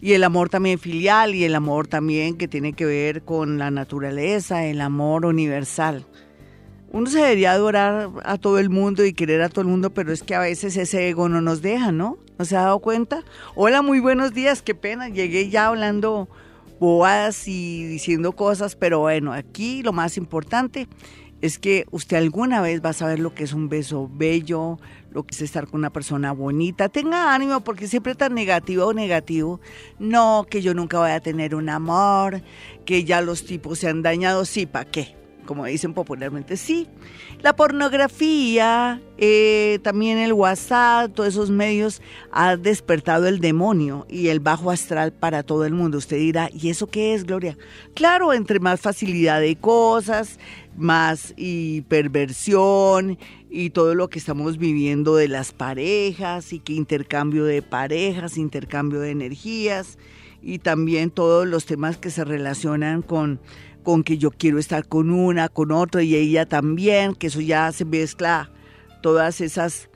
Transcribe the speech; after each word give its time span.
y 0.00 0.12
el 0.12 0.24
amor 0.24 0.48
también 0.48 0.78
filial 0.78 1.34
y 1.34 1.44
el 1.44 1.54
amor 1.54 1.86
también 1.86 2.36
que 2.36 2.48
tiene 2.48 2.72
que 2.72 2.84
ver 2.84 3.22
con 3.22 3.58
la 3.58 3.70
naturaleza, 3.70 4.64
el 4.64 4.80
amor 4.80 5.26
universal. 5.26 6.06
Uno 6.92 7.10
se 7.10 7.18
debería 7.18 7.52
adorar 7.52 8.10
a 8.24 8.38
todo 8.38 8.58
el 8.58 8.70
mundo 8.70 9.04
y 9.04 9.12
querer 9.12 9.42
a 9.42 9.48
todo 9.48 9.62
el 9.62 9.68
mundo, 9.68 9.90
pero 9.90 10.12
es 10.12 10.22
que 10.22 10.34
a 10.34 10.40
veces 10.40 10.76
ese 10.76 11.08
ego 11.08 11.28
no 11.28 11.40
nos 11.40 11.60
deja, 11.60 11.92
¿no? 11.92 12.18
¿No 12.38 12.44
se 12.44 12.56
ha 12.56 12.62
dado 12.62 12.78
cuenta? 12.78 13.24
Hola, 13.54 13.82
muy 13.82 14.00
buenos 14.00 14.34
días, 14.34 14.62
qué 14.62 14.74
pena, 14.74 15.08
llegué 15.08 15.48
ya 15.48 15.68
hablando 15.68 16.28
bobadas 16.78 17.48
y 17.48 17.84
diciendo 17.86 18.32
cosas, 18.32 18.76
pero 18.76 19.00
bueno, 19.00 19.32
aquí 19.32 19.82
lo 19.82 19.92
más 19.92 20.16
importante 20.16 20.88
es 21.40 21.58
que 21.58 21.86
usted 21.90 22.16
alguna 22.16 22.60
vez 22.60 22.84
va 22.84 22.90
a 22.90 22.94
saber 22.94 23.18
lo 23.18 23.34
que 23.34 23.44
es 23.44 23.52
un 23.52 23.68
beso 23.68 24.10
bello, 24.12 24.78
lo 25.16 25.22
que 25.22 25.34
es 25.34 25.40
estar 25.40 25.66
con 25.66 25.80
una 25.80 25.88
persona 25.88 26.32
bonita. 26.32 26.90
Tenga 26.90 27.34
ánimo 27.34 27.60
porque 27.60 27.88
siempre 27.88 28.14
tan 28.14 28.34
negativo 28.34 28.84
o 28.84 28.92
negativo. 28.92 29.62
No, 29.98 30.46
que 30.48 30.60
yo 30.60 30.74
nunca 30.74 30.98
voy 30.98 31.10
a 31.10 31.20
tener 31.20 31.54
un 31.54 31.70
amor, 31.70 32.42
que 32.84 33.02
ya 33.02 33.22
los 33.22 33.46
tipos 33.46 33.78
se 33.78 33.88
han 33.88 34.02
dañado. 34.02 34.44
Sí, 34.44 34.66
¿para 34.66 34.84
qué? 34.84 35.16
Como 35.46 35.64
dicen 35.64 35.94
popularmente, 35.94 36.58
sí. 36.58 36.86
La 37.40 37.56
pornografía, 37.56 39.00
eh, 39.16 39.78
también 39.82 40.18
el 40.18 40.34
WhatsApp, 40.34 41.14
todos 41.14 41.30
esos 41.30 41.50
medios 41.50 42.02
ha 42.30 42.58
despertado 42.58 43.26
el 43.26 43.40
demonio 43.40 44.06
y 44.10 44.28
el 44.28 44.40
bajo 44.40 44.70
astral 44.70 45.14
para 45.14 45.44
todo 45.44 45.64
el 45.64 45.72
mundo. 45.72 45.96
Usted 45.96 46.18
dirá, 46.18 46.50
¿y 46.52 46.68
eso 46.68 46.88
qué 46.88 47.14
es, 47.14 47.24
Gloria? 47.24 47.56
Claro, 47.94 48.34
entre 48.34 48.60
más 48.60 48.80
facilidad 48.80 49.40
de 49.40 49.56
cosas, 49.56 50.38
más 50.76 51.32
y 51.38 51.80
perversión 51.82 53.18
y 53.56 53.70
todo 53.70 53.94
lo 53.94 54.08
que 54.08 54.18
estamos 54.18 54.58
viviendo 54.58 55.16
de 55.16 55.28
las 55.28 55.52
parejas 55.52 56.52
y 56.52 56.58
que 56.58 56.74
intercambio 56.74 57.44
de 57.46 57.62
parejas, 57.62 58.36
intercambio 58.36 59.00
de 59.00 59.10
energías 59.10 59.96
y 60.42 60.58
también 60.58 61.10
todos 61.10 61.46
los 61.46 61.64
temas 61.64 61.96
que 61.96 62.10
se 62.10 62.22
relacionan 62.22 63.00
con, 63.00 63.40
con 63.82 64.04
que 64.04 64.18
yo 64.18 64.30
quiero 64.30 64.58
estar 64.58 64.86
con 64.86 65.10
una, 65.10 65.48
con 65.48 65.72
otra 65.72 66.02
y 66.02 66.14
ella 66.16 66.44
también, 66.44 67.14
que 67.14 67.28
eso 67.28 67.40
ya 67.40 67.72
se 67.72 67.86
mezcla 67.86 68.50
todas 69.00 69.40
esas 69.40 69.88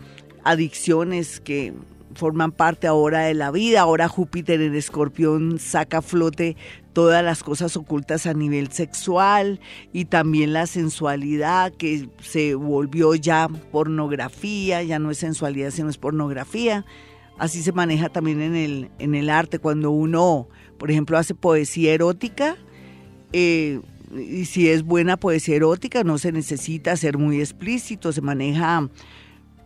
adicciones 0.42 1.39
que 1.39 1.74
forman 2.14 2.52
parte 2.52 2.86
ahora 2.86 3.20
de 3.20 3.34
la 3.34 3.50
vida. 3.50 3.83
Ahora 3.83 4.08
Júpiter 4.08 4.62
en 4.62 4.74
Escorpión 4.74 5.58
saca 5.58 5.98
a 5.98 6.02
flote 6.02 6.56
todas 6.92 7.24
las 7.24 7.42
cosas 7.42 7.77
ocultas 7.77 8.27
a 8.27 8.34
nivel 8.34 8.72
sexual 8.72 9.60
y 9.92 10.06
también 10.06 10.52
la 10.52 10.66
sensualidad 10.66 11.72
que 11.72 12.08
se 12.20 12.55
volvió 12.55 13.14
ya 13.14 13.48
pornografía, 13.70 14.83
ya 14.83 14.98
no 14.98 15.11
es 15.11 15.18
sensualidad 15.18 15.70
sino 15.70 15.88
es 15.88 15.98
pornografía. 15.98 16.84
Así 17.38 17.62
se 17.62 17.72
maneja 17.72 18.11
también 18.11 18.42
en 18.42 18.55
el, 18.55 18.91
en 18.98 19.14
el 19.14 19.30
arte 19.30 19.58
cuando 19.58 19.91
uno, 19.91 20.48
por 20.78 20.91
ejemplo, 20.91 21.16
hace 21.16 21.34
poesía 21.34 21.94
erótica. 21.94 22.56
Eh, 23.33 23.80
y 24.14 24.44
si 24.44 24.68
es 24.68 24.83
buena 24.83 25.16
poesía 25.16 25.56
erótica, 25.56 26.05
no 26.05 26.18
se 26.18 26.33
necesita 26.33 26.96
ser 26.96 27.16
muy 27.16 27.41
explícito, 27.41 28.12
se 28.12 28.20
maneja 28.20 28.90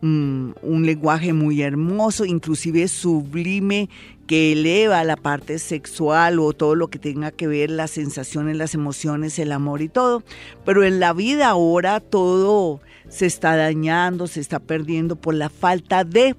Mm, 0.07 0.51
un 0.61 0.85
lenguaje 0.85 1.33
muy 1.33 1.63
hermoso, 1.63 2.25
inclusive 2.25 2.87
sublime, 2.87 3.89
que 4.27 4.51
eleva 4.51 5.03
la 5.03 5.15
parte 5.15 5.57
sexual 5.57 6.37
o 6.39 6.53
todo 6.53 6.75
lo 6.75 6.89
que 6.89 6.99
tenga 6.99 7.31
que 7.31 7.47
ver 7.47 7.71
las 7.71 7.89
sensaciones, 7.89 8.55
las 8.55 8.75
emociones, 8.75 9.39
el 9.39 9.51
amor 9.51 9.81
y 9.81 9.89
todo. 9.89 10.21
Pero 10.63 10.83
en 10.83 10.99
la 10.99 11.11
vida 11.13 11.49
ahora 11.49 12.01
todo 12.01 12.81
se 13.09 13.25
está 13.25 13.55
dañando, 13.55 14.27
se 14.27 14.41
está 14.41 14.59
perdiendo 14.59 15.15
por 15.15 15.33
la 15.33 15.49
falta 15.49 16.03
de 16.03 16.35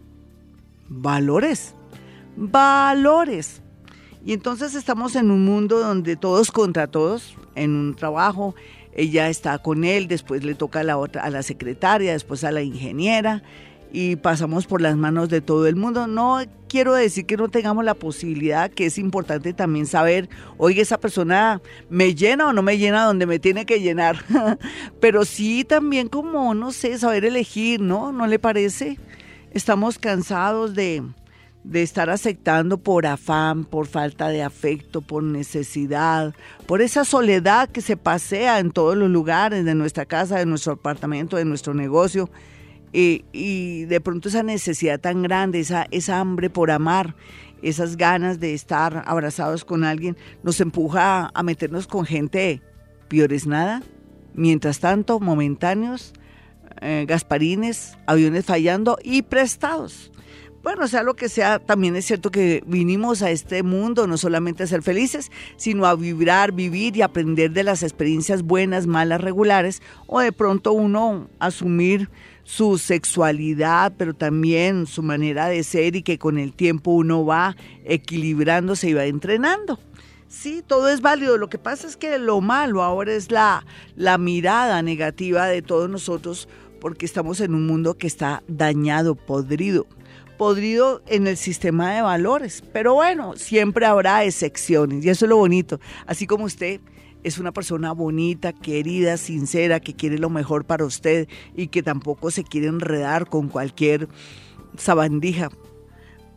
valores. 0.89 1.75
Valores. 2.37 3.63
Y 4.25 4.33
entonces 4.33 4.77
estamos 4.77 5.17
en 5.17 5.33
un 5.33 5.45
mundo 5.45 5.81
donde 5.81 6.15
todos 6.15 6.53
contra 6.53 6.87
todos, 6.87 7.35
en 7.57 7.75
un 7.75 7.97
trabajo, 7.97 8.55
ella 8.97 9.29
está 9.29 9.59
con 9.59 9.85
él, 9.85 10.09
después 10.09 10.43
le 10.43 10.55
toca 10.55 10.81
a 10.81 10.85
la 10.85 10.97
otra, 10.97 11.23
a 11.23 11.31
la 11.31 11.43
secretaria, 11.43 12.13
después 12.13 12.43
a 12.45 12.51
la 12.51 12.63
ingeniera 12.63 13.43
y 13.93 14.17
pasamos 14.17 14.67
por 14.67 14.81
las 14.81 14.97
manos 14.97 15.29
de 15.29 15.41
todo 15.41 15.67
el 15.67 15.77
mundo. 15.77 16.07
No 16.07 16.41
quiero 16.69 16.95
decir 16.95 17.27
que 17.27 17.37
no 17.37 17.49
tengamos 17.49 17.85
la 17.85 17.95
posibilidad, 17.95 18.71
que 18.71 18.87
es 18.87 18.99
importante 18.99 19.53
también 19.53 19.87
saber, 19.87 20.29
oye, 20.59 20.81
esa 20.81 20.99
persona 20.99 21.61
me 21.89 22.15
llena 22.15 22.49
o 22.49 22.53
no 22.53 22.63
me 22.63 22.79
llena 22.79 23.05
donde 23.05 23.27
me 23.27 23.39
tiene 23.39 23.67
que 23.67 23.81
llenar. 23.81 24.23
Pero 25.01 25.25
sí 25.25 25.65
también 25.65 26.09
como, 26.09 26.55
no 26.55 26.73
sé, 26.73 26.99
saber 26.99 27.25
elegir, 27.25 27.81
¿no? 27.81 28.13
¿No 28.13 28.27
le 28.27 28.39
parece? 28.39 28.99
Estamos 29.53 29.99
cansados 29.99 30.75
de, 30.75 31.03
de 31.67 31.83
estar 31.83 32.11
aceptando 32.11 32.79
por 32.79 33.07
afán, 33.07 33.65
por 33.65 33.89
falta 33.89 34.29
de 34.29 34.43
afecto, 34.43 35.01
por 35.01 35.25
necesidad, 35.25 36.33
por 36.67 36.81
esa 36.81 37.05
soledad 37.05 37.69
que 37.69 37.81
se 37.81 37.97
pasea 37.97 38.61
en 38.61 38.71
todos 38.71 38.97
los 38.97 39.11
lugares 39.11 39.65
de 39.65 39.75
nuestra 39.75 40.07
casa, 40.07 40.39
de 40.39 40.47
nuestro 40.47 40.75
apartamento, 40.75 41.37
de 41.37 41.45
nuestro 41.45 41.75
negocio. 41.75 42.31
Y, 42.93 43.85
de 43.85 44.01
pronto 44.01 44.31
esa 44.31 44.43
necesidad 44.43 44.99
tan 44.99 45.23
grande, 45.23 45.61
esa, 45.61 45.87
esa 45.91 46.19
hambre 46.19 46.49
por 46.49 46.71
amar, 46.71 47.15
esas 47.61 47.97
ganas 47.97 48.41
de 48.41 48.55
estar 48.55 49.03
abrazados 49.07 49.67
con 49.67 49.85
alguien, 49.85 50.17
nos 50.43 50.61
empuja 50.61 51.31
a, 51.35 51.43
meternos 51.43 51.87
con 51.87 52.07
gente 52.07 52.63
peores 53.09 53.47
nada. 53.47 53.83
Mientras 54.33 54.79
tanto, 54.79 55.21
momentáneos, 55.21 56.15
eh, 56.81 57.05
gasparines, 57.07 57.99
aviones 58.07 58.47
fallando 58.47 58.97
y 59.03 59.23
prestados. 59.23 60.11
Bueno, 60.67 60.89
sea 60.89 61.05
lo 61.05 61.15
que 61.15 61.29
sea, 61.29 61.61
también 61.61 61.95
es 61.95 62.07
cierto 62.07 62.33
que 62.33 62.61
vinimos 62.67 63.23
a 63.23 63.31
este 63.31 63.63
mundo 63.63 64.09
no 64.09 64.17
solamente 64.17 64.65
a 64.65 64.67
ser 64.67 64.83
felices, 64.83 65.31
sino 65.57 65.87
a 65.87 65.95
vibrar, 65.95 66.51
vivir 66.51 66.97
y 66.97 67.03
aprender 67.03 67.53
de 67.53 67.63
las 67.63 67.85
experiencias 67.85 68.43
buenas, 68.43 68.89
malas, 68.89 69.21
regulares, 69.21 69.81
o 70.09 70.19
de 70.19 70.33
pronto 70.33 70.73
uno 70.73 71.29
asumir 71.39 72.11
su 72.43 72.79
sexualidad, 72.79 73.93
pero 73.97 74.13
también 74.13 74.87
su 74.87 75.05
manera 75.05 75.47
de 75.47 75.63
ser 75.63 75.95
y 75.95 76.03
que 76.03 76.19
con 76.19 76.37
el 76.37 76.53
tiempo 76.53 76.91
uno 76.91 77.25
va 77.25 77.55
equilibrándose 77.85 78.89
y 78.89 78.95
va 78.95 79.05
entrenando. 79.05 79.79
Sí, 80.27 80.65
todo 80.67 80.89
es 80.89 81.01
válido. 81.01 81.39
Lo 81.39 81.49
que 81.49 81.59
pasa 81.59 81.87
es 81.87 81.97
que 81.97 82.19
lo 82.19 82.41
malo 82.41 82.83
ahora 82.83 83.13
es 83.13 83.31
la, 83.31 83.65
la 83.95 84.19
mirada 84.19 84.83
negativa 84.83 85.47
de 85.47 85.63
todos 85.63 85.89
nosotros 85.89 86.49
porque 86.81 87.07
estamos 87.07 87.41
en 87.41 87.55
un 87.55 87.69
mundo 87.69 87.97
que 87.97 88.09
está 88.09 88.43
dañado, 88.49 89.15
podrido 89.15 89.87
podrido 90.37 91.03
en 91.07 91.27
el 91.27 91.37
sistema 91.37 91.95
de 91.95 92.03
valores. 92.03 92.63
Pero 92.73 92.95
bueno, 92.95 93.37
siempre 93.37 93.87
habrá 93.87 94.25
excepciones 94.25 95.05
y 95.05 95.09
eso 95.09 95.25
es 95.25 95.29
lo 95.29 95.37
bonito. 95.37 95.81
Así 96.07 96.27
como 96.27 96.45
usted 96.45 96.81
es 97.23 97.39
una 97.39 97.53
persona 97.53 97.93
bonita, 97.93 98.53
querida, 98.53 99.17
sincera, 99.17 99.81
que 99.81 99.95
quiere 99.95 100.19
lo 100.19 100.31
mejor 100.31 100.65
para 100.65 100.85
usted 100.85 101.29
y 101.57 101.69
que 101.69 101.83
tampoco 101.83 102.31
se 102.31 102.45
quiere 102.45 102.69
enredar 102.69 103.29
con 103.29 103.49
cualquier 103.49 104.09
sabandija, 104.77 105.51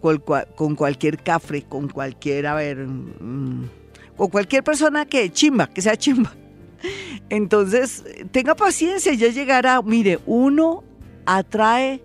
con 0.01 0.75
cualquier 0.75 1.21
cafre, 1.21 1.61
con 1.63 1.89
cualquier, 1.89 2.47
a 2.47 2.55
ver, 2.55 2.87
mm, 2.87 3.69
con 4.15 4.29
cualquier 4.29 4.63
persona 4.63 5.05
que 5.05 5.31
chimba, 5.31 5.67
que 5.67 5.81
sea 5.81 5.95
chimba. 5.95 6.33
Entonces, 7.29 8.03
tenga 8.31 8.55
paciencia, 8.55 9.13
ya 9.13 9.27
llegará. 9.27 9.81
Mire, 9.81 10.19
uno 10.25 10.83
atrae 11.25 12.01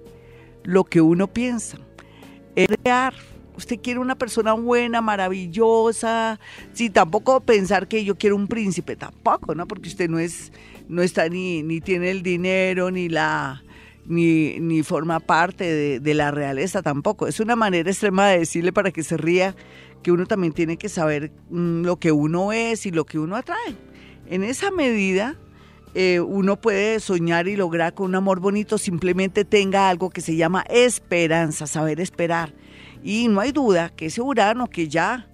lo 0.63 0.85
que 0.85 1.01
uno 1.01 1.33
piensa. 1.33 1.79
Es. 2.57 2.69
Usted 3.57 3.79
quiere 3.81 4.01
una 4.01 4.17
persona 4.17 4.53
buena, 4.53 5.01
maravillosa. 5.01 6.41
Sí, 6.73 6.91
tampoco 6.91 7.41
pensar 7.41 7.87
que 7.87 8.05
yo 8.05 8.17
quiero 8.17 8.35
un 8.35 8.49
príncipe, 8.49 8.97
tampoco, 8.97 9.55
¿no? 9.55 9.69
Porque 9.69 9.89
usted 9.89 10.11
no 10.11 10.19
es, 10.19 10.53
no 10.89 11.03
está 11.03 11.29
ni, 11.29 11.63
ni 11.63 11.81
tiene 11.81 12.11
el 12.11 12.25
dinero, 12.25 12.91
ni 12.91 13.09
la, 13.09 13.63
ni, 14.07 14.59
ni 14.59 14.83
forma 14.83 15.21
parte 15.21 15.65
de, 15.65 16.01
de, 16.01 16.15
la 16.15 16.33
realeza 16.33 16.83
tampoco. 16.83 17.29
Es 17.29 17.39
una 17.39 17.55
manera 17.55 17.89
extrema 17.91 18.29
de 18.29 18.41
decirle 18.41 18.73
para 18.73 18.91
que 18.91 19.05
se 19.05 19.17
ría 19.17 19.55
que 20.03 20.11
uno 20.11 20.27
también 20.27 20.53
tiene 20.53 20.77
que 20.77 20.89
saber 20.89 21.31
mm, 21.51 21.83
lo 21.83 21.97
que 21.97 22.11
uno 22.11 22.53
es 22.53 22.87
y 22.87 22.91
lo 22.91 23.07
que 23.07 23.21
uno 23.21 23.37
atrae. 23.37 23.77
En 24.27 24.43
esa 24.43 24.71
medida, 24.73 25.37
eh, 25.95 26.21
uno 26.21 26.61
puede 26.61 26.99
soñar 26.99 27.47
y 27.47 27.55
lograr 27.55 27.95
con 27.95 28.07
un 28.07 28.15
amor 28.17 28.41
bonito, 28.41 28.79
simplemente 28.79 29.45
tenga 29.45 29.89
algo 29.89 30.11
que 30.11 30.21
se 30.21 30.35
llama 30.35 30.65
esperanza, 30.69 31.67
saber 31.67 32.01
esperar. 32.01 32.53
Y 33.05 33.29
no 33.29 33.41
hay 33.41 33.53
duda 33.53 33.91
que 33.91 34.07
ese 34.07 34.21
Urano 34.21 34.69
que 34.69 34.89
ya 34.89 35.29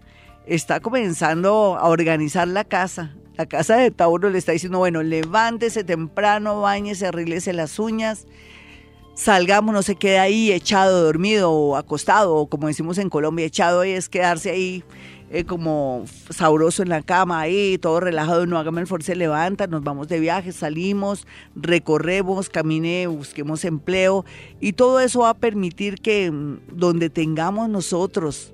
está 0.46 0.80
comenzando 0.80 1.76
a 1.78 1.88
organizar 1.88 2.46
la 2.46 2.64
casa. 2.64 3.14
La 3.36 3.46
casa 3.46 3.76
de 3.76 3.90
Tauro 3.90 4.28
le 4.28 4.36
está 4.36 4.52
diciendo, 4.52 4.78
bueno, 4.78 5.02
levántese 5.02 5.82
temprano, 5.82 6.60
bañese, 6.60 7.06
arríglese 7.06 7.54
las 7.54 7.78
uñas, 7.78 8.26
salgamos, 9.14 9.72
no 9.72 9.82
se 9.82 9.94
quede 9.94 10.18
ahí 10.18 10.52
echado, 10.52 11.04
dormido 11.04 11.50
o 11.50 11.76
acostado, 11.76 12.34
o 12.34 12.48
como 12.48 12.66
decimos 12.66 12.98
en 12.98 13.08
Colombia, 13.08 13.46
echado 13.46 13.80
ahí 13.80 13.92
es 13.92 14.10
quedarse 14.10 14.50
ahí 14.50 14.84
eh, 15.32 15.44
como 15.44 16.04
sabroso 16.28 16.82
en 16.82 16.88
la 16.88 17.02
cama, 17.02 17.40
ahí 17.40 17.78
todo 17.78 18.00
relajado, 18.00 18.46
no 18.46 18.58
hágame 18.58 18.80
el 18.80 18.88
favor, 18.88 19.04
se 19.04 19.14
levanta, 19.14 19.68
nos 19.68 19.84
vamos 19.84 20.08
de 20.08 20.18
viaje, 20.18 20.50
salimos, 20.50 21.24
recorremos, 21.54 22.48
camine, 22.50 23.06
busquemos 23.06 23.64
empleo 23.64 24.24
y 24.60 24.72
todo 24.72 24.98
eso 24.98 25.20
va 25.20 25.30
a 25.30 25.34
permitir 25.34 26.00
que 26.00 26.32
mm, 26.32 26.58
donde 26.72 27.10
tengamos 27.10 27.68
nosotros 27.68 28.52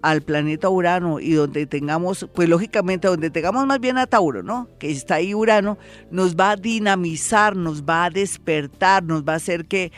al 0.00 0.22
planeta 0.22 0.70
Urano 0.70 1.20
y 1.20 1.32
donde 1.32 1.66
tengamos, 1.66 2.26
pues 2.34 2.48
lógicamente 2.48 3.08
donde 3.08 3.28
tengamos 3.28 3.66
más 3.66 3.78
bien 3.78 3.98
a 3.98 4.06
Tauro, 4.06 4.42
¿no? 4.42 4.66
Que 4.78 4.90
está 4.90 5.16
ahí 5.16 5.34
Urano, 5.34 5.76
nos 6.10 6.36
va 6.36 6.52
a 6.52 6.56
dinamizar, 6.56 7.54
nos 7.54 7.82
va 7.82 8.06
a 8.06 8.10
despertar, 8.10 9.02
nos 9.02 9.24
va 9.24 9.34
a 9.34 9.36
hacer 9.36 9.66
que 9.66 9.92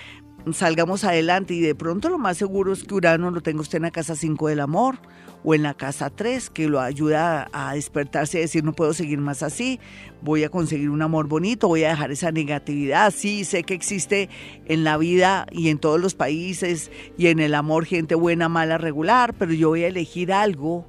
salgamos 0.53 1.05
adelante 1.05 1.55
y 1.55 1.61
de 1.61 1.77
pronto 1.77 2.09
lo 2.09 2.19
más 2.19 2.37
seguro 2.37 2.73
es 2.73 2.83
que 2.83 2.95
Urano 2.95 3.31
lo 3.31 3.43
tenga 3.43 3.61
usted 3.61 3.77
en 3.77 3.83
la 3.83 3.91
casa 3.93 4.17
5 4.17 4.49
del 4.49 4.61
amor 4.61 4.99
o 5.45 5.55
en 5.55 5.63
la 5.63 5.75
casa 5.75 6.11
3, 6.11 6.51
que 6.51 6.69
lo 6.69 6.81
ayuda 6.81 7.49
a 7.53 7.75
despertarse 7.75 8.39
y 8.39 8.43
decir 8.43 8.65
no 8.65 8.73
puedo 8.73 8.93
seguir 8.93 9.19
más 9.19 9.43
así, 9.43 9.81
voy 10.23 10.45
a 10.45 10.49
conseguir 10.49 10.91
un 10.91 11.03
amor 11.03 11.29
bonito, 11.29 11.69
voy 11.69 11.85
a 11.85 11.91
dejar 11.91 12.11
esa 12.11 12.31
negatividad. 12.31 13.13
Sí, 13.15 13.45
sé 13.45 13.63
que 13.63 13.75
existe 13.75 14.29
en 14.67 14.85
la 14.85 14.97
vida 14.97 15.47
y 15.51 15.69
en 15.69 15.79
todos 15.79 16.01
los 16.01 16.15
países 16.15 16.91
y 17.17 17.29
en 17.29 17.41
el 17.41 17.55
amor 17.55 17.87
gente 17.87 18.15
buena, 18.15 18.49
mala, 18.49 18.79
regular, 18.79 19.35
pero 19.35 19.53
yo 19.53 19.69
voy 19.71 19.85
a 19.85 19.89
elegir 19.89 20.33
algo 20.33 20.87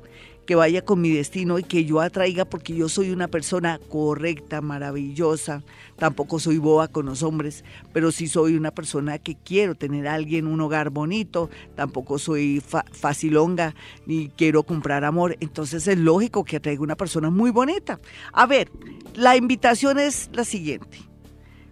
que 0.52 0.56
vaya 0.56 0.84
con 0.84 1.00
mi 1.00 1.12
destino 1.12 1.60
y 1.60 1.64
que 1.64 1.86
yo 1.86 2.02
atraiga 2.02 2.44
porque 2.44 2.76
yo 2.76 2.90
soy 2.90 3.12
una 3.12 3.30
persona 3.30 3.80
correcta, 3.88 4.60
maravillosa. 4.60 5.64
Tampoco 5.96 6.40
soy 6.40 6.58
boba 6.58 6.90
con 6.90 7.06
los 7.06 7.24
hombres, 7.24 7.64
pero 7.94 8.12
sí 8.12 8.28
soy 8.28 8.58
una 8.58 8.72
persona 8.72 9.18
que 9.18 9.38
quiero 9.38 9.76
tener 9.76 10.10
a 10.10 10.14
alguien, 10.14 10.48
un 10.48 10.60
hogar 10.60 10.90
bonito. 10.90 11.50
Tampoco 11.76 12.20
soy 12.20 12.62
facilonga 12.92 13.76
ni 14.06 14.28
quiero 14.28 14.64
comprar 14.64 15.06
amor. 15.06 15.38
Entonces 15.40 15.88
es 15.88 15.98
lógico 15.98 16.44
que 16.44 16.58
atraiga 16.58 16.84
una 16.84 16.98
persona 16.98 17.30
muy 17.30 17.50
bonita. 17.50 18.02
A 18.34 18.46
ver, 18.46 18.70
la 19.14 19.38
invitación 19.38 20.00
es 20.00 20.30
la 20.34 20.44
siguiente. 20.44 20.98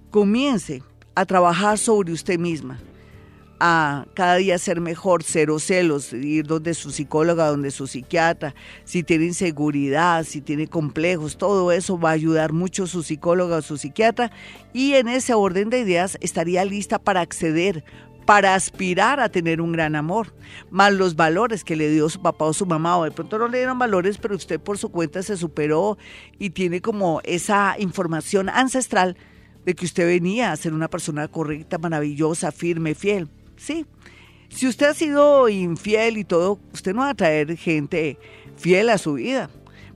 Comience 0.10 0.84
a 1.16 1.26
trabajar 1.26 1.78
sobre 1.78 2.14
usted 2.14 2.40
misma 2.40 2.80
a 3.60 4.06
cada 4.14 4.36
día 4.36 4.58
ser 4.58 4.80
mejor, 4.80 5.24
cero 5.24 5.60
celos, 5.60 6.14
ir 6.14 6.46
donde 6.46 6.74
su 6.74 6.92
psicóloga, 6.92 7.48
donde 7.48 7.72
su 7.72 7.88
psiquiatra, 7.88 8.56
si 8.86 9.04
tiene 9.04 9.26
inseguridad, 9.26 10.24
si 10.24 10.42
tiene 10.42 10.68
complejos, 10.68 11.38
todo 11.38 11.72
eso 11.72 12.00
va 12.00 12.10
a 12.10 12.14
ayudar 12.14 12.54
mucho 12.54 12.88
su 12.88 13.04
psicóloga 13.04 13.58
o 13.58 13.62
su 13.62 13.78
psiquiatra 13.78 14.32
y 14.74 14.94
en 14.94 15.10
ese 15.10 15.34
orden 15.34 15.70
de 15.70 15.80
ideas 15.80 16.18
estaría 16.22 16.64
lista 16.64 17.00
para 17.00 17.22
acceder, 17.22 17.84
para 18.26 18.56
aspirar 18.56 19.20
a 19.20 19.30
tener 19.30 19.60
un 19.60 19.72
gran 19.72 19.96
amor, 19.96 20.34
más 20.70 20.94
los 20.94 21.16
valores 21.16 21.64
que 21.64 21.76
le 21.76 21.90
dio 21.90 22.10
su 22.10 22.22
papá 22.22 22.46
o 22.46 22.54
su 22.54 22.66
mamá, 22.66 22.98
o 22.98 23.04
de 23.04 23.12
pronto 23.12 23.40
no 23.40 23.48
le 23.48 23.58
dieron 23.58 23.80
valores, 23.80 24.18
pero 24.20 24.36
usted 24.36 24.60
por 24.60 24.78
su 24.78 24.90
cuenta 24.90 25.24
se 25.24 25.36
superó 25.36 25.98
y 26.38 26.52
tiene 26.52 26.80
como 26.80 27.22
esa 27.24 27.76
información 27.80 28.48
ancestral 28.48 29.18
de 29.66 29.76
que 29.76 29.86
usted 29.86 30.06
venía 30.06 30.52
a 30.52 30.58
ser 30.58 30.74
una 30.74 30.90
persona 30.90 31.28
correcta, 31.28 31.78
maravillosa, 31.78 32.52
firme, 32.52 32.96
fiel. 32.96 33.30
Sí. 33.60 33.86
Si 34.48 34.68
usted 34.68 34.88
ha 34.88 34.94
sido 34.94 35.48
infiel 35.50 36.18
y 36.18 36.24
todo, 36.24 36.60
usted 36.74 36.94
no 36.94 37.02
va 37.02 37.10
a 37.10 37.14
traer 37.14 37.56
gente 37.58 38.18
fiel 38.56 38.90
a 38.90 38.98
su 38.98 39.14
vida, 39.14 39.50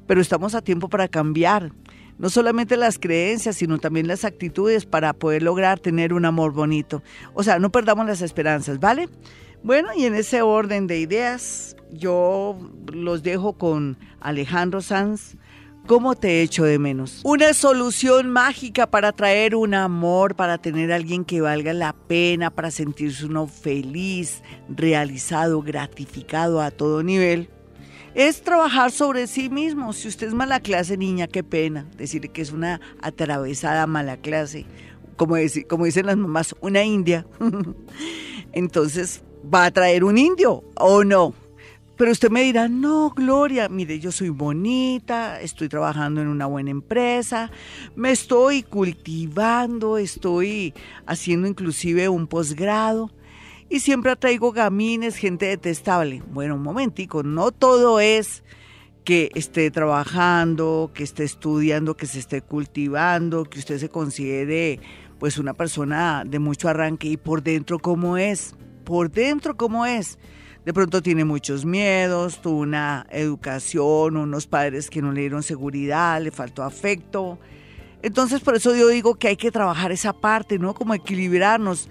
pero 0.05 0.21
estamos 0.21 0.53
a 0.53 0.61
tiempo 0.61 0.89
para 0.89 1.07
cambiar 1.07 1.71
no 2.19 2.29
solamente 2.29 2.77
las 2.77 2.99
creencias, 2.99 3.55
sino 3.55 3.79
también 3.79 4.07
las 4.07 4.25
actitudes 4.25 4.85
para 4.85 5.13
poder 5.13 5.41
lograr 5.41 5.79
tener 5.79 6.13
un 6.13 6.25
amor 6.25 6.53
bonito. 6.53 7.01
O 7.33 7.41
sea, 7.41 7.57
no 7.57 7.71
perdamos 7.71 8.05
las 8.05 8.21
esperanzas, 8.21 8.79
¿vale? 8.79 9.09
Bueno, 9.63 9.89
y 9.95 10.05
en 10.05 10.13
ese 10.13 10.41
orden 10.41 10.85
de 10.85 10.99
ideas, 10.99 11.75
yo 11.91 12.59
los 12.91 13.23
dejo 13.23 13.53
con 13.53 13.97
Alejandro 14.19 14.81
Sanz 14.81 15.35
¿Cómo 15.85 16.15
te 16.15 16.41
echo 16.41 16.63
de 16.63 16.79
menos? 16.79 17.19
Una 17.25 17.53
solución 17.53 18.29
mágica 18.29 18.87
para 18.87 19.11
traer 19.11 19.53
un 19.53 19.73
amor, 19.73 20.33
para 20.33 20.57
tener 20.57 20.93
a 20.93 20.95
alguien 20.95 21.25
que 21.25 21.41
valga 21.41 21.73
la 21.73 21.91
pena, 21.91 22.51
para 22.51 22.71
sentirse 22.71 23.25
uno 23.25 23.47
feliz, 23.47 24.43
realizado, 24.69 25.61
gratificado 25.61 26.61
a 26.61 26.71
todo 26.71 27.03
nivel. 27.03 27.49
Es 28.15 28.43
trabajar 28.43 28.91
sobre 28.91 29.27
sí 29.27 29.49
mismo. 29.49 29.91
Si 29.91 30.07
usted 30.07 30.27
es 30.27 30.33
mala 30.33 30.61
clase, 30.61 30.95
niña, 30.95 31.27
qué 31.27 31.43
pena 31.43 31.85
decirle 31.97 32.29
que 32.29 32.43
es 32.43 32.53
una 32.53 32.79
atravesada 33.01 33.85
mala 33.85 34.15
clase. 34.15 34.65
Como, 35.17 35.35
como 35.67 35.83
dicen 35.83 36.05
las 36.05 36.15
mamás, 36.15 36.55
una 36.61 36.85
india. 36.85 37.27
Entonces, 38.53 39.21
¿va 39.53 39.65
a 39.65 39.71
traer 39.71 40.05
un 40.05 40.17
indio 40.17 40.63
o 40.75 41.03
no? 41.03 41.33
Pero 42.03 42.11
usted 42.11 42.31
me 42.31 42.43
dirá, 42.43 42.67
no, 42.67 43.11
Gloria, 43.11 43.69
mire, 43.69 43.97
yo 43.97 44.11
soy 44.11 44.27
bonita, 44.27 45.39
estoy 45.39 45.69
trabajando 45.69 46.19
en 46.19 46.27
una 46.27 46.47
buena 46.47 46.69
empresa, 46.69 47.49
me 47.95 48.11
estoy 48.11 48.61
cultivando, 48.61 49.97
estoy 49.97 50.73
haciendo 51.05 51.47
inclusive 51.47 52.09
un 52.09 52.27
posgrado 52.27 53.09
y 53.69 53.79
siempre 53.79 54.11
atraigo 54.11 54.51
gamines, 54.51 55.15
gente 55.15 55.45
detestable. 55.45 56.21
Bueno, 56.27 56.55
un 56.55 56.63
momentico, 56.63 57.23
no 57.23 57.51
todo 57.51 58.01
es 58.01 58.43
que 59.05 59.29
esté 59.33 59.71
trabajando, 59.71 60.91
que 60.93 61.03
esté 61.03 61.23
estudiando, 61.23 61.95
que 61.95 62.05
se 62.05 62.19
esté 62.19 62.41
cultivando, 62.41 63.45
que 63.45 63.59
usted 63.59 63.77
se 63.77 63.87
considere 63.87 64.81
pues 65.19 65.37
una 65.37 65.53
persona 65.53 66.25
de 66.27 66.39
mucho 66.39 66.67
arranque 66.67 67.07
y 67.07 67.15
por 67.15 67.43
dentro 67.43 67.79
cómo 67.79 68.17
es, 68.17 68.57
por 68.83 69.09
dentro 69.09 69.55
cómo 69.55 69.85
es 69.85 70.19
de 70.65 70.73
pronto 70.73 71.01
tiene 71.01 71.25
muchos 71.25 71.65
miedos, 71.65 72.41
tuvo 72.41 72.59
una 72.59 73.05
educación, 73.09 74.17
unos 74.17 74.47
padres 74.47 74.89
que 74.89 75.01
no 75.01 75.11
le 75.11 75.21
dieron 75.21 75.43
seguridad, 75.43 76.21
le 76.21 76.31
faltó 76.31 76.63
afecto. 76.63 77.37
Entonces, 78.01 78.41
por 78.41 78.55
eso 78.55 78.75
yo 78.75 78.89
digo 78.89 79.15
que 79.15 79.29
hay 79.29 79.37
que 79.37 79.49
trabajar 79.49 79.93
esa 79.93 80.11
parte, 80.11 80.59
¿no? 80.59 80.73
Como 80.73 80.93
equilibrarnos. 80.93 81.89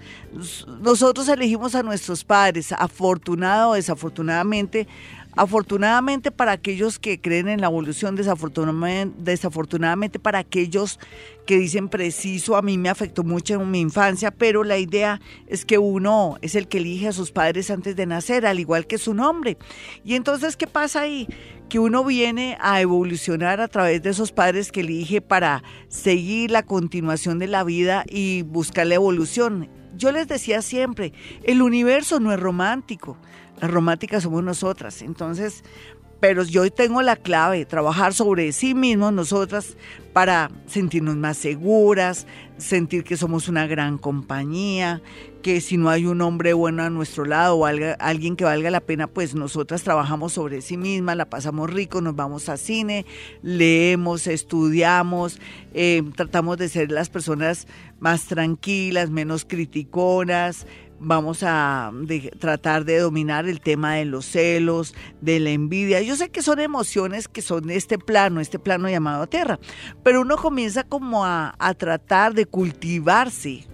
Nosotros 0.79 1.27
elegimos 1.27 1.73
a 1.73 1.81
nuestros 1.81 2.23
padres, 2.23 2.71
afortunado 2.71 3.71
o 3.71 3.73
desafortunadamente, 3.73 4.87
Afortunadamente 5.35 6.29
para 6.29 6.51
aquellos 6.51 6.99
que 6.99 7.19
creen 7.19 7.47
en 7.47 7.61
la 7.61 7.67
evolución, 7.67 8.15
desafortunadamente, 8.15 10.19
para 10.19 10.39
aquellos 10.39 10.99
que 11.47 11.57
dicen 11.57 11.89
preciso, 11.89 12.55
a 12.55 12.61
mí 12.61 12.77
me 12.77 12.89
afectó 12.89 13.23
mucho 13.23 13.55
en 13.55 13.71
mi 13.71 13.81
infancia, 13.81 14.29
pero 14.29 14.63
la 14.63 14.77
idea 14.77 15.19
es 15.47 15.65
que 15.65 15.79
uno 15.79 16.37
es 16.41 16.53
el 16.53 16.67
que 16.67 16.77
elige 16.77 17.07
a 17.07 17.13
sus 17.13 17.31
padres 17.31 17.71
antes 17.71 17.95
de 17.95 18.05
nacer, 18.05 18.45
al 18.45 18.59
igual 18.59 18.85
que 18.85 18.99
su 18.99 19.15
nombre. 19.15 19.57
Y 20.05 20.13
entonces, 20.13 20.55
¿qué 20.55 20.67
pasa 20.67 21.01
ahí? 21.01 21.27
Que 21.67 21.79
uno 21.79 22.03
viene 22.03 22.55
a 22.61 22.79
evolucionar 22.81 23.59
a 23.59 23.67
través 23.67 24.03
de 24.03 24.11
esos 24.11 24.31
padres 24.31 24.71
que 24.71 24.81
elige 24.81 25.19
para 25.19 25.63
seguir 25.87 26.51
la 26.51 26.61
continuación 26.61 27.39
de 27.39 27.47
la 27.47 27.63
vida 27.63 28.05
y 28.07 28.43
buscar 28.43 28.85
la 28.85 28.95
evolución. 28.95 29.67
Yo 29.95 30.11
les 30.11 30.27
decía 30.27 30.61
siempre, 30.61 31.13
el 31.43 31.61
universo 31.61 32.19
no 32.19 32.31
es 32.31 32.39
romántico. 32.39 33.17
Las 33.63 33.71
románticas 33.71 34.23
somos 34.23 34.43
nosotras. 34.43 35.01
Entonces, 35.01 35.63
pero 36.19 36.43
yo 36.43 36.69
tengo 36.69 37.01
la 37.01 37.15
clave, 37.15 37.65
trabajar 37.65 38.13
sobre 38.13 38.51
sí 38.51 38.73
mismos 38.73 39.13
nosotras 39.13 39.77
para 40.11 40.51
sentirnos 40.67 41.15
más 41.15 41.37
seguras, 41.37 42.27
sentir 42.57 43.05
que 43.05 43.15
somos 43.15 43.47
una 43.47 43.65
gran 43.65 43.97
compañía, 43.97 45.01
que 45.41 45.61
si 45.61 45.77
no 45.77 45.89
hay 45.89 46.05
un 46.05 46.21
hombre 46.21 46.53
bueno 46.53 46.83
a 46.83 46.89
nuestro 46.89 47.23
lado 47.25 47.57
o 47.57 47.65
alguien 47.65 48.35
que 48.35 48.43
valga 48.43 48.69
la 48.69 48.79
pena, 48.79 49.07
pues 49.07 49.33
nosotras 49.33 49.83
trabajamos 49.83 50.33
sobre 50.33 50.61
sí 50.61 50.75
mismas, 50.75 51.15
la 51.15 51.29
pasamos 51.29 51.69
rico, 51.69 52.01
nos 52.01 52.15
vamos 52.15 52.49
a 52.49 52.57
cine, 52.57 53.05
leemos, 53.41 54.27
estudiamos, 54.27 55.39
eh, 55.73 56.03
tratamos 56.15 56.57
de 56.57 56.69
ser 56.69 56.91
las 56.91 57.09
personas 57.09 57.67
más 57.99 58.25
tranquilas, 58.25 59.09
menos 59.09 59.45
criticonas, 59.45 60.67
vamos 60.99 61.43
a 61.43 61.91
tratar 62.39 62.85
de 62.85 62.99
dominar 62.99 63.47
el 63.47 63.61
tema 63.61 63.95
de 63.95 64.05
los 64.05 64.25
celos, 64.25 64.93
de 65.21 65.39
la 65.39 65.51
envidia. 65.51 66.01
Yo 66.01 66.15
sé 66.15 66.29
que 66.29 66.41
son 66.41 66.59
emociones 66.59 67.27
que 67.27 67.41
son 67.41 67.69
este 67.69 67.97
plano, 67.97 68.39
este 68.39 68.59
plano 68.59 68.89
llamado 68.89 69.27
tierra, 69.27 69.59
pero 70.03 70.21
uno 70.21 70.37
comienza 70.37 70.83
como 70.83 71.25
a, 71.25 71.55
a 71.59 71.73
tratar 71.73 72.33
de 72.33 72.45
cultivarse 72.45 73.67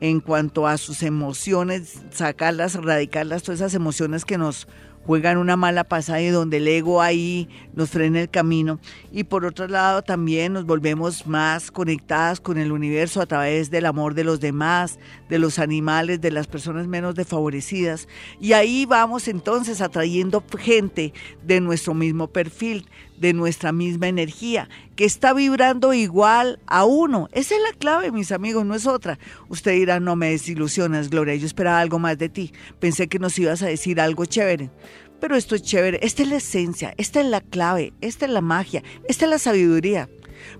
en 0.00 0.20
cuanto 0.20 0.66
a 0.66 0.78
sus 0.78 1.02
emociones, 1.02 2.02
sacarlas, 2.10 2.74
radicarlas, 2.74 3.42
todas 3.42 3.60
esas 3.60 3.74
emociones 3.74 4.24
que 4.24 4.38
nos 4.38 4.68
juegan 5.08 5.38
una 5.38 5.56
mala 5.56 5.84
pasada 5.84 6.20
y 6.20 6.28
donde 6.28 6.58
el 6.58 6.68
ego 6.68 7.00
ahí 7.00 7.48
nos 7.72 7.88
frena 7.88 8.20
el 8.20 8.28
camino. 8.28 8.78
Y 9.10 9.24
por 9.24 9.46
otro 9.46 9.66
lado 9.66 10.02
también 10.02 10.52
nos 10.52 10.66
volvemos 10.66 11.26
más 11.26 11.70
conectadas 11.70 12.40
con 12.40 12.58
el 12.58 12.72
universo 12.72 13.22
a 13.22 13.26
través 13.26 13.70
del 13.70 13.86
amor 13.86 14.12
de 14.12 14.24
los 14.24 14.38
demás, 14.38 14.98
de 15.30 15.38
los 15.38 15.58
animales, 15.58 16.20
de 16.20 16.30
las 16.30 16.46
personas 16.46 16.88
menos 16.88 17.14
desfavorecidas. 17.14 18.06
Y 18.38 18.52
ahí 18.52 18.84
vamos 18.84 19.28
entonces 19.28 19.80
atrayendo 19.80 20.44
gente 20.58 21.14
de 21.42 21.62
nuestro 21.62 21.94
mismo 21.94 22.26
perfil, 22.26 22.84
de 23.20 23.32
nuestra 23.32 23.72
misma 23.72 24.08
energía, 24.08 24.68
que 24.96 25.04
está 25.04 25.32
vibrando 25.32 25.92
igual 25.94 26.60
a 26.66 26.84
uno. 26.84 27.28
Esa 27.32 27.54
es 27.54 27.60
la 27.62 27.76
clave, 27.78 28.12
mis 28.12 28.32
amigos, 28.32 28.64
no 28.64 28.74
es 28.74 28.86
otra. 28.86 29.18
Usted 29.48 29.72
dirá, 29.72 30.00
no 30.00 30.16
me 30.16 30.30
desilusionas, 30.30 31.10
Gloria, 31.10 31.34
yo 31.36 31.46
esperaba 31.46 31.80
algo 31.80 31.98
más 31.98 32.18
de 32.18 32.28
ti. 32.28 32.52
Pensé 32.78 33.08
que 33.08 33.18
nos 33.18 33.38
ibas 33.38 33.62
a 33.62 33.66
decir 33.66 34.00
algo 34.00 34.24
chévere. 34.24 34.70
Pero 35.20 35.36
esto 35.36 35.56
es 35.56 35.62
chévere, 35.62 35.98
esta 36.02 36.22
es 36.22 36.28
la 36.28 36.36
esencia, 36.36 36.94
esta 36.96 37.20
es 37.20 37.26
la 37.26 37.40
clave, 37.40 37.92
esta 38.00 38.26
es 38.26 38.30
la 38.30 38.40
magia, 38.40 38.84
esta 39.08 39.24
es 39.24 39.30
la 39.30 39.38
sabiduría. 39.38 40.08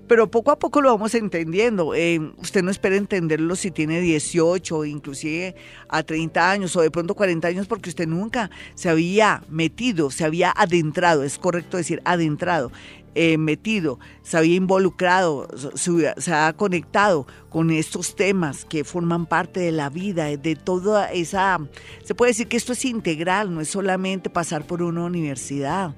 Pero 0.07 0.29
poco 0.29 0.51
a 0.51 0.59
poco 0.59 0.81
lo 0.81 0.89
vamos 0.89 1.15
entendiendo. 1.15 1.93
Eh, 1.93 2.19
usted 2.37 2.63
no 2.63 2.71
espera 2.71 2.95
entenderlo 2.95 3.55
si 3.55 3.71
tiene 3.71 4.01
18, 4.01 4.85
inclusive 4.85 5.55
a 5.87 6.03
30 6.03 6.51
años 6.51 6.75
o 6.75 6.81
de 6.81 6.91
pronto 6.91 7.15
40 7.15 7.47
años, 7.47 7.67
porque 7.67 7.89
usted 7.89 8.07
nunca 8.07 8.49
se 8.75 8.89
había 8.89 9.43
metido, 9.49 10.11
se 10.11 10.25
había 10.25 10.51
adentrado, 10.51 11.23
es 11.23 11.37
correcto 11.37 11.77
decir 11.77 12.01
adentrado, 12.05 12.71
eh, 13.15 13.37
metido, 13.37 13.99
se 14.21 14.37
había 14.37 14.55
involucrado, 14.55 15.47
se, 15.75 16.33
ha 16.33 16.53
conectado 16.53 17.25
con 17.49 17.71
estos 17.71 18.15
temas 18.15 18.65
que 18.65 18.83
forman 18.83 19.25
parte 19.25 19.59
de 19.59 19.71
la 19.71 19.89
vida, 19.89 20.25
de 20.25 20.55
toda 20.55 21.11
esa, 21.11 21.59
se 22.03 22.13
puede 22.13 22.31
decir 22.31 22.47
que 22.47 22.57
esto 22.57 22.73
es 22.73 22.85
integral, 22.85 23.53
no 23.53 23.61
es 23.61 23.69
solamente 23.69 24.29
pasar 24.29 24.67
por 24.67 24.83
una 24.83 25.05
universidad, 25.05 25.95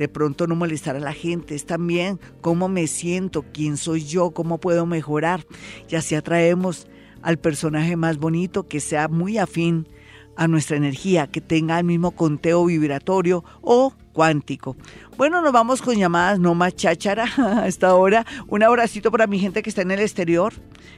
de 0.00 0.08
pronto 0.08 0.46
no 0.46 0.56
molestar 0.56 0.96
a 0.96 1.00
la 1.00 1.12
gente, 1.12 1.54
es 1.54 1.66
también 1.66 2.18
cómo 2.40 2.68
me 2.70 2.86
siento, 2.86 3.44
quién 3.52 3.76
soy 3.76 4.06
yo, 4.06 4.30
cómo 4.30 4.58
puedo 4.58 4.86
mejorar, 4.86 5.46
y 5.90 5.94
así 5.94 6.14
atraemos 6.14 6.88
al 7.20 7.38
personaje 7.38 7.96
más 7.96 8.16
bonito 8.16 8.66
que 8.66 8.80
sea 8.80 9.08
muy 9.08 9.36
afín 9.36 9.86
a 10.36 10.48
nuestra 10.48 10.78
energía, 10.78 11.26
que 11.26 11.42
tenga 11.42 11.78
el 11.78 11.84
mismo 11.84 12.12
conteo 12.12 12.64
vibratorio 12.64 13.44
o 13.60 13.92
cuántico. 14.14 14.74
Bueno, 15.20 15.42
nos 15.42 15.52
vamos 15.52 15.82
con 15.82 15.96
llamadas 15.96 16.38
no 16.38 16.54
más 16.54 16.74
cháchara 16.74 17.26
a 17.36 17.68
esta 17.68 17.94
hora. 17.94 18.24
Un 18.48 18.62
abracito 18.62 19.10
para 19.10 19.26
mi 19.26 19.38
gente 19.38 19.62
que 19.62 19.68
está 19.68 19.82
en 19.82 19.90
el 19.90 20.00
exterior, 20.00 20.54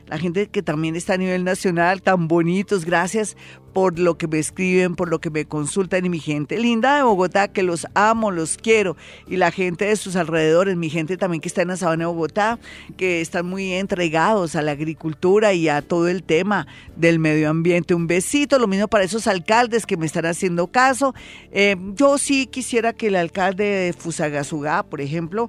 la 0.07 0.17
gente 0.17 0.47
que 0.47 0.62
también 0.62 0.95
está 0.95 1.14
a 1.14 1.17
nivel 1.17 1.43
nacional, 1.43 2.02
tan 2.02 2.29
bonitos. 2.29 2.85
Gracias 2.85 3.37
por 3.73 3.99
lo 3.99 4.19
que 4.19 4.29
me 4.29 4.38
escriben, 4.38 4.95
por 4.95 5.09
lo 5.09 5.21
que 5.21 5.31
me 5.31 5.47
consultan 5.47 6.05
y 6.05 6.09
mi 6.09 6.21
gente 6.21 6.59
linda 6.59 6.97
de 6.97 7.02
Bogotá, 7.02 7.49
que 7.49 7.62
los 7.62 7.87
amo, 7.95 8.31
los 8.31 8.59
quiero, 8.59 8.97
y 9.26 9.37
la 9.37 9.50
gente 9.50 9.87
de 9.87 9.97
sus 9.97 10.17
alrededores, 10.17 10.76
mi 10.76 10.91
gente 10.91 11.17
también 11.17 11.41
que 11.41 11.49
está 11.49 11.62
en 11.62 11.69
la 11.69 11.76
sabana 11.76 12.05
de 12.05 12.07
Bogotá, 12.07 12.59
que 12.97 13.21
están 13.21 13.47
muy 13.47 13.73
entregados 13.73 14.57
a 14.57 14.62
la 14.62 14.73
agricultura 14.73 15.55
y 15.55 15.69
a 15.69 15.83
todo 15.83 16.09
el 16.09 16.23
tema 16.23 16.67
del 16.97 17.19
medio 17.19 17.49
ambiente. 17.49 17.95
Un 17.95 18.07
besito, 18.07 18.59
lo 18.59 18.67
mismo 18.67 18.88
para 18.88 19.05
esos 19.05 19.26
alcaldes 19.26 19.87
que 19.87 19.97
me 19.97 20.07
están 20.07 20.26
haciendo 20.26 20.67
caso. 20.67 21.14
Eh, 21.50 21.76
yo 21.95 22.19
sí 22.19 22.47
quisiera 22.47 22.93
que 22.93 23.09
el 23.09 23.17
alcalde 23.17 23.64
de 23.64 23.93
Fusagasugá, 24.12 24.83
por 24.83 25.00
ejemplo, 25.00 25.49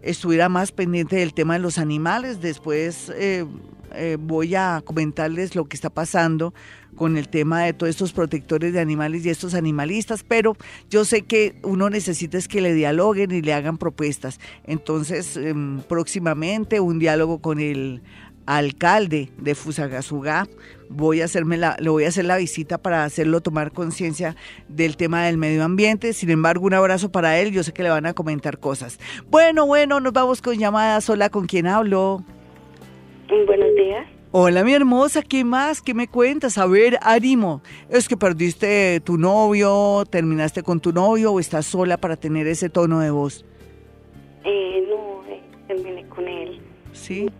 estuviera 0.00 0.48
más 0.48 0.72
pendiente 0.72 1.16
del 1.16 1.34
tema 1.34 1.54
de 1.54 1.60
los 1.60 1.76
animales. 1.76 2.40
Después 2.40 3.12
eh, 3.14 3.44
eh, 3.94 4.16
voy 4.18 4.54
a 4.54 4.82
comentarles 4.82 5.54
lo 5.54 5.66
que 5.66 5.76
está 5.76 5.90
pasando 5.90 6.54
con 6.96 7.18
el 7.18 7.28
tema 7.28 7.62
de 7.62 7.74
todos 7.74 7.90
estos 7.90 8.12
protectores 8.12 8.72
de 8.72 8.80
animales 8.80 9.24
y 9.24 9.30
estos 9.30 9.54
animalistas, 9.54 10.24
pero 10.26 10.56
yo 10.90 11.04
sé 11.04 11.22
que 11.22 11.60
uno 11.62 11.90
necesita 11.90 12.38
es 12.38 12.48
que 12.48 12.60
le 12.60 12.74
dialoguen 12.74 13.30
y 13.30 13.42
le 13.42 13.52
hagan 13.52 13.76
propuestas. 13.76 14.40
Entonces, 14.64 15.36
em, 15.36 15.80
próximamente 15.82 16.80
un 16.80 16.98
diálogo 16.98 17.40
con 17.40 17.60
el 17.60 18.02
alcalde 18.48 19.28
de 19.36 19.54
Fusagasugá. 19.54 20.48
Voy 20.88 21.20
a 21.20 21.26
hacerme 21.26 21.58
la, 21.58 21.76
le 21.78 21.90
voy 21.90 22.04
a 22.04 22.08
hacer 22.08 22.24
la 22.24 22.38
visita 22.38 22.78
para 22.78 23.04
hacerlo 23.04 23.42
tomar 23.42 23.72
conciencia 23.72 24.36
del 24.68 24.96
tema 24.96 25.26
del 25.26 25.36
medio 25.36 25.64
ambiente. 25.64 26.14
Sin 26.14 26.30
embargo, 26.30 26.64
un 26.64 26.72
abrazo 26.72 27.12
para 27.12 27.38
él. 27.38 27.52
Yo 27.52 27.62
sé 27.62 27.72
que 27.72 27.82
le 27.82 27.90
van 27.90 28.06
a 28.06 28.14
comentar 28.14 28.58
cosas. 28.58 28.98
Bueno, 29.30 29.66
bueno, 29.66 30.00
nos 30.00 30.14
vamos 30.14 30.40
con 30.40 30.56
llamadas. 30.56 31.10
Hola, 31.10 31.28
¿con 31.28 31.46
quién 31.46 31.66
hablo? 31.66 32.24
Buenos 33.28 33.74
días. 33.76 34.06
Hola, 34.30 34.64
mi 34.64 34.72
hermosa, 34.72 35.22
¿qué 35.22 35.44
más? 35.44 35.82
¿Qué 35.82 35.92
me 35.92 36.08
cuentas? 36.08 36.56
A 36.56 36.66
ver, 36.66 36.98
Arimo, 37.02 37.62
¿es 37.90 38.08
que 38.08 38.16
perdiste 38.16 39.00
tu 39.00 39.18
novio, 39.18 40.04
terminaste 40.10 40.62
con 40.62 40.80
tu 40.80 40.92
novio 40.92 41.32
o 41.32 41.40
estás 41.40 41.66
sola 41.66 41.98
para 41.98 42.16
tener 42.16 42.46
ese 42.46 42.70
tono 42.70 43.00
de 43.00 43.10
voz? 43.10 43.44
Eh, 44.44 44.86
no, 44.88 45.24
eh, 45.30 45.42
terminé 45.66 46.06
con 46.08 46.28
él. 46.28 46.60
¿Sí? 46.92 47.30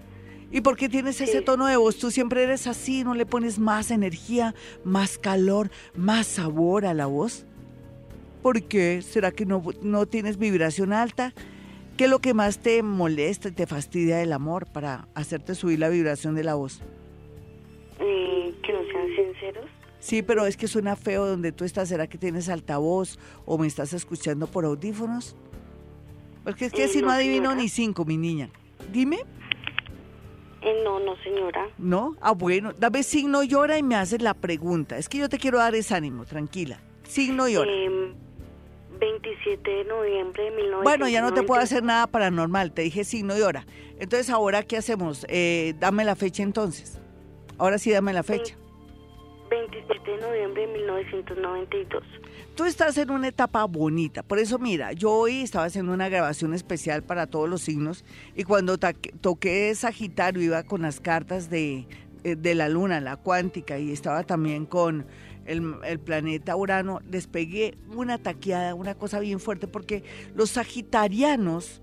¿Y 0.51 0.63
por 0.63 0.77
qué 0.77 0.89
tienes 0.89 1.21
ese 1.21 1.43
tono 1.43 1.67
de 1.67 1.77
voz? 1.77 1.99
Tú 1.99 2.11
siempre 2.11 2.43
eres 2.43 2.67
así, 2.67 3.05
no 3.05 3.15
le 3.15 3.27
pones 3.27 3.59
más 3.59 3.91
energía, 3.91 4.55
más 4.83 5.19
calor, 5.19 5.71
más 5.95 6.27
sabor 6.27 6.87
a 6.87 6.95
la 6.95 7.07
voz. 7.07 7.45
¿Por 8.43 8.63
qué? 8.63 9.03
¿Será 9.03 9.31
que 9.31 9.45
no, 9.45 9.63
no 9.83 10.07
tienes 10.07 10.39
vibración 10.39 10.93
alta? 10.93 11.35
¿Qué 11.99 12.05
es 12.05 12.11
lo 12.11 12.21
que 12.21 12.33
más 12.33 12.61
te 12.61 12.83
molesta 12.83 13.49
y 13.49 13.53
te 13.53 13.67
fastidia 13.67 14.19
del 14.19 14.33
amor 14.33 14.67
para 14.73 15.09
hacerte 15.15 15.55
subir 15.55 15.81
la 15.81 15.89
vibración 15.89 16.35
de 16.35 16.45
la 16.45 16.55
voz? 16.55 16.81
Eh, 17.99 18.55
que 18.63 18.73
no 18.73 18.79
sean 18.91 19.09
sinceros. 19.17 19.67
Sí, 20.01 20.23
pero 20.23 20.47
es 20.47 20.57
que 20.57 20.69
suena 20.69 20.97
feo 20.97 21.27
donde 21.27 21.53
tú 21.53 21.65
estás. 21.65 21.89
¿Será 21.89 22.07
que 22.07 22.17
tienes 22.17 22.49
altavoz 22.49 23.19
o 23.45 23.59
me 23.59 23.67
estás 23.67 23.93
escuchando 23.93 24.47
por 24.47 24.65
audífonos? 24.65 25.37
Porque 26.45 26.67
es 26.67 26.73
que 26.73 26.85
eh, 26.85 26.89
si 26.89 27.03
no, 27.03 27.11
adivino 27.11 27.55
ni 27.55 27.69
cinco, 27.69 28.05
mi 28.05 28.17
niña. 28.17 28.49
Dime. 28.93 29.19
Eh, 30.69 30.83
no, 30.85 31.01
no, 31.01 31.17
señora. 31.23 31.69
¿No? 31.79 32.17
Ah, 32.21 32.33
bueno. 32.33 32.73
Dame 32.73 33.03
signo 33.03 33.43
llora 33.43 33.79
y 33.79 33.83
me 33.83 33.97
haces 33.97 34.21
la 34.21 34.35
pregunta. 34.35 34.99
Es 34.99 35.09
que 35.09 35.19
yo 35.19 35.29
te 35.29 35.39
quiero 35.39 35.59
dar 35.59 35.75
ese 35.75 35.95
ánimo, 35.95 36.25
tranquila. 36.25 36.81
Signo 37.05 37.49
llora. 37.49 37.71
Eh, 37.71 38.13
27 39.01 39.71
de 39.71 39.85
noviembre 39.85 40.43
de 40.45 40.51
1990. 40.51 40.83
Bueno, 40.83 41.09
ya 41.09 41.23
no 41.23 41.33
te 41.33 41.43
puedo 41.43 41.61
hacer 41.61 41.83
nada 41.83 42.07
paranormal, 42.09 42.73
te 42.73 42.83
dije 42.83 43.05
signo 43.05 43.39
y 43.39 43.43
hora. 43.43 43.65
Entonces, 43.99 44.29
¿ahora 44.31 44.63
qué 44.63 44.77
hacemos? 44.77 45.25
Eh, 45.29 45.75
dame 45.79 46.05
la 46.05 46.17
fecha 46.17 46.43
entonces. 46.43 46.99
Ahora 47.59 47.79
sí, 47.79 47.91
dame 47.91 48.13
la 48.13 48.23
fecha. 48.23 48.57
27 49.49 50.11
de 50.11 50.17
noviembre 50.19 50.67
de 50.67 50.73
1992. 50.75 52.03
Tú 52.55 52.65
estás 52.65 52.99
en 52.99 53.11
una 53.11 53.29
etapa 53.29 53.65
bonita, 53.65 54.23
por 54.23 54.39
eso 54.39 54.59
mira, 54.59 54.93
yo 54.93 55.13
hoy 55.13 55.43
estaba 55.43 55.67
haciendo 55.67 55.93
una 55.93 56.09
grabación 56.09 56.55
especial 56.55 57.03
para 57.03 57.27
todos 57.27 57.49
los 57.49 57.63
signos 57.63 58.05
y 58.35 58.45
cuando 58.45 58.79
toqué 58.79 59.75
Sagitario 59.75 60.43
iba 60.43 60.63
con 60.65 60.83
las 60.83 61.01
cartas 61.01 61.51
de, 61.51 61.87
eh, 62.25 62.37
de 62.37 62.55
la 62.55 62.69
luna, 62.69 63.01
la 63.01 63.17
cuántica, 63.17 63.79
y 63.79 63.93
estaba 63.93 64.25
también 64.25 64.67
con 64.67 65.07
el, 65.49 65.99
planeta 66.01 66.57
Urano, 66.57 67.01
les 67.11 67.27
pegué 67.27 67.77
una 67.95 68.19
taqueada, 68.19 68.75
una 68.75 68.95
cosa 68.95 69.19
bien 69.21 69.41
fuerte, 69.41 69.67
porque 69.67 70.03
los 70.35 70.51
sagitarianos 70.51 71.81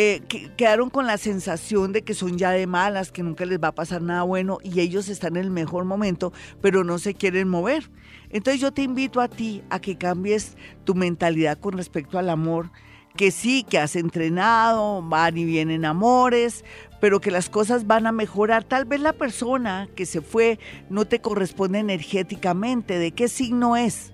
eh, 0.00 0.22
quedaron 0.56 0.90
con 0.90 1.08
la 1.08 1.18
sensación 1.18 1.92
de 1.92 2.02
que 2.02 2.14
son 2.14 2.38
ya 2.38 2.52
de 2.52 2.68
malas, 2.68 3.10
que 3.10 3.24
nunca 3.24 3.44
les 3.44 3.58
va 3.60 3.68
a 3.68 3.74
pasar 3.74 4.00
nada 4.00 4.22
bueno 4.22 4.58
y 4.62 4.78
ellos 4.78 5.08
están 5.08 5.36
en 5.36 5.42
el 5.42 5.50
mejor 5.50 5.86
momento, 5.86 6.32
pero 6.62 6.84
no 6.84 7.00
se 7.00 7.14
quieren 7.14 7.48
mover. 7.48 7.90
Entonces 8.30 8.60
yo 8.60 8.70
te 8.70 8.82
invito 8.82 9.20
a 9.20 9.26
ti 9.26 9.60
a 9.70 9.80
que 9.80 9.98
cambies 9.98 10.56
tu 10.84 10.94
mentalidad 10.94 11.58
con 11.58 11.76
respecto 11.76 12.16
al 12.16 12.30
amor, 12.30 12.70
que 13.16 13.32
sí, 13.32 13.66
que 13.68 13.80
has 13.80 13.96
entrenado, 13.96 15.02
van 15.02 15.36
y 15.36 15.44
vienen 15.44 15.84
amores, 15.84 16.64
pero 17.00 17.18
que 17.18 17.32
las 17.32 17.50
cosas 17.50 17.88
van 17.88 18.06
a 18.06 18.12
mejorar. 18.12 18.62
Tal 18.62 18.84
vez 18.84 19.00
la 19.00 19.14
persona 19.14 19.88
que 19.96 20.06
se 20.06 20.20
fue 20.20 20.60
no 20.90 21.06
te 21.06 21.20
corresponde 21.20 21.80
energéticamente. 21.80 23.00
¿De 23.00 23.10
qué 23.10 23.26
signo 23.26 23.76
es? 23.76 24.12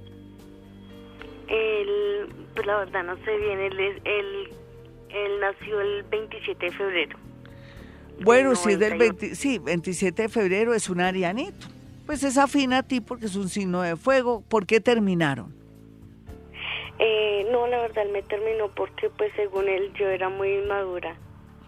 El, 1.46 2.32
pues 2.54 2.66
la 2.66 2.78
verdad 2.78 3.04
no 3.04 3.16
sé 3.16 3.36
bien, 3.36 3.60
él, 3.60 4.48
él 5.14 5.40
nació 5.40 5.80
el 5.80 6.02
27 6.04 6.66
de 6.66 6.73
febrero. 6.73 7.18
Bueno, 8.21 8.54
si 8.54 8.73
es 8.73 8.78
del 8.78 8.99
20, 8.99 9.35
sí, 9.35 9.59
27 9.59 10.23
de 10.23 10.28
febrero 10.28 10.75
es 10.75 10.88
un 10.88 11.00
arianito. 11.00 11.66
Pues 12.06 12.23
es 12.23 12.37
afín 12.37 12.73
a 12.73 12.83
ti 12.83 13.00
porque 13.00 13.26
es 13.26 13.37
un 13.37 13.49
signo 13.49 13.83
de 13.83 13.97
fuego. 13.97 14.42
¿Por 14.49 14.66
qué 14.66 14.80
terminaron? 14.80 15.54
Eh, 16.99 17.47
no, 17.50 17.66
la 17.66 17.80
verdad, 17.80 18.04
él 18.06 18.12
me 18.12 18.23
terminó 18.23 18.68
porque, 18.68 19.11
pues, 19.11 19.33
según 19.35 19.68
él, 19.68 19.92
yo 19.99 20.09
era 20.09 20.28
muy 20.28 20.52
inmadura. 20.52 21.16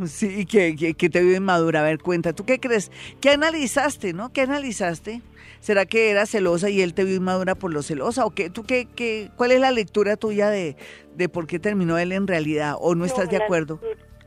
Sí, 0.07 0.45
que, 0.45 0.77
que, 0.77 1.09
te 1.09 1.23
vio 1.23 1.37
inmadura. 1.37 1.81
A 1.81 1.85
ver, 1.85 1.99
cuenta, 1.99 2.35
¿tú 2.35 2.45
qué 2.45 2.61
crees? 2.61 2.93
¿Qué 3.21 3.31
analizaste, 3.31 4.13
no? 4.13 4.31
¿Qué 4.33 4.43
analizaste? 4.43 5.23
¿Será 5.61 5.87
que 5.87 6.11
era 6.11 6.27
celosa 6.27 6.71
y 6.71 6.81
él 6.83 6.95
te 6.95 7.05
vio 7.05 7.17
inmadura 7.17 7.55
por 7.55 7.73
lo 7.73 7.83
celosa? 7.83 8.25
¿O 8.25 8.31
qué, 8.31 8.51
tú 8.51 8.65
qué, 8.65 8.87
qué, 8.95 9.31
cuál 9.37 9.53
es 9.53 9.61
la 9.61 9.71
lectura 9.71 10.17
tuya 10.17 10.49
de, 10.49 10.77
de 11.15 11.29
por 11.29 11.47
qué 11.47 11.59
terminó 11.59 11.99
él 11.99 12.13
en 12.13 12.27
realidad? 12.27 12.77
¿O 12.81 12.95
no, 12.95 13.05
estás 13.05 13.31
de 13.31 13.37
acuerdo? 13.37 13.81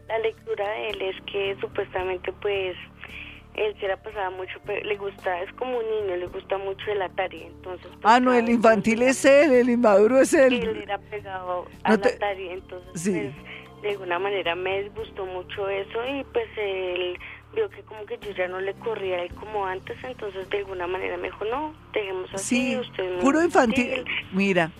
la 0.07 0.19
lectura 0.19 0.67
de 0.67 0.89
él 0.89 1.01
es 1.03 1.15
que 1.31 1.55
supuestamente, 1.61 2.33
pues, 2.41 2.75
él 3.53 3.75
se 3.79 3.87
la 3.87 3.97
pasaba 3.97 4.31
mucho, 4.31 4.59
pero 4.65 4.83
le 4.83 4.97
gusta, 4.97 5.41
es 5.43 5.53
como 5.53 5.77
un 5.77 5.85
niño, 5.85 6.15
le 6.15 6.27
gusta 6.27 6.57
mucho 6.57 6.91
el 6.91 7.01
Atari, 7.01 7.43
entonces... 7.43 7.87
Pues, 7.87 7.99
ah, 8.03 8.19
no, 8.19 8.33
el 8.33 8.49
infantil 8.49 9.03
es 9.03 9.23
él, 9.25 9.51
el 9.51 9.69
inmaduro 9.69 10.19
es 10.19 10.33
él. 10.33 10.53
Él 10.53 10.81
era 10.83 10.97
pegado 10.97 11.67
al 11.83 11.93
Atari, 11.93 12.49
entonces 12.49 12.91
pues, 12.93 13.81
de 13.81 13.89
alguna 13.89 14.19
manera 14.19 14.55
me 14.55 14.83
disgustó 14.83 15.25
mucho 15.25 15.69
eso 15.69 16.05
y 16.07 16.23
pues 16.33 16.47
él 16.57 17.17
vio 17.53 17.69
que 17.69 17.81
como 17.83 18.05
que 18.05 18.17
yo 18.19 18.31
ya 18.31 18.47
no 18.47 18.59
le 18.59 18.73
corría 18.75 19.17
a 19.17 19.23
él 19.23 19.33
como 19.35 19.65
antes, 19.65 19.97
entonces 20.03 20.49
de 20.49 20.59
alguna 20.59 20.87
manera 20.87 21.17
me 21.17 21.29
dijo, 21.29 21.45
no, 21.45 21.73
dejemos 21.93 22.29
así, 22.33 22.77
usted 22.77 23.19
puro 23.19 23.43
infantil. 23.43 24.05
Mira, 24.31 24.71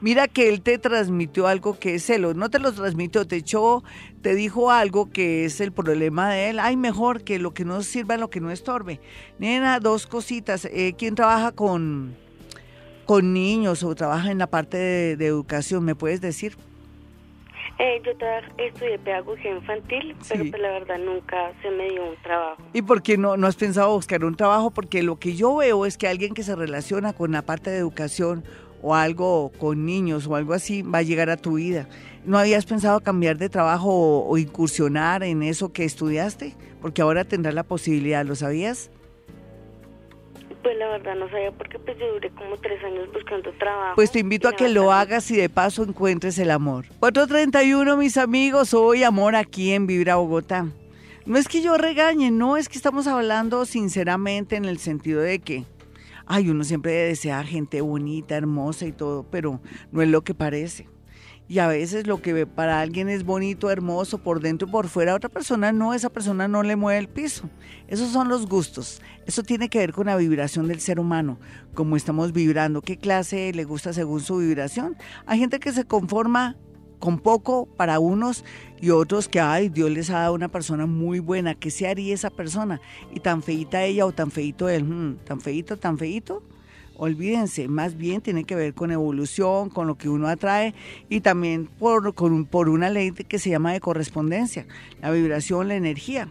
mira 0.00 0.28
que 0.28 0.48
él 0.48 0.60
te 0.60 0.78
transmitió 0.78 1.46
algo 1.46 1.78
que 1.78 1.94
es 1.94 2.04
celo, 2.04 2.34
no 2.34 2.50
te 2.50 2.58
lo 2.58 2.72
transmitió, 2.72 3.26
te 3.26 3.36
echó, 3.36 3.82
te 4.22 4.34
dijo 4.34 4.70
algo 4.70 5.10
que 5.10 5.44
es 5.44 5.60
el 5.60 5.72
problema 5.72 6.30
de 6.30 6.50
él, 6.50 6.58
ay, 6.58 6.76
mejor 6.76 7.24
que 7.24 7.38
lo 7.38 7.54
que 7.54 7.64
no 7.64 7.82
sirva, 7.82 8.16
lo 8.16 8.30
que 8.30 8.40
no 8.40 8.50
estorbe. 8.50 9.00
Nena, 9.38 9.80
dos 9.80 10.06
cositas, 10.06 10.66
eh, 10.66 10.94
¿quién 10.98 11.14
trabaja 11.14 11.52
con, 11.52 12.14
con 13.06 13.32
niños 13.32 13.82
o 13.82 13.94
trabaja 13.94 14.30
en 14.30 14.38
la 14.38 14.48
parte 14.48 14.76
de 15.16 15.26
educación? 15.26 15.84
¿Me 15.84 15.94
puedes 15.94 16.20
decir? 16.20 16.56
Eh, 17.80 18.02
yo 18.04 18.10
estudié 18.58 18.98
pedagogía 18.98 19.52
infantil, 19.52 20.16
pero 20.28 20.44
pues 20.50 20.60
la 20.60 20.70
verdad 20.70 20.98
nunca 20.98 21.52
se 21.62 21.70
me 21.70 21.88
dio 21.90 22.10
un 22.10 22.16
trabajo. 22.22 22.60
¿Y 22.72 22.82
por 22.82 23.02
qué 23.02 23.16
no, 23.16 23.36
no 23.36 23.46
has 23.46 23.54
pensado 23.54 23.94
buscar 23.94 24.24
un 24.24 24.34
trabajo? 24.34 24.72
Porque 24.72 25.04
lo 25.04 25.20
que 25.20 25.34
yo 25.34 25.54
veo 25.56 25.86
es 25.86 25.96
que 25.96 26.08
alguien 26.08 26.34
que 26.34 26.42
se 26.42 26.56
relaciona 26.56 27.12
con 27.12 27.30
la 27.30 27.42
parte 27.42 27.70
de 27.70 27.78
educación 27.78 28.42
o 28.82 28.96
algo 28.96 29.52
con 29.58 29.86
niños 29.86 30.26
o 30.26 30.34
algo 30.34 30.54
así 30.54 30.82
va 30.82 30.98
a 30.98 31.02
llegar 31.02 31.30
a 31.30 31.36
tu 31.36 31.54
vida. 31.54 31.88
¿No 32.24 32.36
habías 32.36 32.66
pensado 32.66 32.98
cambiar 33.00 33.38
de 33.38 33.48
trabajo 33.48 33.90
o, 33.90 34.28
o 34.28 34.38
incursionar 34.38 35.22
en 35.22 35.44
eso 35.44 35.72
que 35.72 35.84
estudiaste? 35.84 36.54
Porque 36.82 37.02
ahora 37.02 37.24
tendrás 37.24 37.54
la 37.54 37.62
posibilidad, 37.62 38.24
¿lo 38.26 38.34
sabías? 38.34 38.90
Pues 40.62 40.76
la 40.76 40.88
verdad 40.88 41.14
no 41.14 41.28
sabía 41.30 41.52
porque 41.52 41.78
pues 41.78 41.96
yo 41.98 42.12
duré 42.12 42.30
como 42.30 42.56
tres 42.58 42.82
años 42.84 43.08
buscando 43.12 43.52
trabajo. 43.52 43.94
Pues 43.94 44.10
te 44.10 44.18
invito 44.18 44.48
a 44.48 44.52
que 44.52 44.68
lo 44.68 44.92
hagas 44.92 45.30
y 45.30 45.36
de 45.36 45.48
paso 45.48 45.84
encuentres 45.84 46.38
el 46.38 46.50
amor. 46.50 46.86
431 46.98 47.96
mis 47.96 48.16
amigos, 48.16 48.74
hoy 48.74 49.04
amor 49.04 49.36
aquí 49.36 49.72
en 49.72 49.86
Vibra 49.86 50.16
Bogotá. 50.16 50.66
No 51.26 51.38
es 51.38 51.46
que 51.46 51.60
yo 51.60 51.76
regañe, 51.76 52.30
no 52.30 52.56
es 52.56 52.68
que 52.68 52.78
estamos 52.78 53.06
hablando 53.06 53.66
sinceramente 53.66 54.56
en 54.56 54.64
el 54.64 54.78
sentido 54.78 55.20
de 55.20 55.38
que, 55.38 55.64
ay, 56.26 56.48
uno 56.48 56.64
siempre 56.64 56.92
desea 56.92 57.44
gente 57.44 57.80
bonita, 57.80 58.34
hermosa 58.36 58.86
y 58.86 58.92
todo, 58.92 59.26
pero 59.30 59.60
no 59.92 60.02
es 60.02 60.08
lo 60.08 60.22
que 60.22 60.34
parece. 60.34 60.88
Y 61.48 61.60
a 61.60 61.66
veces 61.66 62.06
lo 62.06 62.20
que 62.20 62.46
para 62.46 62.80
alguien 62.80 63.08
es 63.08 63.24
bonito, 63.24 63.70
hermoso, 63.70 64.18
por 64.18 64.40
dentro 64.40 64.68
y 64.68 64.70
por 64.70 64.88
fuera, 64.88 65.12
a 65.12 65.16
otra 65.16 65.30
persona 65.30 65.72
no, 65.72 65.94
esa 65.94 66.10
persona 66.10 66.46
no 66.46 66.62
le 66.62 66.76
mueve 66.76 66.98
el 66.98 67.08
piso. 67.08 67.48
Esos 67.86 68.10
son 68.10 68.28
los 68.28 68.46
gustos. 68.46 69.00
Eso 69.24 69.42
tiene 69.42 69.70
que 69.70 69.78
ver 69.78 69.94
con 69.94 70.06
la 70.06 70.16
vibración 70.16 70.68
del 70.68 70.80
ser 70.80 71.00
humano, 71.00 71.38
cómo 71.72 71.96
estamos 71.96 72.32
vibrando, 72.32 72.82
qué 72.82 72.98
clase 72.98 73.50
le 73.54 73.64
gusta 73.64 73.94
según 73.94 74.20
su 74.20 74.36
vibración. 74.36 74.96
Hay 75.24 75.38
gente 75.38 75.58
que 75.58 75.72
se 75.72 75.86
conforma 75.86 76.56
con 76.98 77.18
poco 77.18 77.64
para 77.64 77.98
unos 77.98 78.44
y 78.78 78.90
otros 78.90 79.26
que, 79.26 79.40
ay, 79.40 79.70
Dios 79.70 79.90
les 79.90 80.10
ha 80.10 80.20
dado 80.20 80.34
una 80.34 80.48
persona 80.48 80.84
muy 80.84 81.18
buena. 81.18 81.54
¿Qué 81.54 81.70
se 81.70 81.88
haría 81.88 82.12
esa 82.12 82.28
persona? 82.28 82.78
Y 83.14 83.20
tan 83.20 83.42
feita 83.42 83.84
ella 83.84 84.04
o 84.04 84.12
tan 84.12 84.30
feito 84.30 84.68
él, 84.68 84.84
hmm, 84.84 85.24
tan 85.24 85.40
feito, 85.40 85.78
tan 85.78 85.96
feito 85.96 86.42
olvídense, 86.98 87.68
más 87.68 87.96
bien 87.96 88.20
tiene 88.20 88.44
que 88.44 88.54
ver 88.54 88.74
con 88.74 88.90
evolución, 88.90 89.70
con 89.70 89.86
lo 89.86 89.96
que 89.96 90.10
uno 90.10 90.28
atrae 90.28 90.74
y 91.08 91.20
también 91.20 91.66
por, 91.66 92.12
por 92.46 92.68
una 92.68 92.90
ley 92.90 93.12
que 93.12 93.38
se 93.38 93.48
llama 93.48 93.72
de 93.72 93.80
correspondencia, 93.80 94.66
la 95.00 95.10
vibración, 95.10 95.68
la 95.68 95.76
energía. 95.76 96.28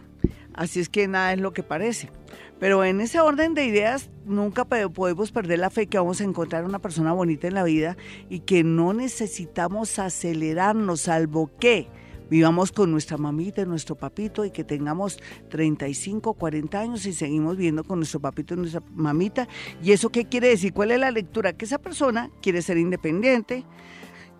Así 0.54 0.80
es 0.80 0.88
que 0.88 1.08
nada 1.08 1.32
es 1.32 1.40
lo 1.40 1.52
que 1.52 1.62
parece. 1.62 2.10
Pero 2.58 2.84
en 2.84 3.00
ese 3.00 3.20
orden 3.20 3.54
de 3.54 3.64
ideas 3.64 4.10
nunca 4.26 4.64
podemos 4.64 5.30
perder 5.30 5.60
la 5.60 5.70
fe 5.70 5.86
que 5.86 5.98
vamos 5.98 6.20
a 6.20 6.24
encontrar 6.24 6.64
una 6.64 6.80
persona 6.80 7.12
bonita 7.12 7.46
en 7.46 7.54
la 7.54 7.62
vida 7.62 7.96
y 8.28 8.40
que 8.40 8.64
no 8.64 8.92
necesitamos 8.92 9.98
acelerarnos, 9.98 11.02
salvo 11.02 11.50
que 11.60 11.88
vivamos 12.30 12.72
con 12.72 12.90
nuestra 12.90 13.16
mamita 13.16 13.62
y 13.62 13.66
nuestro 13.66 13.94
papito 13.96 14.44
y 14.44 14.50
que 14.50 14.64
tengamos 14.64 15.18
35, 15.50 16.34
40 16.34 16.80
años 16.80 17.06
y 17.06 17.12
seguimos 17.12 17.56
viendo 17.56 17.84
con 17.84 17.98
nuestro 17.98 18.20
papito 18.20 18.54
y 18.54 18.58
nuestra 18.58 18.82
mamita. 18.94 19.48
¿Y 19.82 19.92
eso 19.92 20.10
qué 20.10 20.26
quiere 20.26 20.48
decir? 20.48 20.72
¿Cuál 20.72 20.90
es 20.90 21.00
la 21.00 21.10
lectura? 21.10 21.52
Que 21.52 21.64
esa 21.64 21.78
persona 21.78 22.30
quiere 22.42 22.62
ser 22.62 22.78
independiente, 22.78 23.64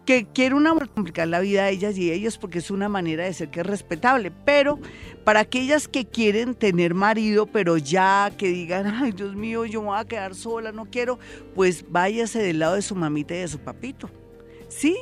que 0.08 0.26
quiere 0.26 0.54
una 0.54 0.74
complicar 0.74 1.28
la 1.28 1.40
vida 1.40 1.64
a 1.64 1.68
ellas 1.68 1.98
y 1.98 2.10
ellos 2.10 2.38
porque 2.38 2.60
es 2.60 2.70
una 2.70 2.88
manera 2.88 3.24
de 3.24 3.34
ser 3.34 3.50
que 3.50 3.60
es 3.60 3.66
respetable, 3.66 4.30
pero 4.30 4.78
para 5.22 5.40
aquellas 5.40 5.86
que 5.86 6.06
quieren 6.06 6.54
tener 6.54 6.94
marido, 6.94 7.46
pero 7.46 7.76
ya 7.76 8.32
que 8.38 8.48
digan, 8.48 8.86
ay 9.02 9.12
Dios 9.12 9.36
mío, 9.36 9.66
yo 9.66 9.82
me 9.82 9.88
voy 9.88 9.98
a 9.98 10.06
quedar 10.06 10.34
sola, 10.34 10.72
no 10.72 10.86
quiero, 10.86 11.18
pues 11.54 11.84
váyase 11.90 12.38
del 12.38 12.60
lado 12.60 12.76
de 12.76 12.80
su 12.80 12.94
mamita 12.94 13.34
y 13.34 13.40
de 13.40 13.48
su 13.48 13.58
papito. 13.58 14.08
Sí, 14.68 14.96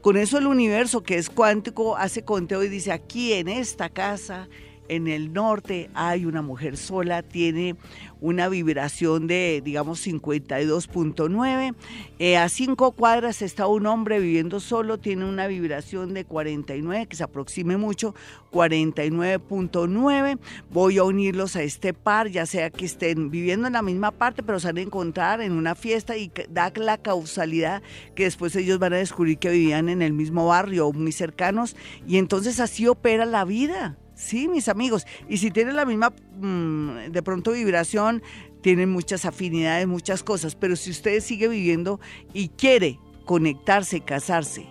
con 0.00 0.16
eso 0.16 0.38
el 0.38 0.46
universo, 0.46 1.02
que 1.02 1.16
es 1.16 1.28
cuántico, 1.28 1.96
hace 1.96 2.24
conteo 2.24 2.62
y 2.62 2.68
dice, 2.68 2.92
aquí 2.92 3.32
en 3.34 3.48
esta 3.48 3.88
casa, 3.88 4.48
en 4.88 5.06
el 5.06 5.32
norte, 5.32 5.90
hay 5.94 6.24
una 6.24 6.42
mujer 6.42 6.76
sola, 6.76 7.22
tiene 7.22 7.76
una 8.20 8.48
vibración 8.48 9.26
de, 9.26 9.62
digamos, 9.64 10.06
52.9. 10.06 11.74
Eh, 12.18 12.36
a 12.36 12.48
cinco 12.48 12.92
cuadras 12.92 13.42
está 13.42 13.66
un 13.66 13.86
hombre 13.86 14.20
viviendo 14.20 14.60
solo, 14.60 14.98
tiene 14.98 15.24
una 15.24 15.46
vibración 15.46 16.14
de 16.14 16.24
49, 16.24 17.06
que 17.06 17.16
se 17.16 17.24
aproxime 17.24 17.76
mucho, 17.76 18.14
49.9. 18.52 20.38
Voy 20.70 20.98
a 20.98 21.04
unirlos 21.04 21.56
a 21.56 21.62
este 21.62 21.94
par, 21.94 22.28
ya 22.28 22.46
sea 22.46 22.70
que 22.70 22.84
estén 22.84 23.30
viviendo 23.30 23.66
en 23.66 23.74
la 23.74 23.82
misma 23.82 24.10
parte, 24.10 24.42
pero 24.42 24.60
se 24.60 24.68
van 24.68 24.78
a 24.78 24.82
encontrar 24.82 25.40
en 25.40 25.52
una 25.52 25.74
fiesta 25.74 26.16
y 26.16 26.30
da 26.48 26.72
la 26.76 26.98
causalidad 26.98 27.82
que 28.14 28.24
después 28.24 28.54
ellos 28.56 28.78
van 28.78 28.92
a 28.92 28.96
descubrir 28.96 29.38
que 29.38 29.50
vivían 29.50 29.88
en 29.88 30.02
el 30.02 30.12
mismo 30.12 30.46
barrio 30.46 30.92
muy 30.92 31.12
cercanos 31.12 31.76
y 32.06 32.18
entonces 32.18 32.60
así 32.60 32.86
opera 32.86 33.24
la 33.24 33.44
vida. 33.44 33.96
Sí, 34.20 34.48
mis 34.48 34.68
amigos. 34.68 35.06
Y 35.30 35.38
si 35.38 35.50
tienen 35.50 35.76
la 35.76 35.86
misma, 35.86 36.12
mm, 36.40 37.10
de 37.10 37.22
pronto, 37.22 37.52
vibración, 37.52 38.22
tienen 38.60 38.90
muchas 38.90 39.24
afinidades, 39.24 39.88
muchas 39.88 40.22
cosas. 40.22 40.54
Pero 40.54 40.76
si 40.76 40.90
usted 40.90 41.20
sigue 41.20 41.48
viviendo 41.48 42.00
y 42.34 42.48
quiere 42.50 43.00
conectarse, 43.24 44.02
casarse, 44.02 44.66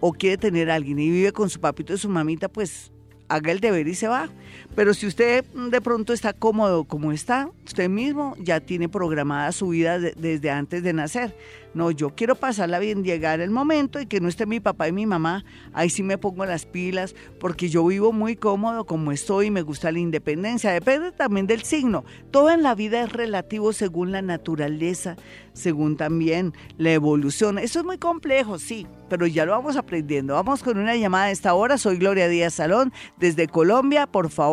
o 0.00 0.12
quiere 0.12 0.38
tener 0.38 0.70
a 0.70 0.76
alguien 0.76 0.98
y 0.98 1.10
vive 1.10 1.32
con 1.32 1.50
su 1.50 1.60
papito 1.60 1.92
y 1.92 1.98
su 1.98 2.08
mamita, 2.08 2.48
pues 2.48 2.92
haga 3.28 3.52
el 3.52 3.60
deber 3.60 3.86
y 3.88 3.94
se 3.94 4.08
va. 4.08 4.30
Pero 4.74 4.94
si 4.94 5.06
usted 5.06 5.44
mm, 5.54 5.68
de 5.68 5.80
pronto 5.80 6.12
está 6.12 6.32
cómodo 6.32 6.84
como 6.84 7.12
está, 7.12 7.50
usted 7.64 7.88
mismo 7.88 8.34
ya 8.38 8.60
tiene 8.60 8.88
programada 8.88 9.52
su 9.52 9.68
vida 9.68 9.98
desde 9.98 10.50
antes 10.50 10.82
de 10.82 10.92
nacer. 10.92 11.34
No, 11.74 11.90
yo 11.90 12.10
quiero 12.10 12.36
pasarla 12.36 12.78
bien, 12.78 13.02
llegar 13.02 13.40
el 13.40 13.50
momento 13.50 14.00
y 14.00 14.06
que 14.06 14.20
no 14.20 14.28
esté 14.28 14.46
mi 14.46 14.60
papá 14.60 14.86
y 14.86 14.92
mi 14.92 15.06
mamá. 15.06 15.44
Ahí 15.72 15.90
sí 15.90 16.04
me 16.04 16.18
pongo 16.18 16.46
las 16.46 16.66
pilas, 16.66 17.16
porque 17.40 17.68
yo 17.68 17.84
vivo 17.84 18.12
muy 18.12 18.36
cómodo 18.36 18.86
como 18.86 19.10
estoy 19.10 19.46
y 19.46 19.50
me 19.50 19.62
gusta 19.62 19.90
la 19.90 19.98
independencia. 19.98 20.70
Depende 20.70 21.10
también 21.10 21.48
del 21.48 21.62
signo. 21.62 22.04
Todo 22.30 22.50
en 22.50 22.62
la 22.62 22.76
vida 22.76 23.02
es 23.02 23.12
relativo 23.12 23.72
según 23.72 24.12
la 24.12 24.22
naturaleza, 24.22 25.16
según 25.52 25.96
también 25.96 26.52
la 26.78 26.92
evolución. 26.92 27.58
Eso 27.58 27.80
es 27.80 27.84
muy 27.84 27.98
complejo, 27.98 28.60
sí, 28.60 28.86
pero 29.08 29.26
ya 29.26 29.44
lo 29.44 29.52
vamos 29.52 29.76
aprendiendo. 29.76 30.34
Vamos 30.34 30.62
con 30.62 30.78
una 30.78 30.94
llamada 30.94 31.24
a 31.24 31.30
esta 31.32 31.54
hora. 31.54 31.76
Soy 31.76 31.96
Gloria 31.96 32.28
Díaz 32.28 32.54
Salón 32.54 32.92
desde 33.16 33.48
Colombia. 33.48 34.06
Por 34.06 34.30
favor, 34.30 34.43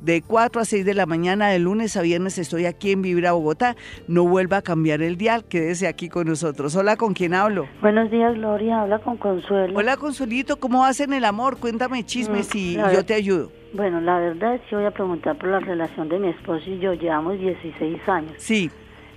de 0.00 0.22
4 0.22 0.60
a 0.60 0.64
6 0.64 0.84
de 0.84 0.94
la 0.94 1.06
mañana, 1.06 1.48
de 1.48 1.58
lunes 1.58 1.96
a 1.96 2.02
viernes, 2.02 2.38
estoy 2.38 2.66
aquí 2.66 2.92
en 2.92 3.02
Vibra 3.02 3.32
Bogotá. 3.32 3.76
No 4.08 4.24
vuelva 4.24 4.58
a 4.58 4.62
cambiar 4.62 5.00
el 5.00 5.16
dial, 5.16 5.44
quédese 5.44 5.86
aquí 5.86 6.08
con 6.08 6.26
nosotros. 6.26 6.76
Hola, 6.76 6.96
¿con 6.96 7.14
quién 7.14 7.34
hablo? 7.34 7.66
Buenos 7.80 8.10
días, 8.10 8.34
Gloria. 8.34 8.82
Habla 8.82 8.98
con 8.98 9.16
Consuelo. 9.16 9.78
Hola, 9.78 9.96
Consuelito. 9.96 10.58
¿Cómo 10.58 10.84
hacen 10.84 11.12
el 11.12 11.24
amor? 11.24 11.58
Cuéntame 11.58 12.04
chismes 12.04 12.54
mm, 12.54 12.58
y 12.58 12.74
yo 12.74 13.04
te 13.04 13.14
ayudo. 13.14 13.50
Bueno, 13.72 14.00
la 14.00 14.18
verdad 14.18 14.56
es 14.56 14.60
que 14.68 14.76
voy 14.76 14.84
a 14.84 14.90
preguntar 14.90 15.38
por 15.38 15.48
la 15.48 15.60
relación 15.60 16.08
de 16.08 16.18
mi 16.18 16.28
esposo 16.28 16.68
y 16.68 16.78
yo. 16.78 16.92
Llevamos 16.92 17.38
16 17.38 18.08
años. 18.08 18.32
Sí. 18.38 18.70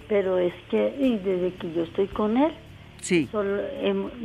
Pero 0.08 0.38
es 0.38 0.54
que 0.70 0.96
y 1.00 1.18
desde 1.18 1.54
que 1.56 1.74
yo 1.74 1.84
estoy 1.84 2.08
con 2.08 2.38
él, 2.38 2.54
Sí. 3.02 3.30
Solo, 3.32 3.62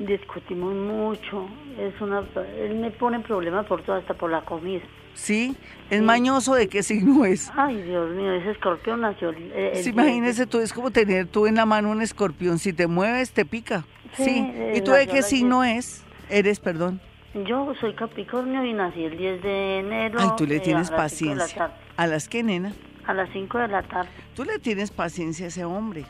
discutimos 0.06 0.72
mucho. 0.72 1.46
Es 1.78 2.00
una, 2.00 2.24
él 2.58 2.76
me 2.76 2.90
pone 2.90 3.20
problemas 3.20 3.66
por 3.66 3.82
todo, 3.82 3.96
hasta 3.96 4.14
por 4.14 4.30
la 4.30 4.40
comida. 4.40 4.80
¿Sí? 5.14 5.56
¿Es 5.90 6.02
mañoso 6.02 6.54
de 6.54 6.68
qué 6.68 6.82
signo 6.82 7.24
es? 7.24 7.50
Ay, 7.56 7.82
Dios 7.82 8.10
mío, 8.14 8.32
ese 8.32 8.52
escorpión 8.52 9.00
nació. 9.00 9.32
sí, 9.74 9.90
imagínese, 9.90 10.46
tú 10.46 10.60
es 10.60 10.72
como 10.72 10.90
tener 10.90 11.26
tú 11.26 11.46
en 11.46 11.56
la 11.56 11.66
mano 11.66 11.90
un 11.90 12.00
escorpión. 12.00 12.58
Si 12.58 12.72
te 12.72 12.86
mueves, 12.86 13.32
te 13.32 13.44
pica. 13.44 13.84
Sí. 14.14 14.52
¿Y 14.74 14.80
tú 14.82 14.92
de 14.92 15.06
qué 15.06 15.22
signo 15.22 15.64
es? 15.64 16.04
Eres, 16.28 16.60
perdón. 16.60 17.00
Yo 17.46 17.72
soy 17.80 17.94
Capricornio 17.94 18.64
y 18.64 18.72
nací 18.72 19.04
el 19.04 19.16
10 19.16 19.42
de 19.42 19.78
enero. 19.78 20.18
Ay, 20.20 20.28
tú 20.36 20.46
le 20.46 20.56
eh, 20.56 20.60
tienes 20.60 20.90
paciencia. 20.90 21.72
¿A 21.96 22.06
las 22.06 22.28
qué, 22.28 22.42
nena? 22.42 22.72
A 23.06 23.14
las 23.14 23.30
5 23.32 23.58
de 23.58 23.68
la 23.68 23.82
tarde. 23.82 24.10
Tú 24.34 24.44
le 24.44 24.58
tienes 24.58 24.90
paciencia 24.90 25.46
a 25.46 25.48
ese 25.48 25.64
hombre 25.64 26.04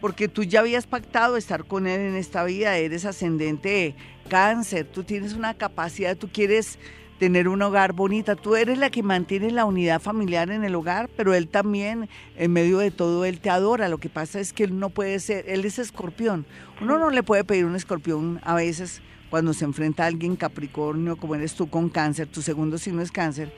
porque 0.00 0.28
tú 0.28 0.42
ya 0.42 0.60
habías 0.60 0.86
pactado 0.86 1.36
estar 1.36 1.64
con 1.64 1.86
él 1.86 2.00
en 2.00 2.16
esta 2.16 2.42
vida, 2.44 2.76
eres 2.76 3.04
ascendente 3.04 3.94
cáncer, 4.28 4.86
tú 4.86 5.04
tienes 5.04 5.34
una 5.34 5.54
capacidad, 5.54 6.16
tú 6.16 6.28
quieres 6.32 6.78
tener 7.20 7.48
un 7.48 7.60
hogar 7.60 7.92
bonita. 7.92 8.34
Tú 8.34 8.56
eres 8.56 8.78
la 8.78 8.88
que 8.88 9.02
mantiene 9.02 9.50
la 9.50 9.66
unidad 9.66 10.00
familiar 10.00 10.50
en 10.50 10.64
el 10.64 10.74
hogar, 10.74 11.10
pero 11.16 11.34
él 11.34 11.48
también, 11.48 12.08
en 12.34 12.50
medio 12.50 12.78
de 12.78 12.90
todo, 12.90 13.26
él 13.26 13.40
te 13.40 13.50
adora. 13.50 13.90
Lo 13.90 13.98
que 13.98 14.08
pasa 14.08 14.40
es 14.40 14.54
que 14.54 14.64
él 14.64 14.78
no 14.78 14.88
puede 14.88 15.20
ser, 15.20 15.44
él 15.46 15.66
es 15.66 15.78
escorpión. 15.78 16.46
Uno 16.80 16.98
no 16.98 17.10
le 17.10 17.22
puede 17.22 17.44
pedir 17.44 17.66
un 17.66 17.76
escorpión 17.76 18.40
a 18.42 18.54
veces 18.54 19.02
cuando 19.28 19.52
se 19.52 19.66
enfrenta 19.66 20.04
a 20.04 20.06
alguien 20.06 20.34
Capricornio, 20.34 21.16
como 21.16 21.34
eres 21.34 21.54
tú 21.54 21.68
con 21.68 21.90
cáncer, 21.90 22.26
tu 22.26 22.40
segundo 22.40 22.78
signo 22.78 23.02
es 23.02 23.12
cáncer, 23.12 23.52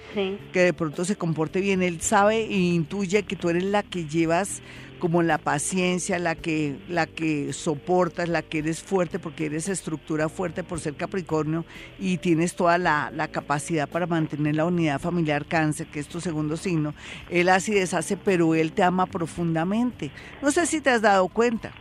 que 0.53 0.61
de 0.61 0.73
pronto 0.73 1.05
se 1.05 1.15
comporte 1.15 1.61
bien. 1.61 1.83
Él 1.83 2.01
sabe 2.03 2.45
e 2.45 2.59
intuye 2.59 3.23
que 3.23 3.37
tú 3.37 3.49
eres 3.49 3.65
la 3.65 3.85
que 3.85 4.07
llevas 4.07 4.61
como 5.03 5.25
la 5.25 5.39
paciencia, 5.39 6.21
la 6.21 6.37
que, 6.37 6.77
la 6.89 7.09
que 7.09 7.53
soportas, 7.53 8.29
la 8.29 8.43
que 8.43 8.59
eres 8.59 8.81
fuerte 8.81 9.19
porque 9.19 9.47
eres 9.47 9.69
estructura 9.69 10.29
fuerte 10.29 10.63
por 10.63 10.79
ser 10.79 10.95
Capricornio 10.95 11.65
y 11.99 12.19
tienes 12.19 12.55
toda 12.55 12.79
la, 12.79 13.11
la 13.13 13.27
capacidad 13.27 13.89
para 13.89 14.07
mantener 14.07 14.55
la 14.55 14.65
unidad 14.65 15.01
familiar 15.01 15.45
cáncer, 15.47 15.89
que 15.89 15.99
es 15.99 16.07
tu 16.07 16.21
segundo 16.21 16.57
signo. 16.57 16.95
Él 17.31 17.49
así 17.49 17.75
deshace, 17.75 18.17
pero 18.17 18.55
él 18.55 18.71
te 18.71 18.85
ama 18.85 19.07
profundamente. 19.07 20.13
No 20.41 20.53
sé 20.53 20.67
si 20.67 20.81
te 20.81 20.91
has 20.91 21.03
dado 21.03 21.27
cuenta. 21.27 21.73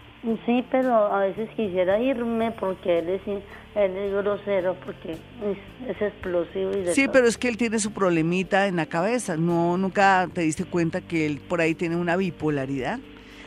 Sí, 0.47 0.65
pero 0.71 1.13
a 1.13 1.19
veces 1.19 1.47
quisiera 1.55 1.99
irme 1.99 2.49
porque 2.59 2.99
él 2.99 3.09
es 3.09 3.21
él 3.75 3.97
es 3.97 4.13
grosero 4.13 4.75
porque 4.83 5.11
es, 5.11 6.01
explosivo 6.01 6.71
y 6.71 6.87
Sí, 6.87 7.07
pero 7.07 7.27
es 7.27 7.37
que 7.37 7.49
él 7.49 7.57
tiene 7.57 7.77
su 7.77 7.91
problemita 7.91 8.65
en 8.65 8.77
la 8.77 8.87
cabeza. 8.87 9.37
No, 9.37 9.77
nunca 9.77 10.27
te 10.33 10.41
diste 10.41 10.65
cuenta 10.65 11.01
que 11.01 11.27
él 11.27 11.39
por 11.39 11.61
ahí 11.61 11.75
tiene 11.75 11.97
una 11.97 12.15
bipolaridad 12.15 12.99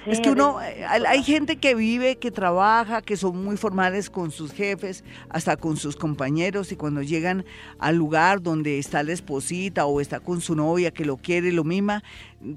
es 0.07 0.21
que 0.21 0.31
uno, 0.31 0.61
eh, 0.61 0.85
hay 0.85 1.23
gente 1.23 1.57
que 1.57 1.75
vive, 1.75 2.17
que 2.17 2.31
trabaja, 2.31 3.03
que 3.03 3.17
son 3.17 3.43
muy 3.43 3.57
formales 3.57 4.11
con 4.11 4.31
sus 4.31 4.53
jefes, 4.53 5.05
hasta 5.29 5.57
con 5.57 5.77
sus 5.77 5.97
compañeros, 5.97 6.73
y 6.73 6.77
cuando 6.77 7.03
llegan 7.03 7.45
al 7.79 7.97
lugar 7.97 8.43
donde 8.43 8.79
está 8.79 9.03
la 9.03 9.13
esposita 9.13 9.87
o 9.87 10.01
está 10.01 10.21
con 10.21 10.41
su 10.41 10.55
novia 10.55 10.91
que 10.91 11.05
lo 11.05 11.17
quiere, 11.17 11.53
lo 11.53 11.65
mima, 11.65 12.03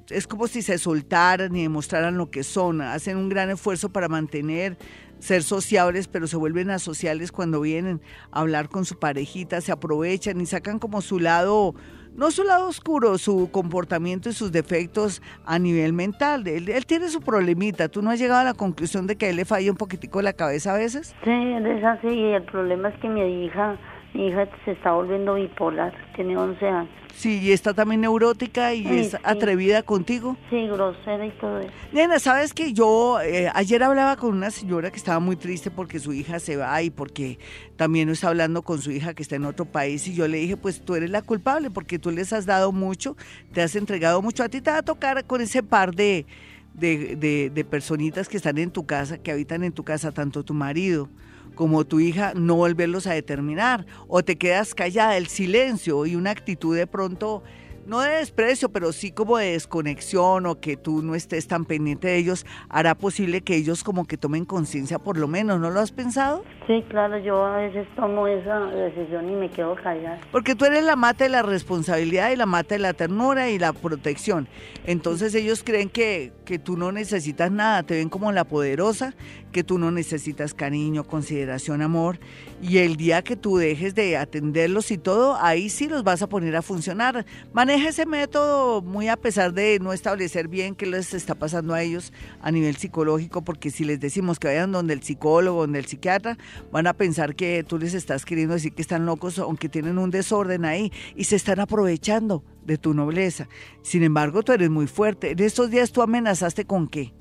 es 0.09 0.27
como 0.27 0.47
si 0.47 0.61
se 0.61 0.77
soltaran 0.77 1.55
y 1.55 1.61
demostraran 1.63 2.17
lo 2.17 2.29
que 2.29 2.43
son, 2.43 2.81
hacen 2.81 3.17
un 3.17 3.29
gran 3.29 3.49
esfuerzo 3.49 3.89
para 3.89 4.09
mantener 4.09 4.77
ser 5.19 5.43
sociables, 5.43 6.07
pero 6.07 6.27
se 6.27 6.37
vuelven 6.37 6.69
asociales 6.69 7.31
cuando 7.31 7.61
vienen 7.61 8.01
a 8.31 8.41
hablar 8.41 8.69
con 8.69 8.85
su 8.85 8.99
parejita, 8.99 9.61
se 9.61 9.71
aprovechan 9.71 10.39
y 10.41 10.45
sacan 10.45 10.79
como 10.79 11.01
su 11.01 11.19
lado 11.19 11.75
no 12.17 12.31
su 12.31 12.43
lado 12.43 12.67
oscuro, 12.67 13.17
su 13.17 13.49
comportamiento 13.51 14.27
y 14.27 14.33
sus 14.33 14.51
defectos 14.51 15.21
a 15.45 15.59
nivel 15.59 15.93
mental. 15.93 16.45
Él, 16.47 16.67
él 16.67 16.85
tiene 16.85 17.07
su 17.09 17.21
problemita. 17.21 17.87
¿Tú 17.87 18.01
no 18.01 18.09
has 18.09 18.19
llegado 18.19 18.41
a 18.41 18.43
la 18.43 18.53
conclusión 18.55 19.07
de 19.07 19.15
que 19.15 19.27
a 19.27 19.29
él 19.29 19.37
le 19.37 19.45
falla 19.45 19.71
un 19.71 19.77
poquitico 19.77 20.21
la 20.21 20.33
cabeza 20.33 20.73
a 20.73 20.77
veces? 20.77 21.15
Sí, 21.23 21.31
es 21.31 21.83
así. 21.83 22.07
El 22.07 22.43
problema 22.43 22.89
es 22.89 22.99
que 22.99 23.07
mi 23.07 23.45
hija, 23.45 23.77
mi 24.17 24.29
hija 24.29 24.47
se 24.65 24.71
está 24.71 24.93
volviendo 24.93 25.35
bipolar. 25.35 25.93
Tiene 26.15 26.35
11 26.35 26.67
años. 26.67 26.89
Sí, 27.13 27.39
y 27.39 27.51
está 27.51 27.73
también 27.73 28.01
neurótica 28.01 28.73
y 28.73 28.85
es 28.87 29.15
atrevida 29.23 29.83
contigo. 29.83 30.35
Sí, 30.49 30.67
grosera 30.67 31.25
y 31.25 31.31
todo 31.31 31.59
eso. 31.59 31.71
Nena, 31.91 32.19
¿sabes 32.19 32.53
que 32.53 32.73
Yo 32.73 33.19
eh, 33.21 33.49
ayer 33.53 33.83
hablaba 33.83 34.15
con 34.15 34.35
una 34.35 34.49
señora 34.49 34.89
que 34.91 34.97
estaba 34.97 35.19
muy 35.19 35.35
triste 35.35 35.71
porque 35.71 35.99
su 35.99 36.13
hija 36.13 36.39
se 36.39 36.57
va 36.57 36.81
y 36.81 36.89
porque 36.89 37.37
también 37.75 38.09
está 38.09 38.29
hablando 38.29 38.63
con 38.63 38.81
su 38.81 38.91
hija 38.91 39.13
que 39.13 39.21
está 39.23 39.35
en 39.35 39.45
otro 39.45 39.65
país 39.65 40.07
y 40.07 40.15
yo 40.15 40.27
le 40.27 40.37
dije, 40.37 40.57
pues 40.57 40.81
tú 40.81 40.95
eres 40.95 41.11
la 41.11 41.21
culpable 41.21 41.69
porque 41.69 41.99
tú 41.99 42.11
les 42.11 42.33
has 42.33 42.45
dado 42.45 42.71
mucho, 42.71 43.15
te 43.53 43.61
has 43.61 43.75
entregado 43.75 44.21
mucho. 44.21 44.43
A 44.43 44.49
ti 44.49 44.61
te 44.61 44.71
va 44.71 44.77
a 44.77 44.83
tocar 44.83 45.25
con 45.25 45.41
ese 45.41 45.61
par 45.61 45.93
de, 45.93 46.25
de, 46.73 47.15
de, 47.15 47.51
de 47.51 47.65
personitas 47.65 48.29
que 48.29 48.37
están 48.37 48.57
en 48.57 48.71
tu 48.71 48.85
casa, 48.85 49.17
que 49.19 49.31
habitan 49.31 49.63
en 49.63 49.73
tu 49.73 49.83
casa, 49.83 50.11
tanto 50.11 50.43
tu 50.43 50.55
marido 50.55 51.07
como 51.57 51.83
tu 51.83 51.99
hija, 51.99 52.31
no 52.35 52.55
volverlos 52.55 53.07
a 53.07 53.13
determinar. 53.13 53.85
O 54.07 54.23
te 54.23 54.37
quedas 54.37 54.73
callada, 54.73 55.17
el 55.17 55.27
silencio 55.27 56.05
y 56.05 56.15
una 56.15 56.31
actitud 56.31 56.77
de 56.77 56.87
pronto 56.87 57.43
no 57.87 58.01
de 58.01 58.17
desprecio, 58.17 58.69
pero 58.69 58.91
sí 58.91 59.11
como 59.11 59.37
de 59.37 59.53
desconexión 59.53 60.45
o 60.45 60.59
que 60.59 60.75
tú 60.75 61.01
no 61.01 61.15
estés 61.15 61.47
tan 61.47 61.63
pendiente 61.63 62.09
de 62.09 62.17
ellos, 62.17 62.45
hará 62.69 62.95
posible 62.95 63.41
que 63.41 63.55
ellos 63.55 63.83
como 63.83 64.05
que 64.05 64.17
tomen 64.17 64.43
conciencia 64.43 64.99
por 64.99 65.17
lo 65.17 65.27
menos, 65.29 65.59
¿no 65.61 65.71
lo 65.71 65.79
has 65.79 65.93
pensado? 65.93 66.43
Sí, 66.67 66.83
claro, 66.89 67.17
yo 67.17 67.45
a 67.45 67.57
veces 67.57 67.87
tomo 67.95 68.27
esa 68.27 68.59
decisión 68.59 69.29
y 69.29 69.35
me 69.35 69.49
quedo 69.49 69.75
callada. 69.75 70.19
Porque 70.33 70.53
tú 70.53 70.65
eres 70.65 70.83
la 70.83 70.97
mata 70.97 71.23
de 71.23 71.29
la 71.29 71.43
responsabilidad 71.43 72.31
y 72.31 72.35
la 72.35 72.45
mata 72.45 72.75
de 72.75 72.79
la 72.79 72.91
ternura 72.91 73.49
y 73.49 73.57
la 73.57 73.71
protección. 73.71 74.49
Entonces 74.85 75.33
ellos 75.33 75.63
creen 75.63 75.89
que, 75.89 76.33
que 76.43 76.59
tú 76.59 76.75
no 76.75 76.91
necesitas 76.91 77.51
nada, 77.51 77.83
te 77.83 77.95
ven 77.95 78.09
como 78.09 78.33
la 78.33 78.43
poderosa, 78.43 79.15
que 79.51 79.63
tú 79.63 79.77
no 79.77 79.91
necesitas 79.91 80.53
cariño, 80.53 81.05
consideración, 81.05 81.81
amor. 81.81 82.19
Y 82.61 82.77
el 82.77 82.95
día 82.95 83.21
que 83.21 83.35
tú 83.35 83.57
dejes 83.57 83.95
de 83.95 84.17
atenderlos 84.17 84.91
y 84.91 84.97
todo, 84.97 85.37
ahí 85.39 85.69
sí 85.69 85.87
los 85.87 86.03
vas 86.03 86.21
a 86.21 86.29
poner 86.29 86.55
a 86.55 86.61
funcionar. 86.61 87.25
Maneja 87.53 87.89
ese 87.89 88.05
método 88.05 88.81
muy 88.81 89.07
a 89.07 89.17
pesar 89.17 89.53
de 89.53 89.79
no 89.79 89.93
establecer 89.93 90.47
bien 90.47 90.75
qué 90.75 90.85
les 90.85 91.13
está 91.13 91.35
pasando 91.35 91.73
a 91.73 91.81
ellos 91.81 92.13
a 92.41 92.51
nivel 92.51 92.75
psicológico, 92.77 93.43
porque 93.43 93.71
si 93.71 93.83
les 93.83 93.99
decimos 93.99 94.39
que 94.39 94.47
vayan 94.47 94.71
donde 94.71 94.93
el 94.93 95.03
psicólogo, 95.03 95.61
donde 95.61 95.79
el 95.79 95.85
psiquiatra, 95.85 96.37
van 96.71 96.87
a 96.87 96.93
pensar 96.93 97.35
que 97.35 97.63
tú 97.63 97.77
les 97.77 97.93
estás 97.93 98.25
queriendo 98.25 98.53
decir 98.53 98.73
que 98.73 98.81
están 98.81 99.05
locos, 99.05 99.39
aunque 99.39 99.69
tienen 99.69 99.97
un 99.97 100.11
desorden 100.11 100.65
ahí 100.65 100.91
y 101.15 101.25
se 101.25 101.35
están 101.35 101.59
aprovechando 101.59 102.43
de 102.65 102.77
tu 102.77 102.93
nobleza. 102.93 103.47
Sin 103.81 104.03
embargo, 104.03 104.43
tú 104.43 104.51
eres 104.51 104.69
muy 104.69 104.87
fuerte. 104.87 105.31
En 105.31 105.39
estos 105.39 105.71
días 105.71 105.91
tú 105.91 106.01
amenazaste 106.01 106.65
con 106.65 106.87
qué? 106.87 107.13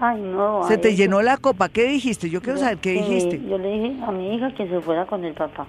Ay, 0.00 0.20
no. 0.22 0.66
Se 0.66 0.78
te 0.78 0.96
llenó 0.96 1.20
la 1.20 1.36
copa. 1.36 1.68
¿Qué 1.68 1.84
dijiste? 1.84 2.30
Yo 2.30 2.40
quiero 2.40 2.58
saber 2.58 2.78
qué 2.78 2.92
dijiste. 2.92 3.40
Yo 3.46 3.58
le 3.58 3.68
dije 3.70 4.02
a 4.02 4.10
mi 4.10 4.34
hija 4.34 4.52
que 4.54 4.66
se 4.66 4.80
fuera 4.80 5.06
con 5.06 5.24
el 5.24 5.34
papá. 5.34 5.66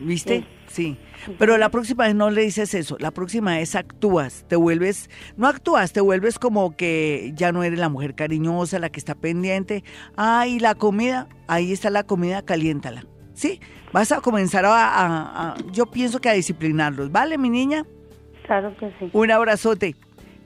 ¿Viste? 0.00 0.44
Sí. 0.66 0.96
Pero 1.38 1.58
la 1.58 1.68
próxima 1.68 2.04
vez 2.04 2.14
no 2.14 2.30
le 2.30 2.42
dices 2.42 2.74
eso. 2.74 2.96
La 2.98 3.10
próxima 3.10 3.56
vez 3.56 3.76
actúas. 3.76 4.46
Te 4.48 4.56
vuelves, 4.56 5.10
no 5.36 5.46
actúas, 5.46 5.92
te 5.92 6.00
vuelves 6.00 6.38
como 6.38 6.74
que 6.76 7.32
ya 7.34 7.52
no 7.52 7.62
eres 7.62 7.78
la 7.78 7.90
mujer 7.90 8.14
cariñosa, 8.14 8.78
la 8.78 8.88
que 8.88 8.98
está 8.98 9.14
pendiente. 9.14 9.84
Ay, 10.16 10.58
la 10.58 10.74
comida, 10.74 11.28
ahí 11.46 11.72
está 11.72 11.90
la 11.90 12.04
comida, 12.04 12.42
caliéntala. 12.42 13.04
¿Sí? 13.34 13.60
Vas 13.92 14.12
a 14.12 14.20
comenzar 14.20 14.64
a 14.66 15.54
yo 15.72 15.86
pienso 15.86 16.20
que 16.20 16.30
a 16.30 16.32
disciplinarlos. 16.32 17.12
¿Vale, 17.12 17.36
mi 17.36 17.50
niña? 17.50 17.84
Claro 18.46 18.74
que 18.76 18.90
sí. 18.98 19.10
Un 19.12 19.30
abrazote 19.30 19.94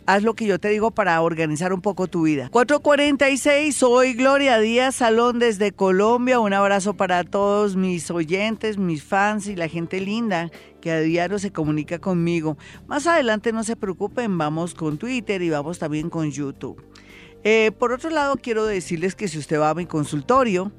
haz 0.09 0.23
lo 0.23 0.35
que 0.35 0.47
yo 0.47 0.59
te 0.59 0.71
digo 0.71 0.91
para 0.91 1.21
organizar 1.21 1.75
un 1.75 1.83
poco 1.83 2.07
tu 2.07 2.23
vida. 2.23 2.49
446, 2.49 3.77
soy 3.77 4.15
Gloria 4.15 4.59
Díaz 4.59 4.95
Salón 4.95 5.39
desde 5.39 5.73
Colombia. 5.73 6.41
Un 6.41 6.55
abrazo 6.55 6.95
para 6.95 7.25
todos 7.25 7.77
mis 7.77 8.11
oyentes, 8.11 8.79
mis 8.79 9.05
fans 9.05 9.49
y 9.49 9.55
la 9.55 9.69
gente 9.69 10.01
linda 10.01 10.51
que 10.81 10.93
a 10.93 11.01
diario 11.01 11.39
se 11.39 11.53
comunica 11.53 11.99
conmigo. 11.99 12.57
Más 12.87 13.07
adelante 13.07 13.53
no 13.53 13.65
se 13.65 13.77
preocupen, 13.77 14.39
vamos 14.39 14.73
con 14.73 14.97
Twitter 14.97 15.43
y 15.43 15.51
vamos 15.51 15.79
también 15.79 16.09
con 16.09 16.31
YouTube. 16.31 16.83
Eh, 17.45 17.71
por 17.79 17.93
otro 17.93 18.09
lado, 18.09 18.37
quiero 18.37 18.65
decirles 18.65 19.15
que 19.15 19.29
si 19.29 19.37
usted 19.37 19.61
va 19.61 19.69
a 19.69 19.75
mi 19.75 19.85
consultorio, 19.85 20.73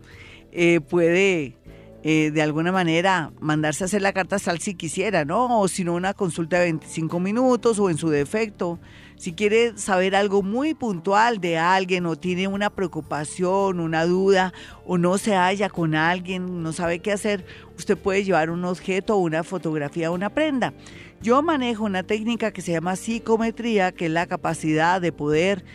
eh, 0.51 0.81
puede 0.81 1.55
eh, 2.01 2.31
de 2.33 2.41
alguna 2.41 2.71
manera 2.71 3.31
mandarse 3.41 3.83
a 3.83 3.85
hacer 3.85 4.01
la 4.01 4.13
carta 4.13 4.39
sal 4.39 4.59
si 4.59 4.73
quisiera, 4.73 5.23
¿no? 5.23 5.59
O 5.59 5.67
si 5.67 5.83
no, 5.83 5.93
una 5.93 6.15
consulta 6.15 6.57
de 6.57 6.63
25 6.63 7.19
minutos 7.19 7.77
o 7.77 7.91
en 7.91 7.97
su 7.97 8.09
defecto 8.09 8.79
si 9.19 9.33
quiere 9.33 9.77
saber 9.77 10.15
algo 10.15 10.41
muy 10.41 10.73
puntual 10.73 11.41
de 11.41 11.57
alguien 11.57 12.05
o 12.05 12.15
tiene 12.15 12.47
una 12.47 12.69
preocupación, 12.69 13.81
una 13.81 14.05
duda 14.05 14.53
o 14.85 14.97
no 14.97 15.17
se 15.17 15.35
halla 15.35 15.67
con 15.67 15.93
alguien, 15.93 16.63
no 16.63 16.71
sabe 16.71 16.99
qué 16.99 17.11
hacer, 17.11 17.45
usted 17.77 17.97
puede 17.97 18.23
llevar 18.23 18.49
un 18.49 18.63
objeto, 18.63 19.17
una 19.17 19.43
fotografía, 19.43 20.09
una 20.09 20.29
prenda. 20.29 20.73
Yo 21.21 21.41
manejo 21.41 21.83
una 21.83 22.03
técnica 22.03 22.51
que 22.51 22.61
se 22.61 22.71
llama 22.71 22.95
psicometría, 22.95 23.91
que 23.91 24.05
es 24.05 24.11
la 24.11 24.25
capacidad 24.25 25.01
de 25.01 25.11
poder 25.11 25.65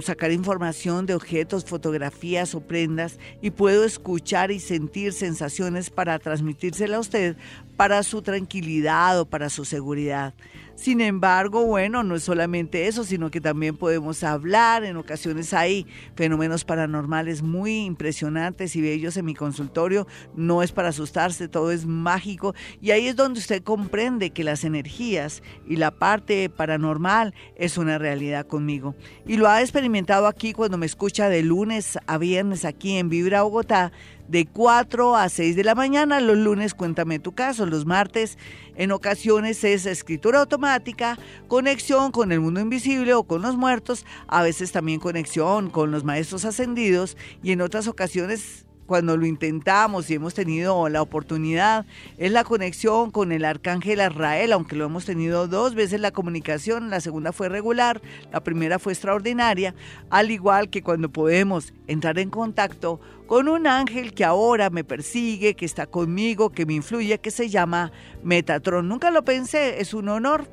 sacar 0.00 0.32
información 0.32 1.04
de 1.04 1.14
objetos, 1.14 1.66
fotografías 1.66 2.54
o 2.54 2.60
prendas 2.60 3.18
y 3.42 3.50
puedo 3.50 3.84
escuchar 3.84 4.50
y 4.50 4.58
sentir 4.58 5.12
sensaciones 5.12 5.90
para 5.90 6.18
transmitírsela 6.18 6.96
a 6.96 7.00
usted 7.00 7.36
para 7.76 8.02
su 8.02 8.22
tranquilidad 8.22 9.20
o 9.20 9.26
para 9.26 9.50
su 9.50 9.66
seguridad. 9.66 10.32
Sin 10.76 11.00
embargo, 11.00 11.64
bueno, 11.64 12.02
no 12.02 12.14
es 12.16 12.22
solamente 12.22 12.86
eso, 12.86 13.02
sino 13.02 13.30
que 13.30 13.40
también 13.40 13.78
podemos 13.78 14.22
hablar. 14.22 14.84
En 14.84 14.98
ocasiones 14.98 15.54
hay 15.54 15.86
fenómenos 16.14 16.66
paranormales 16.66 17.42
muy 17.42 17.86
impresionantes 17.86 18.76
y 18.76 18.82
bellos 18.82 19.16
en 19.16 19.24
mi 19.24 19.34
consultorio. 19.34 20.06
No 20.34 20.62
es 20.62 20.72
para 20.72 20.90
asustarse, 20.90 21.48
todo 21.48 21.72
es 21.72 21.86
mágico. 21.86 22.54
Y 22.82 22.90
ahí 22.90 23.08
es 23.08 23.16
donde 23.16 23.40
usted 23.40 23.62
comprende 23.62 24.30
que 24.30 24.44
las 24.44 24.64
energías 24.64 25.42
y 25.66 25.76
la 25.76 25.92
parte 25.92 26.50
paranormal 26.50 27.34
es 27.56 27.78
una 27.78 27.96
realidad 27.96 28.46
conmigo. 28.46 28.94
Y 29.26 29.38
lo 29.38 29.48
ha 29.48 29.62
experimentado 29.62 30.26
aquí 30.26 30.52
cuando 30.52 30.76
me 30.76 30.86
escucha 30.86 31.30
de 31.30 31.42
lunes 31.42 31.98
a 32.06 32.18
viernes 32.18 32.66
aquí 32.66 32.98
en 32.98 33.08
Vibra 33.08 33.42
Bogotá 33.42 33.92
de 34.28 34.46
4 34.46 35.16
a 35.16 35.28
6 35.28 35.56
de 35.56 35.64
la 35.64 35.74
mañana. 35.74 36.20
Los 36.20 36.36
lunes 36.36 36.74
cuéntame 36.74 37.18
tu 37.18 37.32
caso, 37.32 37.66
los 37.66 37.86
martes 37.86 38.38
en 38.76 38.92
ocasiones 38.92 39.64
es 39.64 39.86
escritura 39.86 40.40
automática, 40.40 41.18
conexión 41.48 42.10
con 42.12 42.32
el 42.32 42.40
mundo 42.40 42.60
invisible 42.60 43.14
o 43.14 43.24
con 43.24 43.42
los 43.42 43.56
muertos, 43.56 44.04
a 44.26 44.42
veces 44.42 44.72
también 44.72 45.00
conexión 45.00 45.70
con 45.70 45.90
los 45.90 46.04
maestros 46.04 46.44
ascendidos 46.44 47.16
y 47.42 47.52
en 47.52 47.62
otras 47.62 47.88
ocasiones 47.88 48.65
cuando 48.86 49.16
lo 49.16 49.26
intentamos 49.26 50.08
y 50.08 50.14
hemos 50.14 50.34
tenido 50.34 50.88
la 50.88 51.02
oportunidad 51.02 51.86
es 52.18 52.32
la 52.32 52.44
conexión 52.44 53.10
con 53.10 53.32
el 53.32 53.44
arcángel 53.44 54.00
Israel, 54.00 54.52
aunque 54.52 54.76
lo 54.76 54.84
hemos 54.84 55.04
tenido 55.04 55.48
dos 55.48 55.74
veces 55.74 56.00
la 56.00 56.12
comunicación, 56.12 56.90
la 56.90 57.00
segunda 57.00 57.32
fue 57.32 57.48
regular, 57.48 58.00
la 58.32 58.42
primera 58.42 58.78
fue 58.78 58.92
extraordinaria, 58.92 59.74
al 60.10 60.30
igual 60.30 60.70
que 60.70 60.82
cuando 60.82 61.08
podemos 61.08 61.74
entrar 61.86 62.18
en 62.18 62.30
contacto 62.30 63.00
con 63.26 63.48
un 63.48 63.66
ángel 63.66 64.14
que 64.14 64.24
ahora 64.24 64.70
me 64.70 64.84
persigue, 64.84 65.54
que 65.54 65.64
está 65.64 65.86
conmigo, 65.86 66.50
que 66.50 66.66
me 66.66 66.74
influye, 66.74 67.18
que 67.18 67.30
se 67.30 67.48
llama 67.48 67.92
Metatron. 68.22 68.88
Nunca 68.88 69.10
lo 69.10 69.24
pensé, 69.24 69.80
es 69.80 69.94
un 69.94 70.08
honor. 70.08 70.48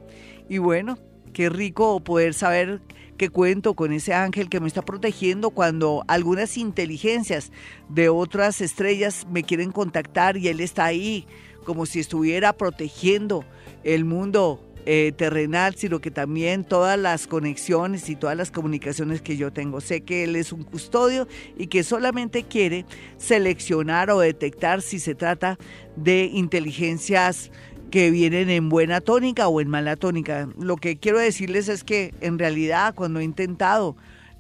Y 0.49 0.57
bueno, 0.57 0.97
qué 1.33 1.49
rico 1.49 1.99
poder 1.99 2.33
saber 2.33 2.81
cuento 3.29 3.73
con 3.73 3.91
ese 3.91 4.13
ángel 4.13 4.49
que 4.49 4.59
me 4.59 4.67
está 4.67 4.81
protegiendo 4.81 5.49
cuando 5.49 6.03
algunas 6.07 6.57
inteligencias 6.57 7.51
de 7.89 8.09
otras 8.09 8.61
estrellas 8.61 9.27
me 9.31 9.43
quieren 9.43 9.71
contactar 9.71 10.37
y 10.37 10.47
él 10.47 10.59
está 10.59 10.85
ahí 10.85 11.25
como 11.65 11.85
si 11.85 11.99
estuviera 11.99 12.53
protegiendo 12.53 13.45
el 13.83 14.05
mundo 14.05 14.59
eh, 14.85 15.13
terrenal, 15.15 15.75
sino 15.75 16.01
que 16.01 16.11
también 16.11 16.65
todas 16.65 16.99
las 16.99 17.25
conexiones 17.25 18.09
y 18.09 18.17
todas 18.17 18.35
las 18.35 18.51
comunicaciones 18.51 19.21
que 19.21 19.37
yo 19.37 19.53
tengo. 19.53 19.79
Sé 19.79 20.01
que 20.01 20.25
Él 20.25 20.35
es 20.35 20.51
un 20.51 20.63
custodio 20.63 21.25
y 21.57 21.67
que 21.67 21.83
solamente 21.83 22.43
quiere 22.43 22.85
seleccionar 23.17 24.09
o 24.09 24.19
detectar 24.19 24.81
si 24.81 24.99
se 24.99 25.15
trata 25.15 25.57
de 25.95 26.25
inteligencias 26.25 27.49
que 27.93 28.09
vienen 28.09 28.49
en 28.49 28.69
buena 28.69 29.01
tónica 29.01 29.47
o 29.47 29.61
en 29.61 29.69
mala 29.69 29.95
tónica. 29.95 30.49
Lo 30.57 30.77
que 30.77 30.97
quiero 30.97 31.19
decirles 31.19 31.67
es 31.69 31.83
que 31.83 32.11
en 32.21 32.39
realidad 32.39 32.95
cuando 32.95 33.19
he 33.19 33.23
intentado 33.23 33.95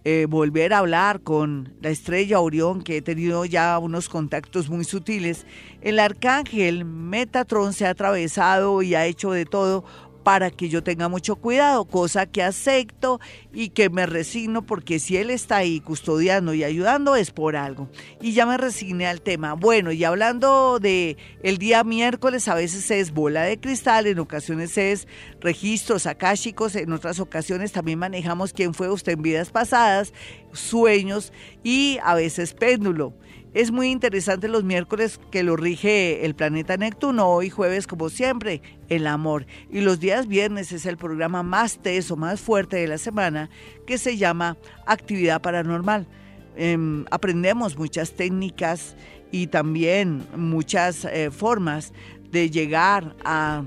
eh, 0.05 0.25
volver 0.27 0.73
a 0.73 0.79
hablar 0.79 1.19
con 1.19 1.71
la 1.79 1.89
estrella 1.89 2.39
Orión, 2.39 2.81
que 2.81 2.97
he 2.97 3.01
tenido 3.03 3.45
ya 3.45 3.77
unos 3.77 4.09
contactos 4.09 4.71
muy 4.71 4.85
sutiles, 4.85 5.45
el 5.81 5.99
arcángel 5.99 6.83
Metatron 6.83 7.73
se 7.73 7.85
ha 7.85 7.91
atravesado 7.91 8.81
y 8.81 8.95
ha 8.95 9.05
hecho 9.05 9.31
de 9.31 9.45
todo 9.45 9.85
para 10.23 10.51
que 10.51 10.69
yo 10.69 10.83
tenga 10.83 11.09
mucho 11.09 11.35
cuidado, 11.35 11.85
cosa 11.85 12.25
que 12.25 12.41
acepto 12.41 13.19
y 13.53 13.69
que 13.69 13.89
me 13.89 14.05
resigno 14.05 14.65
porque 14.65 14.99
si 14.99 15.17
él 15.17 15.29
está 15.29 15.57
ahí 15.57 15.79
custodiando 15.79 16.53
y 16.53 16.63
ayudando 16.63 17.15
es 17.15 17.31
por 17.31 17.55
algo. 17.55 17.89
Y 18.21 18.33
ya 18.33 18.45
me 18.45 18.57
resigné 18.57 19.07
al 19.07 19.21
tema. 19.21 19.53
Bueno, 19.53 19.91
y 19.91 20.03
hablando 20.03 20.79
de 20.79 21.17
el 21.43 21.57
día 21.57 21.83
miércoles, 21.83 22.47
a 22.47 22.55
veces 22.55 22.89
es 22.91 23.11
bola 23.11 23.43
de 23.43 23.59
cristal, 23.59 24.07
en 24.07 24.19
ocasiones 24.19 24.77
es 24.77 25.07
registros 25.41 26.07
akáshicos, 26.07 26.75
en 26.75 26.91
otras 26.93 27.19
ocasiones 27.19 27.71
también 27.71 27.99
manejamos 27.99 28.53
quién 28.53 28.73
fue 28.73 28.89
usted 28.89 29.13
en 29.13 29.21
vidas 29.21 29.51
pasadas, 29.51 30.13
sueños 30.53 31.33
y 31.63 31.99
a 32.03 32.15
veces 32.15 32.53
péndulo. 32.53 33.13
Es 33.53 33.71
muy 33.71 33.91
interesante 33.91 34.47
los 34.47 34.63
miércoles 34.63 35.19
que 35.29 35.43
lo 35.43 35.55
rige 35.55 36.25
el 36.25 36.33
planeta 36.33 36.75
Neptuno, 36.75 37.27
hoy 37.27 37.51
jueves 37.51 37.85
como 37.85 38.09
siempre, 38.09 38.63
el 38.89 39.05
amor. 39.05 39.45
Y 39.69 39.81
los 39.81 39.99
días 39.99 40.27
viernes 40.27 40.71
es 40.71 40.87
el 40.87 40.97
programa 40.97 41.43
más 41.43 41.77
teso, 41.77 42.15
más 42.15 42.41
fuerte 42.41 42.77
de 42.77 42.87
la 42.87 42.97
semana, 42.97 43.51
que 43.85 43.99
se 43.99 44.17
llama 44.17 44.57
Actividad 44.87 45.39
Paranormal. 45.41 46.07
Em, 46.55 47.05
aprendemos 47.11 47.77
muchas 47.77 48.13
técnicas 48.13 48.95
y 49.31 49.45
también 49.47 50.25
muchas 50.35 51.05
eh, 51.05 51.29
formas 51.29 51.93
de 52.31 52.49
llegar 52.49 53.15
a 53.23 53.63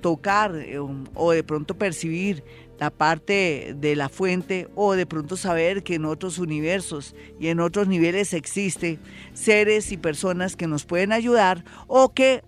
tocar 0.00 0.54
eh, 0.54 0.78
o 0.78 1.32
de 1.32 1.42
pronto 1.42 1.76
percibir 1.76 2.44
la 2.78 2.90
parte 2.90 3.74
de 3.76 3.96
la 3.96 4.08
fuente 4.08 4.68
o 4.74 4.94
de 4.94 5.06
pronto 5.06 5.36
saber 5.36 5.82
que 5.82 5.94
en 5.94 6.04
otros 6.04 6.38
universos 6.38 7.14
y 7.40 7.48
en 7.48 7.60
otros 7.60 7.88
niveles 7.88 8.32
existe 8.34 8.98
seres 9.32 9.92
y 9.92 9.96
personas 9.96 10.56
que 10.56 10.66
nos 10.66 10.84
pueden 10.84 11.12
ayudar 11.12 11.64
o 11.86 12.12
que 12.12 12.42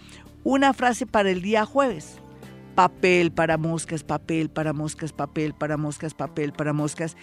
una 0.43 0.73
frase 0.73 1.05
para 1.05 1.29
el 1.29 1.43
día 1.43 1.63
jueves 1.63 2.21
papel 2.75 3.31
para 3.31 3.57
moscas, 3.57 4.03
papel 4.03 4.49
para 4.49 4.73
moscas, 4.73 5.13
papel 5.13 5.53
para 5.53 5.77
moscas, 5.77 6.13
papel 6.13 6.51
para 6.51 6.73
moscas. 6.73 7.15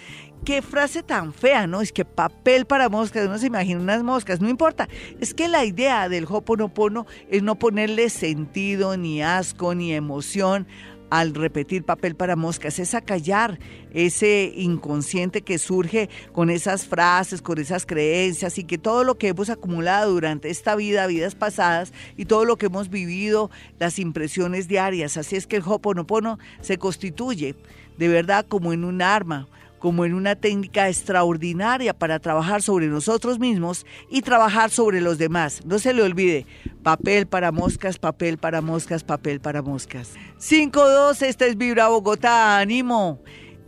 Qué 0.44 0.62
frase 0.62 1.02
tan 1.02 1.32
fea, 1.32 1.66
¿no? 1.66 1.82
Es 1.82 1.92
que 1.92 2.04
papel 2.04 2.64
para 2.64 2.88
moscas, 2.88 3.26
uno 3.26 3.38
se 3.38 3.46
imagina 3.46 3.80
unas 3.80 4.02
moscas, 4.02 4.40
no 4.40 4.48
importa. 4.48 4.88
Es 5.20 5.34
que 5.34 5.48
la 5.48 5.64
idea 5.64 6.08
del 6.08 6.26
Hoponopono 6.28 7.06
es 7.30 7.42
no 7.42 7.58
ponerle 7.58 8.08
sentido, 8.08 8.96
ni 8.96 9.22
asco, 9.22 9.74
ni 9.74 9.92
emoción 9.92 10.66
al 11.12 11.34
repetir 11.34 11.84
papel 11.84 12.16
para 12.16 12.36
moscas, 12.36 12.78
es 12.78 12.94
acallar 12.94 13.58
ese 13.92 14.50
inconsciente 14.56 15.42
que 15.42 15.58
surge 15.58 16.08
con 16.32 16.48
esas 16.48 16.86
frases, 16.86 17.42
con 17.42 17.58
esas 17.58 17.84
creencias 17.84 18.56
y 18.56 18.64
que 18.64 18.78
todo 18.78 19.04
lo 19.04 19.18
que 19.18 19.28
hemos 19.28 19.50
acumulado 19.50 20.10
durante 20.10 20.48
esta 20.48 20.74
vida, 20.74 21.06
vidas 21.06 21.34
pasadas 21.34 21.92
y 22.16 22.24
todo 22.24 22.46
lo 22.46 22.56
que 22.56 22.64
hemos 22.64 22.88
vivido, 22.88 23.50
las 23.78 23.98
impresiones 23.98 24.68
diarias. 24.68 25.18
Así 25.18 25.36
es 25.36 25.46
que 25.46 25.56
el 25.56 25.64
Hoponopono 25.66 26.38
se 26.62 26.78
constituye 26.78 27.56
de 27.98 28.08
verdad 28.08 28.46
como 28.48 28.72
en 28.72 28.82
un 28.82 29.02
arma, 29.02 29.48
como 29.82 30.04
en 30.04 30.14
una 30.14 30.36
técnica 30.36 30.88
extraordinaria 30.88 31.92
para 31.92 32.20
trabajar 32.20 32.62
sobre 32.62 32.86
nosotros 32.86 33.40
mismos 33.40 33.84
y 34.08 34.22
trabajar 34.22 34.70
sobre 34.70 35.00
los 35.00 35.18
demás. 35.18 35.60
No 35.66 35.80
se 35.80 35.92
le 35.92 36.04
olvide, 36.04 36.46
papel 36.84 37.26
para 37.26 37.50
moscas, 37.50 37.98
papel 37.98 38.38
para 38.38 38.60
moscas, 38.60 39.02
papel 39.02 39.40
para 39.40 39.60
moscas. 39.60 40.10
5-2, 40.38 41.22
esta 41.26 41.46
es 41.46 41.56
Vibra 41.56 41.88
Bogotá, 41.88 42.60
ánimo. 42.60 43.18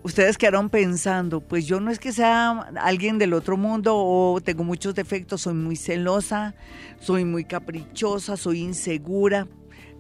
Ustedes 0.05 0.39
quedaron 0.39 0.71
pensando, 0.71 1.41
pues 1.41 1.67
yo 1.67 1.81
no 1.81 1.91
es 1.91 1.99
que 1.99 2.13
sea 2.13 2.61
alguien 2.81 3.19
del 3.19 3.33
otro 3.33 3.57
mundo 3.57 3.97
o 3.97 4.41
tengo 4.41 4.63
muchos 4.63 4.95
defectos, 4.95 5.41
soy 5.41 5.55
muy 5.55 5.75
celosa, 5.75 6.55
soy 7.01 7.25
muy 7.25 7.45
caprichosa, 7.45 8.37
soy 8.37 8.61
insegura. 8.61 9.49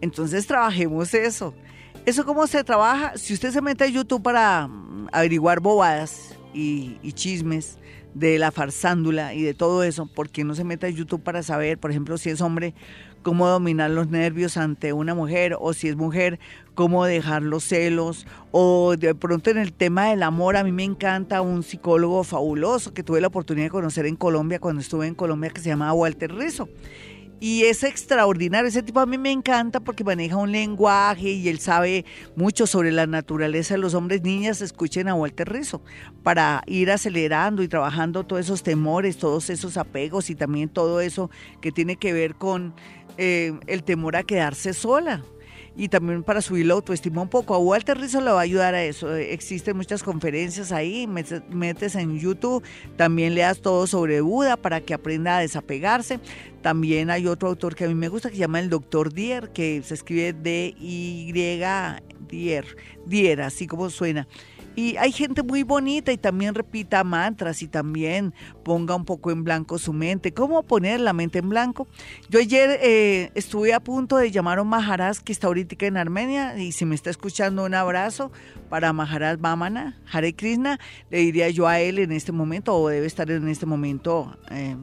Entonces 0.00 0.46
trabajemos 0.46 1.12
eso. 1.12 1.54
¿Eso 2.06 2.24
cómo 2.24 2.46
se 2.46 2.62
trabaja? 2.62 3.16
Si 3.16 3.32
usted 3.32 3.50
se 3.50 3.62
mete 3.62 3.82
a 3.82 3.88
YouTube 3.88 4.22
para 4.22 4.68
averiguar 5.12 5.60
bobadas 5.60 6.36
y, 6.52 6.98
chismes 7.12 7.78
de 8.14 8.38
la 8.38 8.52
farsándula 8.52 9.34
y 9.34 9.42
de 9.42 9.54
todo 9.54 9.82
eso, 9.82 10.06
¿por 10.06 10.30
qué 10.30 10.44
no 10.44 10.54
se 10.54 10.62
mete 10.62 10.86
a 10.86 10.90
YouTube 10.90 11.22
para 11.22 11.42
saber, 11.42 11.78
por 11.78 11.90
ejemplo, 11.90 12.16
si 12.16 12.30
es 12.30 12.40
hombre, 12.40 12.74
cómo 13.22 13.48
dominar 13.48 13.90
los 13.90 14.08
nervios 14.08 14.56
ante 14.56 14.92
una 14.92 15.14
mujer 15.14 15.56
o 15.58 15.72
si 15.72 15.88
es 15.88 15.96
mujer, 15.96 16.38
cómo 16.74 17.04
dejar 17.06 17.42
los 17.42 17.64
celos 17.64 18.26
o 18.52 18.96
de 18.96 19.14
pronto 19.14 19.50
en 19.50 19.58
el 19.58 19.72
tema 19.72 20.10
del 20.10 20.22
amor, 20.22 20.56
a 20.56 20.62
mí 20.62 20.70
me 20.70 20.84
encanta 20.84 21.40
un 21.40 21.64
psicólogo 21.64 22.22
fabuloso 22.22 22.94
que 22.94 23.02
tuve 23.02 23.20
la 23.20 23.28
oportunidad 23.28 23.66
de 23.66 23.70
conocer 23.70 24.06
en 24.06 24.14
Colombia 24.14 24.60
cuando 24.60 24.80
estuve 24.80 25.06
en 25.08 25.14
Colombia 25.14 25.50
que 25.50 25.60
se 25.60 25.70
llamaba 25.70 25.92
Walter 25.94 26.32
Rizzo 26.32 26.68
y 27.44 27.64
es 27.64 27.84
extraordinario. 27.84 28.70
Ese 28.70 28.82
tipo 28.82 29.00
a 29.00 29.04
mí 29.04 29.18
me 29.18 29.30
encanta 29.30 29.78
porque 29.78 30.02
maneja 30.02 30.38
un 30.38 30.50
lenguaje 30.50 31.28
y 31.28 31.50
él 31.50 31.58
sabe 31.58 32.06
mucho 32.36 32.66
sobre 32.66 32.90
la 32.90 33.06
naturaleza 33.06 33.74
de 33.74 33.80
los 33.80 33.92
hombres. 33.92 34.22
Niñas, 34.22 34.62
escuchen 34.62 35.08
a 35.08 35.14
Walter 35.14 35.52
Rizzo 35.52 35.82
para 36.22 36.62
ir 36.66 36.90
acelerando 36.90 37.62
y 37.62 37.68
trabajando 37.68 38.24
todos 38.24 38.46
esos 38.46 38.62
temores, 38.62 39.18
todos 39.18 39.50
esos 39.50 39.76
apegos 39.76 40.30
y 40.30 40.34
también 40.34 40.70
todo 40.70 41.02
eso 41.02 41.30
que 41.60 41.70
tiene 41.70 41.96
que 41.96 42.14
ver 42.14 42.34
con 42.34 42.72
eh, 43.18 43.52
el 43.66 43.84
temor 43.84 44.16
a 44.16 44.22
quedarse 44.22 44.72
sola. 44.72 45.22
Y 45.76 45.88
también 45.88 46.22
para 46.22 46.40
subir 46.40 46.66
la 46.66 46.74
autoestima 46.74 47.22
un 47.22 47.28
poco. 47.28 47.54
A 47.54 47.58
Walter 47.58 47.98
Rizzo 47.98 48.20
le 48.20 48.30
va 48.30 48.38
a 48.38 48.42
ayudar 48.42 48.74
a 48.74 48.84
eso. 48.84 49.14
Existen 49.14 49.76
muchas 49.76 50.02
conferencias 50.02 50.70
ahí, 50.72 51.06
metes 51.06 51.94
en 51.96 52.18
YouTube, 52.18 52.62
también 52.96 53.34
leas 53.34 53.60
todo 53.60 53.86
sobre 53.86 54.20
Buda 54.20 54.56
para 54.56 54.80
que 54.80 54.94
aprenda 54.94 55.36
a 55.36 55.40
desapegarse. 55.40 56.20
También 56.62 57.10
hay 57.10 57.26
otro 57.26 57.48
autor 57.48 57.74
que 57.74 57.84
a 57.84 57.88
mí 57.88 57.94
me 57.94 58.08
gusta 58.08 58.30
que 58.30 58.36
se 58.36 58.40
llama 58.40 58.60
el 58.60 58.70
Doctor 58.70 59.12
Dier, 59.12 59.50
que 59.50 59.82
se 59.82 59.94
escribe 59.94 60.32
D-Y 60.32 61.32
Dier, 61.32 62.64
Dier, 63.06 63.42
así 63.42 63.66
como 63.66 63.90
suena. 63.90 64.26
Y 64.76 64.96
hay 64.96 65.12
gente 65.12 65.42
muy 65.42 65.62
bonita 65.62 66.12
y 66.12 66.18
también 66.18 66.54
repita 66.54 67.04
mantras 67.04 67.62
y 67.62 67.68
también 67.68 68.34
ponga 68.64 68.96
un 68.96 69.04
poco 69.04 69.30
en 69.30 69.44
blanco 69.44 69.78
su 69.78 69.92
mente. 69.92 70.32
¿Cómo 70.32 70.62
poner 70.62 71.00
la 71.00 71.12
mente 71.12 71.38
en 71.38 71.48
blanco? 71.48 71.86
Yo 72.28 72.40
ayer 72.40 72.78
eh, 72.82 73.30
estuve 73.34 73.72
a 73.72 73.80
punto 73.80 74.16
de 74.16 74.30
llamar 74.30 74.58
a 74.58 74.62
un 74.62 74.68
Maharaj 74.68 75.18
que 75.18 75.32
está 75.32 75.46
ahorita 75.46 75.76
en 75.86 75.96
Armenia 75.96 76.56
y 76.58 76.72
si 76.72 76.84
me 76.84 76.94
está 76.94 77.10
escuchando 77.10 77.64
un 77.64 77.74
abrazo 77.74 78.32
para 78.68 78.92
Maharaj 78.92 79.38
Vamana, 79.38 80.00
Hare 80.10 80.34
Krishna, 80.34 80.80
le 81.10 81.18
diría 81.18 81.48
yo 81.50 81.68
a 81.68 81.80
él 81.80 81.98
en 81.98 82.12
este 82.12 82.32
momento 82.32 82.76
o 82.76 82.88
debe 82.88 83.06
estar 83.06 83.30
en 83.30 83.48
este 83.48 83.66
momento 83.66 84.36
eh, 84.50 84.76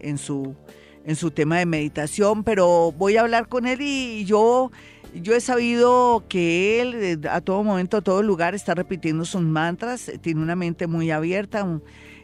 en, 0.00 0.18
su, 0.18 0.54
en 1.04 1.16
su 1.16 1.30
tema 1.30 1.58
de 1.58 1.66
meditación, 1.66 2.44
pero 2.44 2.92
voy 2.92 3.16
a 3.16 3.20
hablar 3.20 3.48
con 3.48 3.66
él 3.66 3.80
y 3.80 4.24
yo 4.24 4.70
yo 5.14 5.34
he 5.34 5.40
sabido 5.40 6.24
que 6.28 6.80
él 6.80 6.94
eh, 6.94 7.28
a 7.30 7.40
todo 7.40 7.62
momento, 7.62 7.96
a 7.96 8.02
todo 8.02 8.22
lugar, 8.22 8.54
está 8.54 8.74
repitiendo 8.74 9.24
sus 9.24 9.42
mantras, 9.42 10.10
tiene 10.20 10.42
una 10.42 10.56
mente 10.56 10.86
muy 10.86 11.10
abierta, 11.10 11.66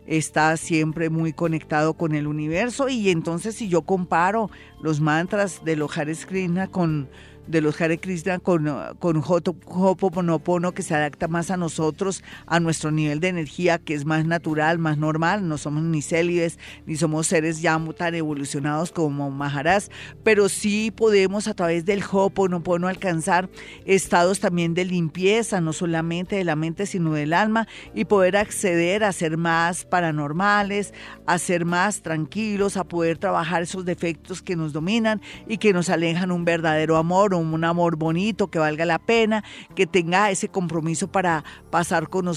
está 0.07 0.57
siempre 0.57 1.11
muy 1.11 1.33
conectado 1.33 1.95
con 1.95 2.15
el 2.15 2.27
universo 2.27 2.89
y 2.89 3.11
entonces 3.11 3.55
si 3.55 3.69
yo 3.69 3.83
comparo 3.83 4.51
los 4.83 5.01
mantras 5.01 5.65
de 5.65 5.77
los 5.77 5.93
Krishna 6.27 6.69
con 6.69 7.09
de 7.47 7.61
los 7.61 7.81
Hare 7.81 7.99
Krishna 7.99 8.39
con, 8.39 8.71
con 8.99 9.23
Hoponopono 9.25 10.73
que 10.73 10.83
se 10.83 10.95
adapta 10.95 11.29
más 11.29 11.51
a 11.51 11.57
nosotros, 11.57 12.23
a 12.47 12.61
nuestro 12.61 12.91
nivel 12.91 13.21
de 13.21 13.29
energía 13.29 13.79
que 13.79 13.95
es 13.95 14.05
más 14.05 14.25
natural, 14.25 14.79
más 14.79 14.99
normal. 14.99 15.47
No 15.49 15.59
somos 15.59 15.83
ni 15.83 16.03
célibes, 16.03 16.59
ni 16.87 16.97
somos 16.97 17.27
seres 17.27 17.61
ya 17.61 17.75
tan 17.97 18.15
evolucionados 18.15 18.93
como 18.93 19.31
Maharaj, 19.31 19.85
pero 20.23 20.49
sí 20.49 20.91
podemos 20.91 21.49
a 21.49 21.55
través 21.55 21.85
del 21.85 22.03
Hoponopono 22.11 22.89
alcanzar 22.89 23.51
estados 23.85 24.41
también 24.41 24.75
de 24.75 24.85
limpieza, 24.85 25.61
no 25.61 25.73
solamente 25.73 26.37
de 26.37 26.45
la 26.45 26.57
mente, 26.57 26.87
sino 26.87 27.13
del 27.13 27.33
alma, 27.33 27.67
y 27.95 28.05
poder 28.05 28.37
acceder 28.37 29.05
a 29.05 29.13
ser 29.13 29.37
más 29.37 29.85
paranormales, 29.85 30.95
a 31.27 31.39
ser 31.39 31.65
más 31.65 32.03
tranquilos, 32.03 32.77
a 32.77 32.85
poder 32.85 33.19
trabajar 33.19 33.63
esos 33.63 33.85
defectos 33.85 34.41
que 34.41 34.57
nos 34.57 34.73
dominan 34.73 35.21
y 35.47 35.59
que 35.59 35.73
nos 35.73 35.91
alejan 35.91 36.31
un 36.31 36.45
verdadero 36.45 36.97
amor 36.97 37.34
un 37.39 37.65
amor 37.65 37.97
bonito, 37.97 38.49
que 38.49 38.59
valga 38.59 38.85
la 38.85 38.99
pena, 38.99 39.45
que 39.75 39.87
tenga 39.87 40.31
ese 40.31 40.49
compromiso 40.49 41.09
para 41.09 41.45
pasar 41.71 42.09
con, 42.09 42.31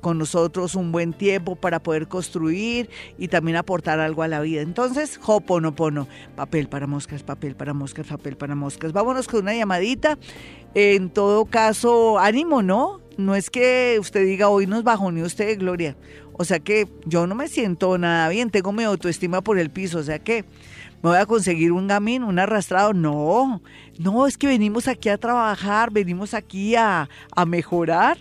con 0.00 0.18
nosotros 0.18 0.74
un 0.74 0.92
buen 0.92 1.12
tiempo, 1.12 1.56
para 1.56 1.82
poder 1.82 2.08
construir 2.08 2.90
y 3.18 3.28
también 3.28 3.56
aportar 3.56 4.00
algo 4.00 4.22
a 4.22 4.28
la 4.28 4.40
vida. 4.40 4.62
Entonces, 4.62 5.18
Hoponopono, 5.24 6.08
papel 6.36 6.68
para 6.68 6.86
moscas, 6.86 7.22
papel 7.22 7.54
para 7.54 7.74
moscas, 7.74 8.06
papel 8.06 8.36
para 8.36 8.54
moscas. 8.54 8.92
Vámonos 8.92 9.26
con 9.28 9.42
una 9.42 9.54
llamadita. 9.54 10.18
En 10.74 11.10
todo 11.10 11.44
caso, 11.44 12.18
ánimo, 12.18 12.62
¿no? 12.62 13.00
No 13.18 13.34
es 13.34 13.50
que 13.50 13.98
usted 14.00 14.24
diga 14.24 14.48
hoy 14.48 14.66
nos 14.66 14.84
ni 15.12 15.22
usted, 15.22 15.58
Gloria. 15.58 15.96
O 16.32 16.44
sea 16.44 16.60
que 16.60 16.88
yo 17.04 17.26
no 17.26 17.34
me 17.34 17.48
siento 17.48 17.98
nada 17.98 18.28
bien, 18.28 18.50
tengo 18.50 18.72
mi 18.72 18.84
autoestima 18.84 19.42
por 19.42 19.58
el 19.58 19.70
piso, 19.70 19.98
o 19.98 20.02
sea 20.02 20.18
que 20.18 20.44
me 21.02 21.10
voy 21.10 21.18
a 21.18 21.26
conseguir 21.26 21.72
un 21.72 21.88
gamín, 21.88 22.22
un 22.22 22.38
arrastrado. 22.38 22.92
No, 22.92 23.60
no, 23.98 24.26
es 24.26 24.38
que 24.38 24.46
venimos 24.46 24.86
aquí 24.86 25.08
a 25.08 25.18
trabajar, 25.18 25.90
venimos 25.90 26.32
aquí 26.32 26.76
a, 26.76 27.08
a 27.34 27.44
mejorar. 27.44 28.18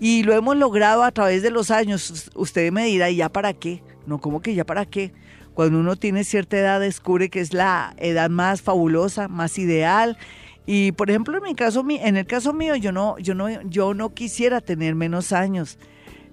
Y 0.00 0.22
lo 0.22 0.32
hemos 0.34 0.56
logrado 0.56 1.02
a 1.02 1.12
través 1.12 1.42
de 1.42 1.50
los 1.50 1.70
años. 1.70 2.30
Usted 2.34 2.72
me 2.72 2.86
dirá, 2.86 3.10
¿y 3.10 3.16
ya 3.16 3.28
para 3.28 3.52
qué? 3.52 3.82
No, 4.06 4.18
¿cómo 4.18 4.40
que 4.40 4.54
ya 4.54 4.64
para 4.64 4.86
qué? 4.86 5.12
Cuando 5.52 5.78
uno 5.78 5.96
tiene 5.96 6.24
cierta 6.24 6.58
edad 6.58 6.80
descubre 6.80 7.28
que 7.28 7.40
es 7.40 7.52
la 7.52 7.94
edad 7.98 8.30
más 8.30 8.62
fabulosa, 8.62 9.28
más 9.28 9.58
ideal. 9.58 10.16
Y 10.64 10.92
por 10.92 11.10
ejemplo, 11.10 11.36
en 11.36 11.42
mi 11.42 11.54
caso, 11.54 11.84
en 11.88 12.16
el 12.16 12.26
caso 12.26 12.52
mío, 12.52 12.76
yo 12.76 12.92
no, 12.92 13.18
yo 13.18 13.34
no, 13.34 13.62
yo 13.62 13.94
no 13.94 14.14
quisiera 14.14 14.60
tener 14.60 14.94
menos 14.94 15.32
años 15.32 15.78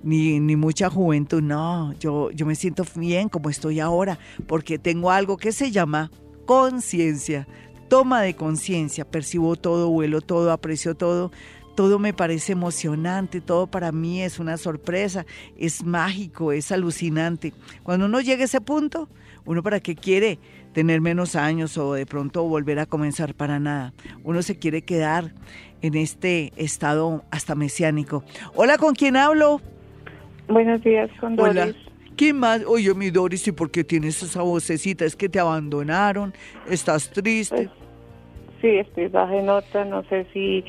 ni, 0.03 0.39
ni 0.39 0.55
mucha 0.55 0.89
juventud, 0.89 1.41
no, 1.41 1.93
yo, 1.93 2.29
yo 2.31 2.45
me 2.45 2.55
siento 2.55 2.85
bien 2.95 3.29
como 3.29 3.49
estoy 3.49 3.79
ahora, 3.79 4.19
porque 4.47 4.77
tengo 4.77 5.11
algo 5.11 5.37
que 5.37 5.51
se 5.51 5.71
llama 5.71 6.11
conciencia, 6.45 7.47
toma 7.87 8.21
de 8.21 8.35
conciencia, 8.35 9.09
percibo 9.09 9.55
todo, 9.55 9.89
vuelo 9.89 10.21
todo, 10.21 10.51
aprecio 10.51 10.95
todo, 10.95 11.31
todo 11.75 11.99
me 11.99 12.13
parece 12.13 12.51
emocionante, 12.51 13.41
todo 13.41 13.67
para 13.67 13.91
mí 13.91 14.21
es 14.21 14.39
una 14.39 14.57
sorpresa, 14.57 15.25
es 15.57 15.83
mágico, 15.83 16.51
es 16.51 16.71
alucinante. 16.71 17.53
Cuando 17.81 18.05
uno 18.05 18.21
llega 18.21 18.43
a 18.43 18.45
ese 18.45 18.61
punto, 18.61 19.09
uno 19.45 19.63
para 19.63 19.79
qué 19.79 19.95
quiere 19.95 20.39
tener 20.73 21.01
menos 21.01 21.35
años 21.35 21.77
o 21.77 21.93
de 21.93 22.05
pronto 22.05 22.43
volver 22.43 22.79
a 22.79 22.85
comenzar 22.85 23.35
para 23.35 23.59
nada. 23.59 23.93
Uno 24.23 24.41
se 24.41 24.57
quiere 24.57 24.83
quedar 24.83 25.33
en 25.81 25.95
este 25.95 26.53
estado 26.55 27.25
hasta 27.31 27.55
mesiánico. 27.55 28.23
Hola, 28.55 28.77
¿con 28.77 28.95
quién 28.95 29.17
hablo? 29.17 29.61
Buenos 30.47 30.83
días, 30.83 31.09
con 31.19 31.35
Doris. 31.35 31.61
Hola. 31.61 31.73
¿Qué 32.15 32.33
más? 32.33 32.63
Oye, 32.65 32.93
mi 32.93 33.09
Doris, 33.09 33.47
¿y 33.47 33.51
por 33.51 33.71
qué 33.71 33.83
tienes 33.83 34.21
esa 34.21 34.41
vocecita? 34.41 35.05
¿Es 35.05 35.15
que 35.15 35.29
te 35.29 35.39
abandonaron? 35.39 36.33
¿Estás 36.69 37.09
triste? 37.09 37.55
Pues, 37.55 37.69
sí, 38.61 38.67
estoy 38.67 39.07
baja 39.07 39.35
en 39.35 39.47
nota. 39.47 39.83
No 39.85 40.03
sé 40.03 40.27
si, 40.33 40.63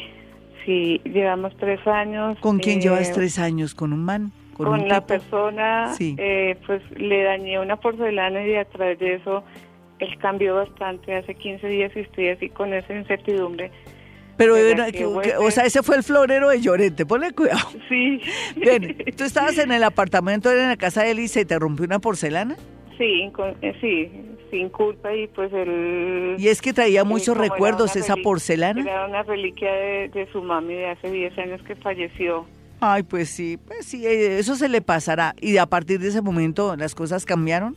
si 0.65 1.01
llevamos 1.05 1.55
tres 1.59 1.87
años. 1.87 2.39
¿Con 2.41 2.59
quién 2.59 2.81
llevas 2.81 3.11
eh, 3.11 3.13
tres 3.15 3.39
años? 3.39 3.75
¿Con 3.75 3.93
un 3.93 4.05
man? 4.05 4.33
Con, 4.57 4.89
la 4.89 5.05
persona, 5.05 5.93
sí. 5.95 6.15
eh, 6.17 6.57
pues 6.65 6.81
le 6.97 7.25
dañé 7.25 7.59
una 7.59 7.77
porcelana 7.77 8.47
y 8.47 8.55
a 8.55 8.65
través 8.65 9.01
de 9.01 9.15
eso 9.15 9.43
él 9.99 10.17
cambió 10.19 10.55
bastante. 10.55 11.15
Hace 11.15 11.35
15 11.35 11.67
días 11.67 11.93
y 11.97 12.01
estoy 12.01 12.29
así 12.29 12.49
con 12.49 12.73
esa 12.73 12.95
incertidumbre 12.95 13.73
pero, 14.37 14.55
o 15.41 15.51
sea, 15.51 15.65
ese 15.65 15.83
fue 15.83 15.97
el 15.97 16.03
florero 16.03 16.49
de 16.49 16.61
Llorente, 16.61 17.07
ponle 17.07 17.33
cuidado. 17.33 17.69
Sí. 17.89 18.21
Bien, 18.57 18.97
¿tú 19.17 19.25
estabas 19.25 19.59
en 19.59 19.71
el 19.71 19.85
apartamento, 19.85 20.51
en 20.51 20.69
la 20.69 20.77
casa 20.77 21.03
de 21.03 21.13
él 21.13 21.21
y 21.21 21.29
se 21.29 21.45
te 21.45 21.59
rompió 21.59 21.85
una 21.85 21.99
porcelana? 21.99 22.57
Sí, 22.97 23.31
eh, 23.63 23.75
sí, 23.81 24.11
sin 24.51 24.69
culpa 24.71 25.15
y 25.15 25.27
pues 25.29 25.53
el... 25.53 26.37
Y 26.39 26.49
es 26.49 26.63
que 26.63 26.73
traía 26.73 27.05
muchos 27.05 27.37
recuerdos 27.37 27.95
esa 27.97 28.17
porcelana. 28.17 28.81
Era 28.81 29.07
una 29.07 29.23
reliquia 29.23 29.73
de, 29.73 30.09
de 30.09 30.29
su 30.33 30.43
mami 30.43 30.75
de 30.75 30.87
hace 30.91 31.11
10 31.11 31.39
años 31.39 31.63
que 31.63 31.77
falleció. 31.77 32.47
Ay, 32.81 33.03
pues 33.03 33.31
sí, 33.31 33.59
pues 33.67 33.87
sí, 33.87 34.07
eh, 34.07 34.39
eso 34.39 34.57
se 34.57 34.69
le 34.69 34.81
pasará. 34.81 35.35
¿Y 35.41 35.57
a 35.57 35.67
partir 35.67 36.01
de 36.01 36.09
ese 36.09 36.23
momento 36.23 36.77
las 36.77 36.95
cosas 36.95 37.25
cambiaron? 37.25 37.77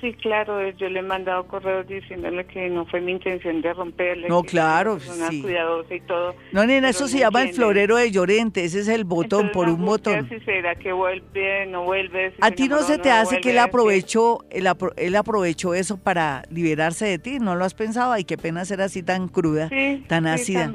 Sí, 0.00 0.12
claro, 0.12 0.68
yo 0.72 0.90
le 0.90 1.00
he 1.00 1.02
mandado 1.02 1.46
correos 1.46 1.86
diciéndole 1.88 2.44
que 2.44 2.68
no 2.68 2.84
fue 2.84 3.00
mi 3.00 3.12
intención 3.12 3.62
de 3.62 3.72
romperle. 3.72 4.28
No, 4.28 4.42
claro, 4.42 5.00
sí. 5.00 5.40
cuidadosa 5.40 5.94
y 5.94 6.00
todo. 6.00 6.34
No, 6.52 6.66
nena, 6.66 6.90
eso 6.90 7.08
se 7.08 7.20
llama 7.20 7.42
el 7.42 7.54
florero 7.54 7.96
de 7.96 8.10
Llorente, 8.10 8.64
ese 8.64 8.80
es 8.80 8.88
el 8.88 9.04
botón, 9.04 9.50
por 9.52 9.68
un 9.70 9.84
botón. 9.84 10.28
Si 10.28 10.38
será 10.40 10.74
que 10.74 10.92
vuelve, 10.92 11.66
no 11.66 11.84
vuelve. 11.84 12.34
¿A 12.40 12.50
ti 12.50 12.68
no 12.68 12.82
se 12.82 12.98
te 12.98 13.10
hace 13.10 13.40
que 13.40 13.52
él 13.52 13.58
aprovechó, 13.58 14.44
él, 14.50 14.68
él, 14.96 15.16
aprovechó 15.16 15.72
eso 15.72 15.96
para 15.96 16.42
liberarse 16.50 17.06
de 17.06 17.18
ti? 17.18 17.38
¿No 17.38 17.56
lo 17.56 17.64
has 17.64 17.74
pensado? 17.74 18.12
Ay, 18.12 18.24
qué 18.24 18.36
pena 18.36 18.66
ser 18.66 18.82
así 18.82 19.02
tan 19.02 19.28
cruda, 19.28 19.70
tan 20.08 20.26
ácida, 20.26 20.70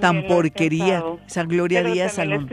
tan 0.00 0.26
porquería, 0.26 1.02
esa 1.26 1.44
Gloria 1.44 1.82
Díaz 1.82 2.14
Salón. 2.14 2.50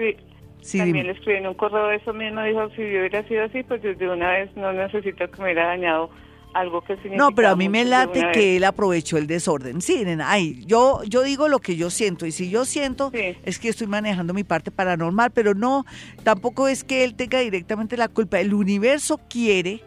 También 0.72 1.08
le 1.08 1.14
escribí 1.14 1.38
en 1.38 1.48
un 1.48 1.54
correo 1.54 1.92
eso 1.92 2.14
mismo, 2.14 2.44
dijo, 2.44 2.70
si 2.72 2.82
yo 2.82 3.00
hubiera 3.00 3.26
sido 3.28 3.46
así, 3.46 3.64
pues 3.64 3.82
desde 3.82 4.10
una 4.10 4.32
vez 4.32 4.56
no 4.56 4.74
necesito 4.74 5.30
que 5.30 5.38
me 5.38 5.46
hubiera 5.46 5.68
dañado 5.68 6.10
algo 6.54 6.82
que 6.82 6.96
significa 6.96 7.18
No, 7.18 7.32
pero 7.32 7.50
a 7.50 7.56
mí 7.56 7.70
me 7.70 7.86
late 7.86 8.32
que 8.34 8.58
él 8.58 8.64
aprovechó 8.64 9.18
el 9.18 9.28
desorden. 9.28 9.82
Sí, 9.82 10.04
nena, 10.04 10.30
ay, 10.30 10.64
yo, 10.66 11.02
yo 11.04 11.24
digo 11.24 11.48
lo 11.48 11.60
que 11.60 11.76
yo 11.76 11.90
siento, 11.90 12.26
y 12.26 12.32
si 12.32 12.50
yo 12.50 12.66
siento 12.66 13.12
es 13.14 13.60
que 13.60 13.70
estoy 13.70 13.88
manejando 13.88 14.34
mi 14.34 14.44
parte 14.44 14.72
paranormal, 14.72 15.32
pero 15.32 15.54
no, 15.54 15.86
tampoco 16.24 16.68
es 16.68 16.84
que 16.84 17.04
él 17.04 17.16
tenga 17.16 17.40
directamente 17.40 17.96
la 17.96 18.08
culpa. 18.08 18.40
El 18.40 18.54
universo 18.54 19.20
quiere 19.30 19.82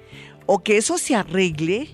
o 0.47 0.63
que 0.63 0.77
eso 0.77 0.99
se 0.99 1.15
arregle 1.15 1.89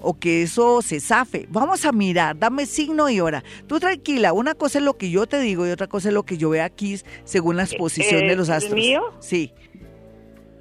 o 0.00 0.18
que 0.18 0.42
eso 0.42 0.82
se 0.82 1.00
zafe. 1.00 1.46
Vamos 1.50 1.84
a 1.84 1.92
mirar, 1.92 2.38
dame 2.38 2.66
signo 2.66 3.08
y 3.10 3.20
hora. 3.20 3.42
Tú 3.66 3.80
tranquila, 3.80 4.32
una 4.32 4.54
cosa 4.54 4.78
es 4.78 4.84
lo 4.84 4.96
que 4.96 5.10
yo 5.10 5.26
te 5.26 5.40
digo 5.40 5.66
y 5.66 5.70
otra 5.70 5.86
cosa 5.86 6.08
es 6.08 6.14
lo 6.14 6.24
que 6.24 6.36
yo 6.36 6.50
veo 6.50 6.64
aquí 6.64 6.98
según 7.24 7.56
la 7.56 7.64
exposición 7.64 8.26
de 8.26 8.36
los 8.36 8.48
astros. 8.48 8.72
¿El 8.72 8.78
mío? 8.78 9.02
Sí. 9.20 9.52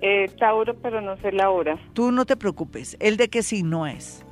Eh, 0.02 0.30
Tauro, 0.40 0.76
pero 0.80 1.02
no 1.02 1.18
sé 1.18 1.32
la 1.32 1.50
hora. 1.50 1.80
Tú 1.94 2.12
no 2.12 2.26
te 2.26 2.38
preocupes. 2.38 2.98
¿El 3.00 3.18
de 3.18 3.30
qué 3.30 3.42
signo 3.44 3.88
es? 3.88 4.24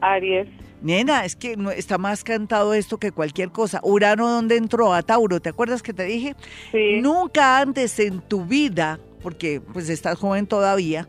Aries. 0.00 0.48
Nena, 0.80 1.24
es 1.24 1.36
que 1.36 1.56
está 1.76 1.96
más 1.96 2.24
cantado 2.24 2.74
esto 2.74 2.98
que 2.98 3.12
cualquier 3.12 3.50
cosa. 3.50 3.80
Urano, 3.84 4.28
¿dónde 4.28 4.56
entró? 4.56 4.92
A 4.92 5.02
Tauro, 5.02 5.40
¿te 5.40 5.48
acuerdas 5.48 5.82
que 5.82 5.92
te 5.92 6.04
dije? 6.04 6.34
Sí. 6.72 7.00
Nunca 7.00 7.60
antes 7.60 7.98
en 8.00 8.20
tu 8.20 8.44
vida, 8.44 8.98
porque 9.22 9.60
pues 9.60 9.88
estás 9.88 10.18
joven 10.18 10.48
todavía, 10.48 11.08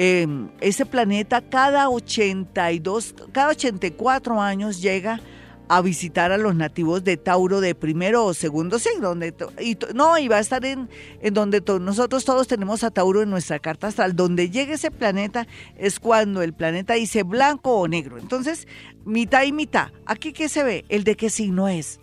Em, 0.00 0.48
ese 0.60 0.86
planeta 0.86 1.40
cada 1.40 1.88
82, 1.90 3.16
cada 3.32 3.48
84 3.48 4.40
años 4.40 4.80
llega 4.80 5.20
a 5.68 5.82
visitar 5.82 6.30
a 6.30 6.38
los 6.38 6.54
nativos 6.54 7.02
de 7.02 7.16
Tauro 7.16 7.60
de 7.60 7.74
primero 7.74 8.24
o 8.24 8.32
segundo 8.32 8.78
signo. 8.78 9.08
Donde 9.08 9.34
y 9.60 9.76
no, 9.94 10.16
y 10.16 10.28
va 10.28 10.36
a 10.36 10.40
estar 10.40 10.64
en, 10.64 10.88
en 11.20 11.34
donde 11.34 11.60
nosotros 11.80 12.24
todos 12.24 12.46
tenemos 12.46 12.84
a 12.84 12.92
Tauro 12.92 13.22
en 13.22 13.30
nuestra 13.30 13.58
carta 13.58 13.88
astral. 13.88 14.14
Donde 14.14 14.50
llegue 14.50 14.74
ese 14.74 14.92
planeta 14.92 15.48
es 15.76 15.98
cuando 15.98 16.42
el 16.42 16.52
planeta 16.52 16.94
dice 16.94 17.24
blanco 17.24 17.76
o 17.78 17.88
negro. 17.88 18.18
Entonces, 18.18 18.68
mitad 19.04 19.42
y 19.42 19.52
mitad. 19.52 19.88
¿Aquí 20.06 20.32
qué 20.32 20.48
se 20.48 20.62
ve? 20.62 20.84
¿El 20.88 21.02
de 21.02 21.16
qué 21.16 21.28
signo 21.28 21.66
es? 21.66 22.00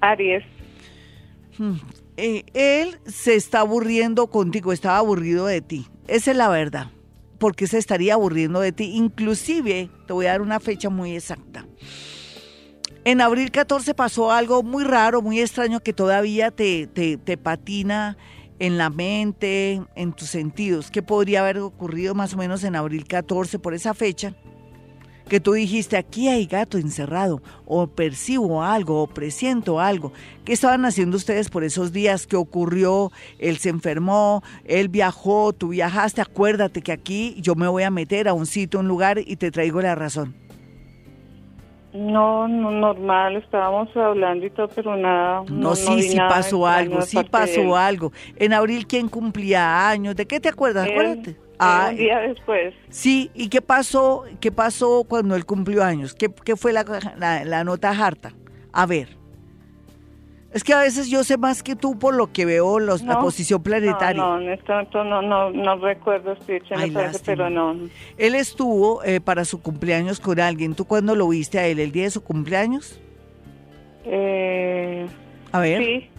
Aries. 0.00 0.44
Hmm. 1.58 1.76
Eh, 2.16 2.44
él 2.54 2.98
se 3.06 3.34
está 3.34 3.60
aburriendo 3.60 4.28
contigo, 4.28 4.72
estaba 4.72 4.98
aburrido 4.98 5.46
de 5.46 5.60
ti. 5.60 5.86
Esa 6.06 6.30
es 6.30 6.36
la 6.36 6.48
verdad. 6.48 6.90
Porque 7.38 7.66
se 7.66 7.78
estaría 7.78 8.14
aburriendo 8.14 8.60
de 8.60 8.72
ti. 8.72 8.92
Inclusive, 8.94 9.90
te 10.06 10.12
voy 10.12 10.26
a 10.26 10.30
dar 10.30 10.42
una 10.42 10.60
fecha 10.60 10.90
muy 10.90 11.16
exacta. 11.16 11.66
En 13.04 13.20
abril 13.20 13.50
14 13.50 13.92
pasó 13.94 14.32
algo 14.32 14.62
muy 14.62 14.84
raro, 14.84 15.20
muy 15.20 15.40
extraño 15.40 15.80
que 15.80 15.92
todavía 15.92 16.50
te, 16.50 16.86
te, 16.86 17.18
te 17.18 17.36
patina 17.36 18.16
en 18.58 18.78
la 18.78 18.88
mente, 18.88 19.82
en 19.94 20.12
tus 20.12 20.28
sentidos. 20.28 20.90
¿Qué 20.90 21.02
podría 21.02 21.40
haber 21.40 21.58
ocurrido 21.58 22.14
más 22.14 22.32
o 22.32 22.38
menos 22.38 22.64
en 22.64 22.76
abril 22.76 23.06
14 23.06 23.58
por 23.58 23.74
esa 23.74 23.92
fecha? 23.92 24.34
Que 25.34 25.40
tú 25.40 25.54
dijiste, 25.54 25.96
aquí 25.96 26.28
hay 26.28 26.46
gato 26.46 26.78
encerrado, 26.78 27.42
o 27.66 27.88
percibo 27.88 28.62
algo, 28.62 29.02
o 29.02 29.08
presiento 29.08 29.80
algo. 29.80 30.12
¿Qué 30.44 30.52
estaban 30.52 30.84
haciendo 30.84 31.16
ustedes 31.16 31.50
por 31.50 31.64
esos 31.64 31.92
días? 31.92 32.28
¿Qué 32.28 32.36
ocurrió? 32.36 33.10
Él 33.40 33.56
se 33.56 33.70
enfermó, 33.70 34.44
él 34.64 34.88
viajó, 34.88 35.52
tú 35.52 35.70
viajaste, 35.70 36.20
acuérdate 36.20 36.82
que 36.82 36.92
aquí 36.92 37.34
yo 37.40 37.56
me 37.56 37.66
voy 37.66 37.82
a 37.82 37.90
meter 37.90 38.28
a 38.28 38.32
un 38.32 38.46
sitio, 38.46 38.78
un 38.78 38.86
lugar 38.86 39.18
y 39.18 39.34
te 39.34 39.50
traigo 39.50 39.82
la 39.82 39.96
razón. 39.96 40.36
No, 41.92 42.46
no, 42.46 42.70
normal, 42.70 43.34
estábamos 43.34 43.88
hablando 43.96 44.46
y 44.46 44.50
todo, 44.50 44.68
pero 44.68 44.96
nada. 44.96 45.42
No, 45.50 45.74
sí, 45.74 46.00
sí 46.02 46.16
pasó 46.16 46.64
algo, 46.64 47.02
sí 47.02 47.18
pasó 47.28 47.76
algo. 47.76 48.12
En 48.36 48.52
abril, 48.52 48.86
¿quién 48.86 49.08
cumplía 49.08 49.88
años? 49.88 50.14
¿De 50.14 50.26
qué 50.26 50.38
te 50.38 50.48
acuerdas? 50.48 50.88
Acuérdate. 50.88 51.43
Ah, 51.64 51.88
un 51.90 51.96
día 51.96 52.18
después. 52.20 52.74
Sí, 52.88 53.30
¿y 53.34 53.48
qué 53.48 53.62
pasó, 53.62 54.24
qué 54.40 54.52
pasó 54.52 55.04
cuando 55.08 55.34
él 55.34 55.44
cumplió 55.44 55.82
años? 55.82 56.14
¿Qué, 56.14 56.32
qué 56.44 56.56
fue 56.56 56.72
la, 56.72 56.84
la, 57.44 57.64
nota 57.64 57.90
harta? 57.90 58.32
A 58.72 58.86
ver. 58.86 59.08
Es 60.52 60.62
que 60.62 60.72
a 60.72 60.78
veces 60.78 61.08
yo 61.08 61.24
sé 61.24 61.36
más 61.36 61.64
que 61.64 61.74
tú 61.74 61.98
por 61.98 62.14
lo 62.14 62.32
que 62.32 62.44
veo 62.44 62.78
los, 62.78 63.02
la 63.02 63.18
posición 63.18 63.60
planetaria. 63.60 64.22
No, 64.22 64.38
no, 64.38 65.04
no, 65.04 65.22
no, 65.22 65.50
no 65.50 65.76
recuerdo, 65.78 66.32
estoy 66.32 66.62
pero 67.26 67.50
no. 67.50 67.76
Él 68.16 68.36
estuvo 68.36 69.02
eh, 69.02 69.20
para 69.20 69.44
su 69.44 69.60
cumpleaños 69.60 70.20
con 70.20 70.38
alguien. 70.38 70.76
¿Tú 70.76 70.84
cuándo 70.84 71.16
lo 71.16 71.26
viste 71.28 71.58
a 71.58 71.66
él? 71.66 71.80
¿El 71.80 71.90
día 71.90 72.04
de 72.04 72.10
su 72.10 72.22
cumpleaños? 72.22 73.00
Eh, 74.04 75.06
a 75.50 75.58
ver. 75.58 75.82
Sí. 75.82 76.10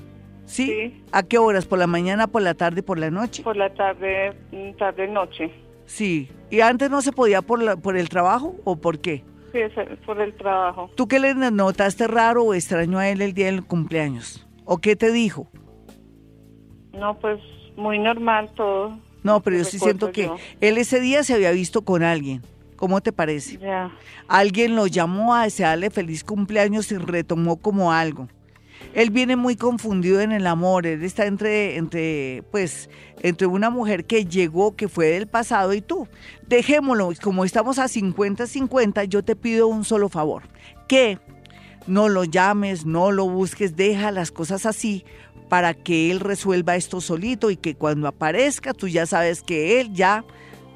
¿Sí? 0.46 1.04
¿A 1.12 1.24
qué 1.24 1.38
horas? 1.38 1.66
¿Por 1.66 1.80
la 1.80 1.88
mañana, 1.88 2.28
por 2.28 2.42
la 2.42 2.54
tarde, 2.54 2.84
por 2.84 3.00
la 3.00 3.10
noche? 3.10 3.44
Por 3.44 3.58
la 3.58 3.74
tarde, 3.74 4.34
mm, 4.52 4.78
tarde, 4.78 5.08
noche. 5.08 5.52
Sí. 5.86 6.30
¿Y 6.50 6.62
antes 6.62 6.90
no 6.90 7.02
se 7.02 7.12
podía 7.12 7.42
por, 7.42 7.62
la, 7.62 7.76
por 7.78 7.98
el 7.98 8.10
trabajo 8.10 8.56
o 8.64 8.76
por 8.76 9.00
qué? 9.00 9.24
Sí, 9.52 9.60
por 10.06 10.20
el 10.22 10.34
trabajo. 10.36 10.92
¿Tú 10.96 11.08
qué 11.08 11.20
le 11.20 11.34
notaste 11.34 12.08
raro 12.08 12.44
o 12.44 12.54
extraño 12.54 13.00
a 13.00 13.10
él 13.10 13.22
el 13.22 13.34
día 13.34 13.48
del 13.48 13.66
cumpleaños? 13.66 14.48
¿O 14.66 14.78
qué 14.78 14.96
te 14.96 15.12
dijo? 15.12 15.48
No, 16.94 17.18
pues 17.20 17.40
muy 17.76 18.00
normal 18.00 18.52
todo. 18.56 18.98
No, 19.24 19.42
pero 19.42 19.58
yo 19.58 19.64
sí 19.64 19.80
siento 19.80 20.12
que 20.12 20.30
él 20.62 20.78
ese 20.78 21.00
día 21.00 21.24
se 21.24 21.34
había 21.34 21.52
visto 21.52 21.84
con 21.84 22.04
alguien. 22.04 22.42
¿Cómo 22.76 23.02
te 23.02 23.12
parece? 23.12 23.58
Ya. 23.58 23.92
Alguien 24.28 24.76
lo 24.76 24.86
llamó 24.88 25.34
a 25.34 25.44
desearle 25.44 25.90
feliz 25.90 26.24
cumpleaños 26.24 26.92
y 26.92 26.98
retomó 26.98 27.56
como 27.58 27.92
algo 27.94 28.28
él 28.94 29.10
viene 29.10 29.36
muy 29.36 29.56
confundido 29.56 30.22
en 30.22 30.32
el 30.32 30.48
amor, 30.48 30.86
él 30.86 31.04
está 31.04 31.26
entre, 31.26 31.78
entre, 31.78 32.44
pues, 32.52 32.90
entre 33.22 33.48
una 33.48 33.70
mujer 33.70 34.06
que 34.06 34.26
llegó, 34.26 34.76
que 34.76 34.88
fue 34.88 35.08
del 35.08 35.28
pasado 35.28 35.74
y 35.74 35.82
tú. 35.82 36.08
Dejémoslo, 36.48 37.12
como 37.22 37.46
estamos 37.46 37.80
a 37.80 37.86
50-50, 37.86 39.06
yo 39.06 39.24
te 39.24 39.36
pido 39.36 39.68
un 39.68 39.84
solo 39.84 40.10
favor, 40.10 40.44
que 40.88 41.20
no 41.88 42.10
lo 42.10 42.24
llames, 42.24 42.86
no 42.86 43.12
lo 43.12 43.30
busques, 43.30 43.76
deja 43.76 44.12
las 44.12 44.32
cosas 44.32 44.66
así 44.66 45.06
para 45.50 45.74
que 45.74 46.12
él 46.12 46.20
resuelva 46.20 46.76
esto 46.76 47.02
solito 47.02 47.52
y 47.52 47.58
que 47.58 47.76
cuando 47.76 48.08
aparezca 48.08 48.74
tú 48.74 48.88
ya 48.88 49.06
sabes 49.06 49.44
que 49.44 49.80
él 49.80 49.94
ya 49.94 50.26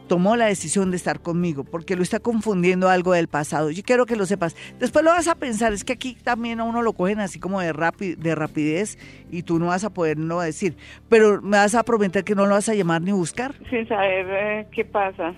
tomó 0.09 0.35
la 0.35 0.47
decisión 0.47 0.91
de 0.91 0.97
estar 0.97 1.21
conmigo, 1.21 1.63
porque 1.63 1.95
lo 1.95 2.03
está 2.03 2.19
confundiendo 2.19 2.89
algo 2.89 3.13
del 3.13 3.29
pasado. 3.29 3.69
Yo 3.69 3.83
quiero 3.83 4.05
que 4.05 4.17
lo 4.17 4.25
sepas. 4.25 4.57
Después 4.79 5.05
lo 5.05 5.11
vas 5.11 5.29
a 5.29 5.35
pensar, 5.35 5.71
es 5.71 5.85
que 5.85 5.93
aquí 5.93 6.17
también 6.21 6.59
a 6.59 6.65
uno 6.65 6.81
lo 6.81 6.91
cogen 6.91 7.21
así 7.21 7.39
como 7.39 7.61
de, 7.61 7.71
de 8.17 8.35
rapidez 8.35 8.97
y 9.31 9.43
tú 9.43 9.59
no 9.59 9.67
vas 9.67 9.85
a 9.85 9.91
poderlo 9.91 10.41
decir, 10.41 10.75
pero 11.07 11.41
me 11.41 11.57
vas 11.57 11.75
a 11.75 11.83
prometer 11.83 12.25
que 12.25 12.35
no 12.35 12.45
lo 12.45 12.55
vas 12.55 12.67
a 12.67 12.73
llamar 12.73 13.01
ni 13.01 13.13
buscar. 13.13 13.53
Sin 13.69 13.87
saber 13.87 14.25
eh, 14.29 14.67
qué 14.73 14.83
pasa. 14.83 15.33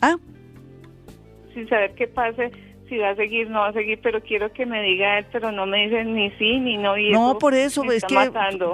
¿Ah? 0.00 0.16
Sin 1.52 1.68
saber 1.68 1.94
qué 1.94 2.08
pase 2.08 2.50
si 2.88 2.98
va 2.98 3.10
a 3.10 3.16
seguir, 3.16 3.48
no 3.48 3.60
va 3.60 3.68
a 3.68 3.72
seguir, 3.72 3.98
pero 4.02 4.20
quiero 4.22 4.52
que 4.52 4.66
me 4.66 4.82
diga 4.82 5.18
él, 5.18 5.26
pero 5.32 5.52
no 5.52 5.66
me 5.66 5.84
dicen 5.84 6.14
ni 6.14 6.30
sí 6.32 6.60
ni 6.60 6.76
no. 6.76 6.96
Y 6.98 7.12
no, 7.12 7.38
por 7.38 7.54
eso, 7.54 7.82
es 7.90 8.04
que 8.04 8.16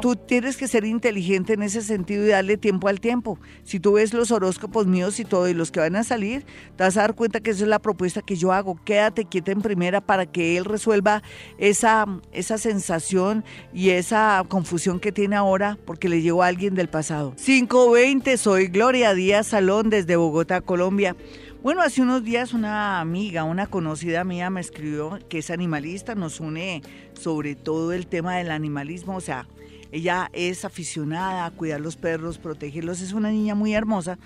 tú 0.01 0.17
tienes 0.17 0.57
que 0.57 0.67
ser 0.67 0.85
inteligente 0.85 1.53
en 1.53 1.63
ese 1.63 1.83
sentido 1.83 2.25
y 2.25 2.29
darle 2.29 2.57
tiempo 2.57 2.89
al 2.89 3.01
tiempo. 3.01 3.39
Si 3.63 3.81
tú 3.81 3.93
ves 3.95 4.13
los 4.13 4.31
horóscopos 4.31 4.87
míos 4.87 5.21
y 5.21 5.25
todo, 5.25 5.49
y 5.49 5.55
los 5.55 5.71
que 5.71 5.81
van 5.81 5.97
a 5.97 6.05
salir, 6.05 6.45
te 6.77 6.85
vas 6.85 6.97
a 6.97 7.03
dar 7.03 7.15
cuenta 7.15 7.41
que 7.41 7.51
esa 7.51 7.65
es 7.65 7.69
la 7.69 7.79
propuesta 7.79 8.23
que 8.23 8.37
yo 8.37 8.53
hago. 8.53 8.79
Quédate 8.85 9.25
quieta 9.25 9.53
en 9.53 9.63
primera 9.63 10.01
para 10.01 10.27
que 10.27 10.57
él 10.57 10.65
resuelva 10.65 11.23
esa, 11.59 12.07
esa 12.33 12.59
sensación 12.59 13.45
y 13.73 13.91
esa 13.91 14.45
confusión 14.49 15.01
que 15.01 15.13
tiene 15.13 15.37
ahora 15.37 15.79
porque 15.85 16.09
le 16.09 16.23
llegó 16.23 16.43
a 16.43 16.49
alguien 16.49 16.75
del 16.75 16.89
pasado. 16.89 17.35
520, 17.37 18.37
soy 18.37 18.67
Gloria 18.67 19.15
Díaz 19.15 19.49
Salón 19.49 19.91
desde 19.91 20.17
Bogotá, 20.17 20.61
Colombia. 20.61 21.17
Bueno, 21.63 21.83
hace 21.83 22.01
unos 22.01 22.25
días 22.25 22.55
una 22.55 23.01
amiga, 23.01 23.45
una 23.45 23.67
conocida 23.67 24.25
mía 24.25 24.49
me 24.49 24.63
escribió 24.63 25.19
que 25.29 25.39
es 25.39 25.51
animalista, 25.51 26.15
nos 26.15 26.41
une 26.41 26.81
sobre 27.13 27.55
todo 27.55 27.93
el 27.93 28.07
tema 28.07 28.37
del 28.37 28.51
animalismo, 28.51 29.17
o 29.17 29.21
sea, 29.21 29.47
ella 29.93 30.31
es 30.33 30.65
aficionada 30.65 31.45
a 31.45 31.51
cuidar 31.51 31.83
los 31.83 31.97
perros, 31.97 32.39
protegerlos, 32.39 33.03
es 33.03 33.13
una 33.13 33.31
niña 33.31 33.55
muy 33.55 33.75
hermosa, 33.75 34.19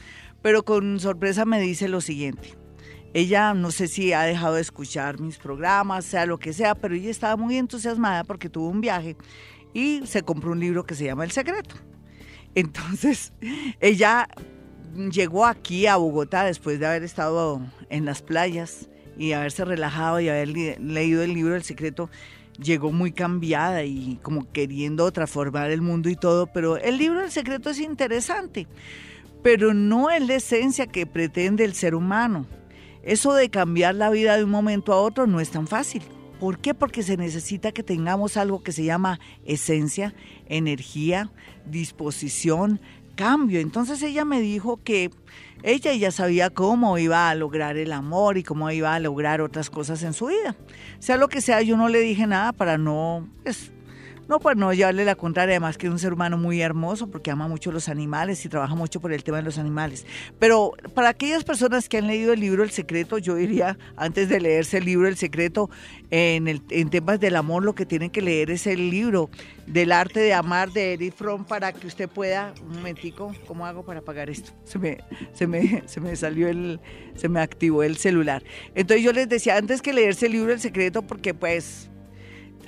pero 0.43 0.65
con 0.65 1.01
sorpresa 1.01 1.45
me 1.45 1.61
dice 1.61 1.89
lo 1.89 2.01
siguiente. 2.01 2.55
Ella 3.15 3.53
no 3.53 3.73
sé 3.73 3.89
si 3.89 4.13
ha 4.13 4.23
dejado 4.23 4.55
de 4.55 4.61
escuchar 4.61 5.19
mis 5.19 5.39
programas, 5.39 6.05
sea 6.05 6.27
lo 6.27 6.39
que 6.39 6.53
sea, 6.53 6.77
pero 6.77 6.95
ella 6.95 7.11
estaba 7.11 7.37
muy 7.37 7.57
entusiasmada 7.57 8.23
porque 8.23 8.49
tuvo 8.49 8.69
un 8.69 8.81
viaje 8.81 9.17
y 9.73 10.07
se 10.07 10.23
compró 10.23 10.53
un 10.53 10.61
libro 10.61 10.87
que 10.87 10.95
se 10.95 11.07
llama 11.07 11.25
El 11.25 11.33
Secreto. 11.33 11.75
Entonces, 12.55 13.33
ella 13.81 14.29
llegó 14.95 15.47
aquí 15.47 15.87
a 15.87 15.97
Bogotá 15.97 16.45
después 16.45 16.79
de 16.79 16.87
haber 16.87 17.03
estado 17.03 17.61
en 17.91 18.05
las 18.05 18.23
playas 18.23 18.89
y 19.17 19.33
haberse 19.33 19.65
relajado 19.65 20.21
y 20.21 20.29
haber 20.29 20.49
leído 20.49 21.23
el 21.23 21.35
libro 21.35 21.55
El 21.55 21.63
Secreto, 21.63 22.11
llegó 22.59 22.93
muy 22.93 23.13
cambiada 23.13 23.85
y 23.85 24.19
como 24.23 24.51
queriendo 24.53 25.11
transformar 25.13 25.71
el 25.71 25.83
mundo 25.83 26.09
y 26.09 26.17
todo, 26.17 26.47
pero 26.47 26.77
el 26.77 26.99
libro 26.99 27.23
El 27.23 27.31
Secreto 27.31 27.71
es 27.71 27.81
interesante, 27.81 28.67
pero 29.43 29.75
no 29.75 30.11
es 30.11 30.27
la 30.27 30.37
esencia 30.37 30.87
que 30.87 31.07
pretende 31.07 31.65
el 31.65 31.75
ser 31.75 31.95
humano. 31.95 32.47
Eso 33.03 33.35
de 33.35 33.51
cambiar 33.51 33.95
la 33.95 34.11
vida 34.11 34.37
de 34.37 34.45
un 34.45 34.51
momento 34.51 34.93
a 34.93 35.01
otro 35.01 35.27
no 35.27 35.41
es 35.41 35.51
tan 35.51 35.67
fácil. 35.67 36.03
¿Por 36.41 36.59
qué? 36.59 36.75
Porque 36.75 37.03
se 37.03 37.17
necesita 37.17 37.73
que 37.73 37.83
tengamos 37.83 38.37
algo 38.37 38.63
que 38.63 38.73
se 38.73 38.85
llama 38.85 39.21
esencia, 39.45 40.15
energía, 40.49 41.31
disposición, 41.67 42.81
cambio. 43.15 43.61
Entonces 43.61 44.03
ella 44.03 44.25
me 44.25 44.41
dijo 44.41 44.83
que 44.83 45.11
ella 45.63 45.95
ya 45.95 46.11
sabía 46.11 46.51
cómo 46.51 46.99
iba 46.99 47.31
a 47.31 47.35
lograr 47.35 47.77
el 47.77 47.93
amor 47.93 48.37
y 48.39 48.43
cómo 48.43 48.71
iba 48.71 48.95
a 48.95 49.01
lograr 49.01 49.41
otras 49.41 49.71
cosas 49.71 50.03
en 50.03 50.13
su 50.13 50.27
vida. 50.27 50.57
Sea 50.99 51.17
lo 51.17 51.29
que 51.29 51.41
sea, 51.41 51.63
yo 51.63 51.77
no 51.77 51.89
le 51.89 52.01
dije 52.01 52.27
nada 52.27 52.53
para 52.53 52.77
no 52.77 53.29
pues, 53.43 53.73
no, 54.29 54.41
pues 54.41 54.57
no 54.57 54.73
llevarle 54.73 55.05
la 55.05 55.15
contraria, 55.15 55.55
además 55.55 55.79
que 55.79 55.87
es 55.87 55.93
un 55.93 55.99
ser 55.99 56.13
humano 56.13 56.39
muy 56.39 56.61
hermoso 56.61 57.09
porque 57.09 57.31
ama 57.31 57.49
mucho 57.49 57.73
los 57.73 57.89
animales 57.89 58.45
y 58.45 58.49
trabaja 58.49 58.75
mucho 58.75 59.01
por 59.01 59.13
el 59.13 59.23
tema 59.23 59.39
de 59.39 59.43
los 59.45 59.59
animales. 59.59 60.07
Pero 60.39 60.73
para 60.95 61.11
aquellas 61.11 61.45
personas 61.45 61.89
que 61.89 61.99
han 61.99 62.07
leído 62.07 62.33
el 62.33 62.41
libro 62.41 62.63
El 62.63 62.71
Secreto, 62.71 63.19
yo 63.19 63.35
diría, 63.35 63.79
antes 63.97 64.29
de 64.29 64.41
leerse 64.41 64.79
el 64.79 64.87
libro 64.87 65.09
El 65.09 65.17
Secreto, 65.17 65.71
en, 66.11 66.49
el, 66.49 66.63
en 66.71 66.91
temas 66.91 67.21
del 67.21 67.37
amor, 67.37 67.65
lo 67.65 67.75
que 67.75 67.87
tienen 67.87 68.11
que 68.11 68.23
leer 68.23 68.51
es 68.51 68.67
el 68.67 68.91
libro 68.91 69.31
del 69.67 69.93
arte 69.93 70.21
de 70.21 70.35
amar 70.35 70.71
de 70.73 70.95
Edith 70.95 71.15
Fromm 71.15 71.45
para 71.45 71.73
que 71.73 71.87
usted 71.87 72.09
pueda, 72.09 72.55
un 72.63 72.77
momentico, 72.77 73.35
¿cómo 73.47 73.67
hago 73.67 73.85
para 73.85 74.03
pagar 74.03 74.31
esto? 74.31 74.53
Se 74.65 74.79
me, 74.79 74.99
se 75.33 75.47
me, 75.47 75.83
se 75.87 76.01
me 76.01 76.17
salió 76.17 76.49
el, 76.49 76.81
se 77.15 77.29
me 77.29 77.41
activó 77.41 77.83
el 77.83 77.97
celular. 77.97 78.43
Entonces 78.75 79.05
yo 79.05 79.13
les 79.13 79.29
decía, 79.29 79.57
antes 79.57 79.83
que 79.83 79.93
leerse 79.93 80.27
el 80.27 80.33
libro 80.33 80.53
El 80.53 80.61
Secreto, 80.61 81.03
porque 81.03 81.35
pues 81.35 81.91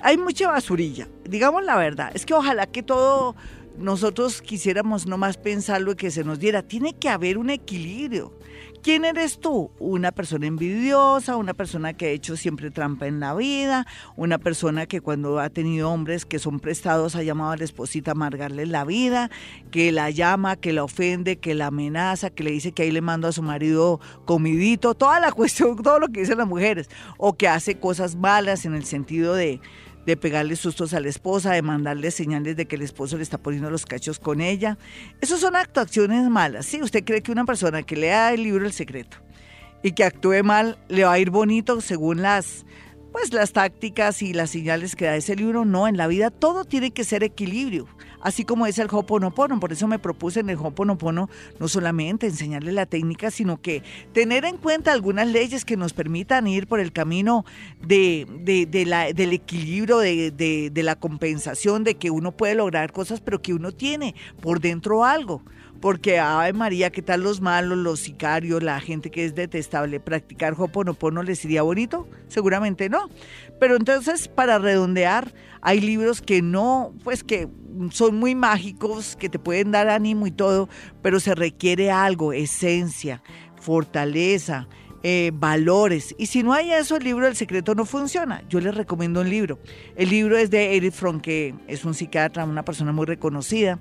hay 0.01 0.17
mucha 0.17 0.49
basurilla, 0.49 1.07
digamos 1.23 1.63
la 1.63 1.75
verdad. 1.75 2.11
Es 2.13 2.25
que 2.25 2.33
ojalá 2.33 2.67
que 2.67 2.83
todo 2.83 3.35
nosotros 3.77 4.41
quisiéramos 4.41 5.05
no 5.05 5.17
más 5.17 5.37
pensarlo 5.37 5.91
y 5.91 5.95
que 5.95 6.11
se 6.11 6.23
nos 6.23 6.39
diera. 6.39 6.63
Tiene 6.63 6.93
que 6.93 7.09
haber 7.09 7.37
un 7.37 7.49
equilibrio. 7.49 8.33
¿Quién 8.81 9.05
eres 9.05 9.39
tú? 9.39 9.71
Una 9.79 10.11
persona 10.11 10.47
envidiosa, 10.47 11.35
una 11.35 11.53
persona 11.53 11.93
que 11.93 12.05
ha 12.05 12.09
hecho 12.09 12.37
siempre 12.37 12.71
trampa 12.71 13.07
en 13.07 13.19
la 13.19 13.35
vida, 13.35 13.85
una 14.15 14.37
persona 14.37 14.85
que 14.85 15.01
cuando 15.01 15.39
ha 15.39 15.49
tenido 15.49 15.91
hombres 15.91 16.25
que 16.25 16.39
son 16.39 16.59
prestados 16.59 17.15
ha 17.15 17.23
llamado 17.23 17.51
a 17.51 17.57
la 17.57 17.65
esposita 17.65 18.11
a 18.11 18.13
amargarle 18.13 18.65
la 18.65 18.85
vida, 18.85 19.29
que 19.71 19.91
la 19.91 20.09
llama, 20.09 20.55
que 20.55 20.73
la 20.73 20.83
ofende, 20.83 21.37
que 21.37 21.53
la 21.53 21.67
amenaza, 21.67 22.29
que 22.29 22.43
le 22.43 22.51
dice 22.51 22.71
que 22.71 22.83
ahí 22.83 22.91
le 22.91 23.01
manda 23.01 23.29
a 23.29 23.33
su 23.33 23.43
marido 23.43 23.99
comidito, 24.25 24.93
toda 24.93 25.19
la 25.19 25.31
cuestión, 25.33 25.75
todo 25.83 25.99
lo 25.99 26.07
que 26.07 26.21
dicen 26.21 26.37
las 26.37 26.47
mujeres, 26.47 26.89
o 27.17 27.35
que 27.35 27.47
hace 27.47 27.79
cosas 27.79 28.15
malas 28.15 28.65
en 28.65 28.73
el 28.73 28.85
sentido 28.85 29.33
de 29.35 29.59
de 30.07 30.15
pegarle 30.15 30.55
sustos 30.55 30.93
a 30.93 31.01
la 31.01 31.09
esposa, 31.09 31.51
de 31.51 31.61
mandarle 31.61 32.11
señales 32.11 32.55
de 32.55 32.65
que 32.65 32.77
el 32.77 32.81
esposo 32.81 33.17
le 33.17 33.23
está 33.23 33.37
poniendo 33.37 33.69
los 33.69 33.85
cachos 33.85 34.19
con 34.19 34.39
ella. 34.39 34.77
Esas 35.19 35.41
son 35.41 35.57
actuaciones 35.57 36.29
malas. 36.29 36.65
Si 36.65 36.81
usted 36.81 37.03
cree 37.03 37.21
que 37.21 37.33
una 37.33 37.43
persona 37.43 37.83
que 37.83 37.97
lea 37.97 38.33
el 38.33 38.43
libro 38.43 38.65
El 38.65 38.71
Secreto 38.71 39.17
y 39.83 39.91
que 39.91 40.05
actúe 40.05 40.43
mal 40.45 40.77
le 40.87 41.03
va 41.03 41.11
a 41.11 41.19
ir 41.19 41.29
bonito 41.29 41.81
según 41.81 42.21
las 42.21 42.65
pues 43.11 43.33
las 43.33 43.51
tácticas 43.51 44.21
y 44.21 44.31
las 44.31 44.51
señales 44.51 44.95
que 44.95 45.05
da 45.05 45.15
ese 45.15 45.35
libro, 45.35 45.65
no, 45.65 45.87
en 45.87 45.97
la 45.97 46.07
vida 46.07 46.29
todo 46.29 46.63
tiene 46.63 46.91
que 46.91 47.03
ser 47.03 47.23
equilibrio 47.23 47.87
así 48.21 48.45
como 48.45 48.65
es 48.65 48.79
el 48.79 48.87
Hoponopono. 48.91 49.59
Por 49.59 49.71
eso 49.71 49.87
me 49.87 49.99
propuse 49.99 50.39
en 50.39 50.49
el 50.49 50.57
Hoponopono 50.57 51.29
no 51.59 51.67
solamente 51.67 52.27
enseñarle 52.27 52.71
la 52.71 52.85
técnica, 52.85 53.31
sino 53.31 53.61
que 53.61 53.83
tener 54.13 54.45
en 54.45 54.57
cuenta 54.57 54.91
algunas 54.91 55.27
leyes 55.27 55.65
que 55.65 55.77
nos 55.77 55.93
permitan 55.93 56.47
ir 56.47 56.67
por 56.67 56.79
el 56.79 56.91
camino 56.91 57.45
de, 57.85 58.25
la, 58.87 59.13
del 59.13 59.33
equilibrio, 59.33 59.99
de, 59.99 60.31
de 60.71 60.83
la 60.83 60.95
compensación, 60.95 61.83
de 61.83 61.95
que 61.95 62.11
uno 62.11 62.31
puede 62.31 62.55
lograr 62.55 62.91
cosas, 62.91 63.21
pero 63.21 63.41
que 63.41 63.53
uno 63.53 63.71
tiene 63.71 64.15
por 64.41 64.59
dentro 64.59 65.03
algo 65.03 65.41
porque, 65.79 66.19
ay 66.19 66.53
María, 66.53 66.89
¿qué 66.89 67.01
tal 67.01 67.21
los 67.21 67.41
malos, 67.41 67.77
los 67.77 67.99
sicarios, 67.99 68.63
la 68.63 68.79
gente 68.79 69.11
que 69.11 69.25
es 69.25 69.35
detestable? 69.35 69.99
¿Practicar 69.99 70.55
Hoponopono 70.57 71.23
les 71.23 71.43
iría 71.45 71.61
bonito? 71.61 72.07
Seguramente 72.27 72.89
no. 72.89 73.09
Pero 73.59 73.75
entonces, 73.75 74.27
para 74.27 74.57
redondear, 74.57 75.33
hay 75.61 75.79
libros 75.79 76.21
que 76.21 76.41
no, 76.41 76.93
pues 77.03 77.23
que 77.23 77.47
son 77.91 78.17
muy 78.17 78.35
mágicos, 78.35 79.15
que 79.15 79.29
te 79.29 79.39
pueden 79.39 79.71
dar 79.71 79.89
ánimo 79.89 80.27
y 80.27 80.31
todo, 80.31 80.69
pero 81.01 81.19
se 81.19 81.35
requiere 81.35 81.91
algo, 81.91 82.33
esencia, 82.33 83.21
fortaleza, 83.59 84.67
eh, 85.03 85.31
valores. 85.33 86.15
Y 86.17 86.25
si 86.25 86.43
no 86.43 86.53
hay 86.53 86.71
eso, 86.71 86.97
el 86.97 87.03
libro 87.03 87.27
El 87.27 87.35
secreto 87.35 87.75
no 87.75 87.85
funciona. 87.85 88.43
Yo 88.49 88.59
les 88.59 88.75
recomiendo 88.75 89.21
un 89.21 89.29
libro. 89.29 89.59
El 89.95 90.09
libro 90.09 90.37
es 90.37 90.49
de 90.49 90.75
Eric 90.75 90.93
Fromm, 90.93 91.21
que 91.21 91.55
es 91.67 91.85
un 91.85 91.93
psiquiatra, 91.93 92.45
una 92.45 92.65
persona 92.65 92.91
muy 92.91 93.05
reconocida 93.05 93.79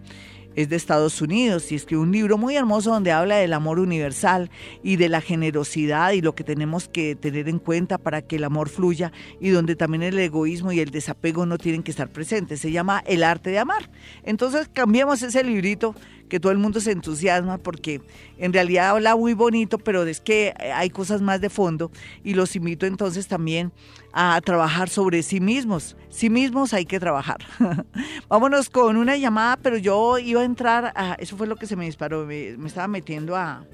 es 0.57 0.71
de 0.71 0.77
Estados 0.77 1.23
Unidos 1.23 1.71
y 1.71 1.77
escribe 1.77 2.03
un 2.03 2.11
libro 2.11 2.39
muy 2.39 2.57
hermoso 2.57 2.91
donde 2.91 3.13
habla 3.13 3.37
del 3.37 3.53
amor 3.53 3.79
universal 3.79 4.51
y 4.83 4.97
de 4.97 5.09
la 5.09 5.21
generosidad 5.21 6.13
y 6.13 6.23
lo 6.23 6.35
que 6.35 6.45
tenemos 6.45 6.89
que 6.89 7.15
tener 7.15 7.49
en 7.49 7.59
cuenta 7.59 7.99
para 7.99 8.23
que 8.23 8.37
el 8.37 8.45
amor 8.45 8.71
fluya 8.71 9.13
y 9.39 9.51
donde 9.51 9.77
también 9.77 10.03
el 10.03 10.19
egoísmo 10.19 10.73
y 10.73 10.81
el 10.81 10.91
desapego 10.91 11.47
no 11.47 11.59
tienen 11.59 11.83
que 11.83 11.91
estar 11.91 12.11
presentes. 12.11 12.61
Se 12.61 12.73
llama 12.73 13.05
El 13.07 13.23
arte 13.23 13.51
de 13.51 13.59
amar. 13.59 13.91
Entonces 14.25 14.69
cambiamos 14.73 15.23
ese 15.23 15.45
librito 15.45 15.95
que 16.29 16.41
todo 16.41 16.53
el 16.53 16.59
mundo 16.59 16.81
se 16.81 16.93
entusiasma 16.93 17.59
porque 17.59 18.01
en 18.39 18.53
realidad 18.53 18.91
habla 18.91 19.17
muy 19.17 19.35
bonito, 19.35 19.79
pero 19.79 20.03
es 20.05 20.21
que 20.21 20.55
hay 20.75 20.91
cosas 20.91 21.23
más 21.23 21.41
de 21.41 21.51
fondo 21.51 21.91
y 22.25 22.35
los 22.35 22.57
invito 22.57 22.87
entonces 22.87 23.29
también 23.29 23.73
a 24.13 24.41
trabajar 24.41 24.89
sobre 24.89 25.23
sí 25.23 25.41
mismos. 25.41 25.97
Sí 26.09 26.31
mismos 26.31 26.73
hay 26.73 26.87
que 26.87 26.99
trabajar. 26.99 27.39
Vámonos 28.29 28.71
con 28.71 28.97
una 28.97 29.17
llamada, 29.17 29.57
pero 29.57 29.77
yo 29.77 30.19
iba 30.19 30.41
a 30.41 30.45
entrar 30.45 30.93
a, 30.97 31.15
eso 31.19 31.37
fue 31.37 31.47
lo 31.47 31.57
que 31.57 31.67
se 31.67 31.77
me 31.77 31.85
disparó, 31.85 32.25
me, 32.25 32.57
estaba 32.67 32.89
metiendo 32.89 33.37
a, 33.37 33.65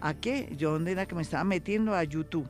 ¿a 0.00 0.14
qué? 0.14 0.52
Yo 0.56 0.72
dónde 0.72 0.92
era 0.92 1.06
que 1.06 1.14
me 1.14 1.22
estaba 1.22 1.44
metiendo 1.44 1.94
a 1.94 2.04
YouTube. 2.04 2.48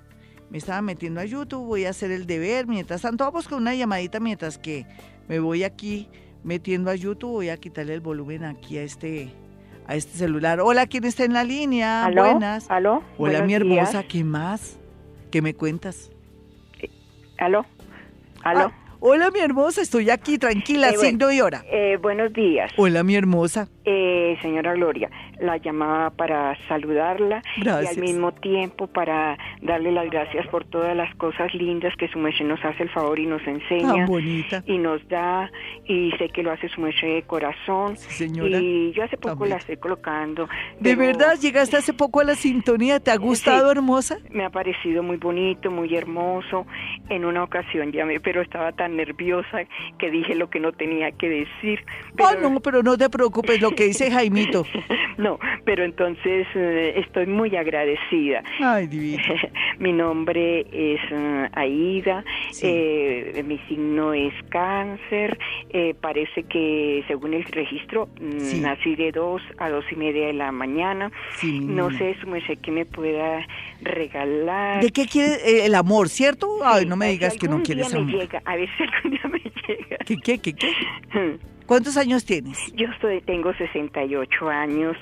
Me 0.48 0.58
estaba 0.58 0.80
metiendo 0.80 1.20
a 1.20 1.24
YouTube, 1.24 1.66
voy 1.66 1.86
a 1.86 1.90
hacer 1.90 2.12
el 2.12 2.26
deber, 2.26 2.68
mientras 2.68 3.02
tanto 3.02 3.24
vamos 3.24 3.48
con 3.48 3.62
una 3.62 3.74
llamadita 3.74 4.20
mientras 4.20 4.58
que 4.58 4.86
me 5.28 5.40
voy 5.40 5.64
aquí 5.64 6.08
metiendo 6.46 6.90
a 6.90 6.94
YouTube, 6.94 7.32
voy 7.32 7.48
a 7.50 7.56
quitarle 7.58 7.92
el 7.92 8.00
volumen 8.00 8.44
aquí 8.44 8.78
a 8.78 8.82
este 8.82 9.28
a 9.88 9.94
este 9.94 10.16
celular. 10.16 10.60
Hola, 10.60 10.86
¿quién 10.86 11.04
está 11.04 11.24
en 11.24 11.32
la 11.32 11.44
línea? 11.44 12.08
Buenas. 12.12 12.70
¿Aló? 12.70 13.02
Hola, 13.18 13.42
mi 13.42 13.54
hermosa, 13.54 14.02
¿qué 14.04 14.24
más? 14.24 14.78
¿Qué 15.30 15.42
me 15.42 15.54
cuentas? 15.54 16.10
Eh, 16.80 16.90
¿Aló? 17.38 17.66
¿Aló? 18.42 18.72
Ah, 18.72 18.86
Hola, 18.98 19.30
mi 19.30 19.40
hermosa, 19.40 19.82
estoy 19.82 20.08
aquí, 20.10 20.38
tranquila, 20.38 20.88
eh, 20.88 20.96
signo 20.96 21.30
y 21.30 21.40
hora. 21.40 21.62
Eh, 21.70 21.98
buenos 22.00 22.32
días. 22.32 22.72
Hola, 22.76 23.02
mi 23.02 23.14
hermosa. 23.14 23.68
Eh, 23.84 24.36
señora 24.40 24.72
Gloria, 24.72 25.10
la 25.40 25.56
llamaba 25.58 26.10
para 26.10 26.56
saludarla 26.68 27.42
y 27.56 27.68
al 27.68 27.98
mismo 27.98 28.32
tiempo 28.32 28.86
para 28.86 29.36
darle 29.62 29.92
las 29.92 30.08
gracias 30.10 30.46
por 30.48 30.64
todas 30.64 30.96
las 30.96 31.14
cosas 31.16 31.52
lindas 31.54 31.94
que 31.96 32.08
su 32.08 32.18
merced 32.18 32.44
nos 32.44 32.64
hace 32.64 32.84
el 32.84 32.90
favor 32.90 33.18
y 33.18 33.26
nos 33.26 33.46
enseña. 33.46 34.06
bonita. 34.06 34.62
Y 34.66 34.78
nos 34.78 35.06
da, 35.08 35.50
y 35.86 36.12
sé 36.18 36.28
que 36.30 36.42
lo 36.42 36.52
hace 36.52 36.68
su 36.68 36.80
merced 36.80 37.14
de 37.14 37.22
corazón. 37.22 37.96
señora. 37.96 38.58
Y 38.58 38.92
yo 38.92 39.04
hace 39.04 39.16
poco 39.16 39.46
la 39.46 39.56
estoy 39.56 39.76
colocando. 39.76 40.48
¿De 40.80 40.94
verdad? 40.94 41.38
¿Llegaste 41.40 41.76
hace 41.76 41.92
poco 41.92 42.20
a 42.20 42.24
la 42.24 42.34
sintonía? 42.34 43.00
¿Te 43.00 43.10
ha 43.10 43.16
gustado, 43.16 43.70
hermosa? 43.70 44.18
Me 44.30 44.44
ha 44.44 44.50
parecido 44.50 45.02
muy 45.02 45.16
bonito, 45.16 45.70
muy 45.70 45.94
hermoso. 45.94 46.66
En 47.08 47.24
una 47.24 47.42
ocasión 47.42 47.92
llamé, 47.92 48.20
pero 48.20 48.42
estaba 48.42 48.72
tan 48.72 48.96
nerviosa 48.96 49.58
que 49.98 50.10
dije 50.10 50.34
lo 50.34 50.50
que 50.50 50.60
no 50.60 50.72
tenía 50.72 51.12
que 51.12 51.28
decir. 51.28 51.84
Pero... 52.16 52.48
no, 52.48 52.60
pero 52.60 52.82
no 52.82 52.96
te 52.96 53.08
preocupes, 53.10 53.60
lo 53.60 53.70
que 53.72 53.84
dice 53.84 54.10
Jaimito. 54.10 54.64
no, 55.26 55.38
pero 55.64 55.84
entonces 55.84 56.46
eh, 56.54 56.94
estoy 57.04 57.26
muy 57.26 57.56
agradecida. 57.56 58.44
Ay, 58.60 58.86
divino. 58.86 59.22
mi 59.78 59.92
nombre 59.92 60.60
es 60.60 61.00
eh, 61.10 61.48
Aida, 61.52 62.24
eh, 62.62 63.42
mi 63.44 63.58
signo 63.68 64.12
es 64.12 64.34
cáncer, 64.50 65.36
parece 66.00 66.44
que 66.44 67.04
según 67.08 67.34
el 67.34 67.44
registro 67.44 68.08
mm, 68.20 68.62
nací 68.62 68.94
de 68.94 69.10
dos 69.10 69.42
a 69.58 69.68
dos 69.68 69.84
y 69.90 69.96
media 69.96 70.28
de 70.28 70.32
la 70.32 70.52
mañana. 70.52 71.10
no 71.42 71.90
sé, 71.90 72.16
me 72.26 72.40
sé 72.46 72.56
que 72.56 72.70
me 72.70 72.84
pueda 72.84 73.44
regalar. 73.82 74.82
¿De 74.82 74.90
qué 74.92 75.06
quiere 75.06 75.66
el 75.66 75.74
amor, 75.74 76.08
cierto? 76.08 76.46
Ay, 76.64 76.86
no 76.86 76.96
me 76.96 77.08
digas 77.08 77.36
que 77.36 77.48
no 77.48 77.62
quieres 77.62 77.92
amor. 77.92 78.12
Llega, 78.12 78.42
a 78.44 78.54
veces 78.54 78.74
algún 78.78 79.10
día 79.10 79.28
me 79.28 79.40
llega. 79.40 79.96
¿Qué, 80.06 80.16
qué, 80.18 80.38
qué, 80.38 80.52
qué? 80.54 80.70
¿Cuántos 81.66 81.96
años 81.96 82.24
tienes? 82.24 82.72
Yo 82.74 82.86
estoy, 82.86 83.20
tengo 83.22 83.52
68 83.54 84.48
años. 84.48 84.96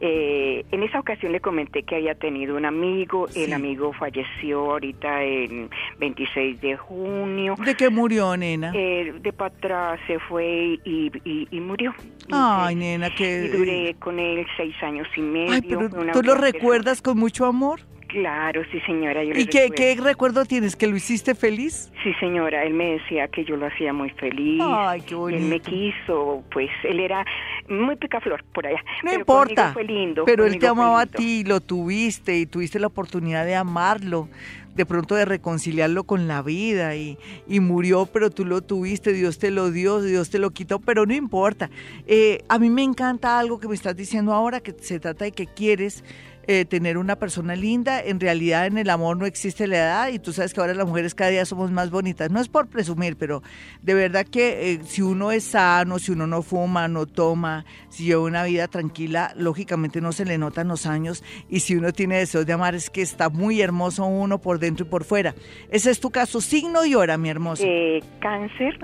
Eh, 0.00 0.64
en 0.72 0.82
esa 0.82 0.98
ocasión 0.98 1.32
le 1.32 1.40
comenté 1.40 1.84
que 1.84 1.96
había 1.96 2.14
tenido 2.14 2.56
un 2.56 2.64
amigo. 2.64 3.28
El 3.34 3.52
amigo 3.52 3.92
falleció 3.92 4.72
ahorita 4.72 5.22
en 5.22 5.70
26 6.00 6.60
de 6.60 6.76
junio. 6.76 7.54
¿De 7.64 7.74
qué 7.76 7.88
murió, 7.88 8.36
nena? 8.36 8.72
Eh, 8.74 9.14
de 9.20 9.32
para 9.32 9.54
atrás 9.54 10.00
se 10.06 10.18
fue 10.18 10.78
y, 10.84 11.12
y, 11.50 11.60
murió. 11.60 11.94
Ay, 12.30 12.74
nena, 12.74 13.08
que... 13.14 13.44
Y 13.44 13.48
duré 13.48 13.94
con 14.00 14.18
él 14.18 14.44
seis 14.56 14.74
años 14.82 15.06
y 15.16 15.20
medio. 15.20 15.52
Ay, 15.52 15.62
pero 15.62 15.88
¿tú 16.12 16.22
lo 16.22 16.34
recuerdas 16.34 17.00
con 17.00 17.18
mucho 17.18 17.46
amor? 17.46 17.80
Claro, 18.12 18.62
sí, 18.70 18.78
señora. 18.80 19.24
¿Y 19.24 19.46
qué, 19.46 19.70
qué, 19.74 19.96
recuerdo 19.96 20.44
tienes? 20.44 20.76
¿Que 20.76 20.86
lo 20.86 20.94
hiciste 20.94 21.34
feliz? 21.34 21.90
Sí, 22.02 22.12
señora. 22.20 22.62
Él 22.62 22.74
me 22.74 22.98
decía 22.98 23.26
que 23.28 23.42
yo 23.42 23.56
lo 23.56 23.66
hacía 23.66 23.94
muy 23.94 24.10
feliz. 24.10 24.60
Ay, 24.62 25.00
qué 25.00 25.14
bonito. 25.14 25.42
Él 25.42 25.48
me 25.48 25.60
quiso, 25.60 26.44
pues 26.52 26.68
él 26.84 27.00
era 27.00 27.24
muy 27.70 27.96
picaflor 27.96 28.44
por 28.52 28.66
allá. 28.66 28.84
No 29.02 29.14
importa. 29.14 29.72
Fue 29.72 29.84
lindo. 29.84 30.26
Pero 30.26 30.44
él 30.44 30.58
te 30.58 30.66
amaba 30.66 31.00
a 31.00 31.06
ti, 31.06 31.42
lo 31.44 31.60
tuviste 31.60 32.36
y 32.36 32.44
tuviste 32.44 32.78
la 32.78 32.88
oportunidad 32.88 33.46
de 33.46 33.54
amarlo 33.54 34.28
de 34.74 34.86
pronto 34.86 35.14
de 35.14 35.24
reconciliarlo 35.24 36.04
con 36.04 36.28
la 36.28 36.40
vida 36.40 36.96
y, 36.96 37.18
y, 37.46 37.60
murió, 37.60 38.06
pero 38.06 38.30
tú 38.30 38.46
lo 38.46 38.62
tuviste, 38.62 39.12
Dios 39.12 39.38
te 39.38 39.50
lo 39.50 39.70
dio, 39.70 40.00
Dios 40.00 40.30
te 40.30 40.38
lo 40.38 40.50
quitó, 40.50 40.78
pero 40.78 41.04
no 41.04 41.12
importa. 41.14 41.68
Eh, 42.06 42.42
a 42.48 42.58
mí 42.58 42.70
me 42.70 42.82
encanta 42.82 43.38
algo 43.38 43.60
que 43.60 43.68
me 43.68 43.74
estás 43.74 43.96
diciendo 43.96 44.32
ahora, 44.32 44.60
que 44.60 44.72
se 44.72 44.98
trata 44.98 45.26
de 45.26 45.32
que 45.32 45.46
quieres 45.46 46.04
eh, 46.46 46.64
tener 46.64 46.98
una 46.98 47.16
persona 47.16 47.54
linda. 47.54 48.00
En 48.00 48.18
realidad 48.18 48.66
en 48.66 48.78
el 48.78 48.90
amor 48.90 49.16
no 49.16 49.26
existe 49.26 49.66
la 49.66 49.76
edad 49.76 50.08
y 50.08 50.18
tú 50.18 50.32
sabes 50.32 50.52
que 50.52 50.60
ahora 50.60 50.74
las 50.74 50.86
mujeres 50.86 51.14
cada 51.14 51.30
día 51.30 51.44
somos 51.44 51.70
más 51.70 51.90
bonitas. 51.90 52.30
No 52.30 52.40
es 52.40 52.48
por 52.48 52.68
presumir, 52.68 53.16
pero 53.16 53.42
de 53.80 53.94
verdad 53.94 54.26
que 54.26 54.72
eh, 54.72 54.80
si 54.84 55.02
uno 55.02 55.30
es 55.30 55.44
sano, 55.44 55.98
si 55.98 56.10
uno 56.12 56.26
no 56.26 56.42
fuma, 56.42 56.88
no 56.88 57.06
toma, 57.06 57.64
si 57.88 58.04
lleva 58.04 58.22
una 58.22 58.44
vida 58.44 58.66
tranquila, 58.66 59.32
lógicamente 59.36 60.00
no 60.00 60.10
se 60.12 60.24
le 60.24 60.36
notan 60.36 60.68
los 60.68 60.86
años 60.86 61.22
y 61.48 61.60
si 61.60 61.76
uno 61.76 61.92
tiene 61.92 62.18
deseos 62.18 62.44
de 62.44 62.52
amar 62.52 62.74
es 62.74 62.90
que 62.90 63.02
está 63.02 63.28
muy 63.28 63.60
hermoso 63.60 64.04
uno 64.04 64.40
por 64.40 64.58
dentro 64.58 64.84
y 64.84 64.88
por 64.88 65.04
fuera. 65.04 65.34
Ese 65.70 65.90
es 65.90 66.00
tu 66.00 66.10
caso, 66.10 66.40
signo 66.40 66.84
y 66.84 66.94
hora, 66.96 67.16
mi 67.18 67.28
hermoso. 67.28 67.62
Eh, 67.64 68.02
cáncer, 68.20 68.78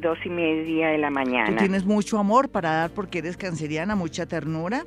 dos 0.00 0.18
y 0.24 0.30
media 0.30 0.88
de 0.88 0.98
la 0.98 1.10
mañana. 1.10 1.50
Tú 1.50 1.56
tienes 1.56 1.84
mucho 1.84 2.18
amor 2.18 2.48
para 2.48 2.70
dar 2.70 2.90
porque 2.90 3.18
eres 3.18 3.36
canceriana, 3.36 3.94
mucha 3.94 4.26
ternura 4.26 4.86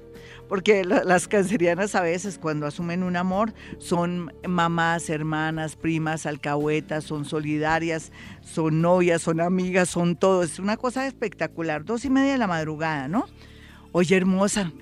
porque 0.51 0.83
las 0.83 1.29
cancerianas 1.29 1.95
a 1.95 2.01
veces 2.01 2.37
cuando 2.37 2.65
asumen 2.65 3.03
un 3.03 3.15
amor 3.15 3.53
son 3.77 4.33
mamás, 4.45 5.09
hermanas, 5.09 5.77
primas, 5.77 6.25
alcahuetas, 6.25 7.05
son 7.05 7.23
solidarias, 7.23 8.11
son 8.41 8.81
novias, 8.81 9.21
son 9.21 9.39
amigas, 9.39 9.87
son 9.87 10.17
todo. 10.17 10.43
Es 10.43 10.59
una 10.59 10.75
cosa 10.75 11.07
espectacular. 11.07 11.85
Dos 11.85 12.03
y 12.03 12.09
media 12.09 12.33
de 12.33 12.37
la 12.37 12.47
madrugada, 12.47 13.07
¿no? 13.07 13.27
Oye, 13.93 14.17
hermosa, 14.17 14.73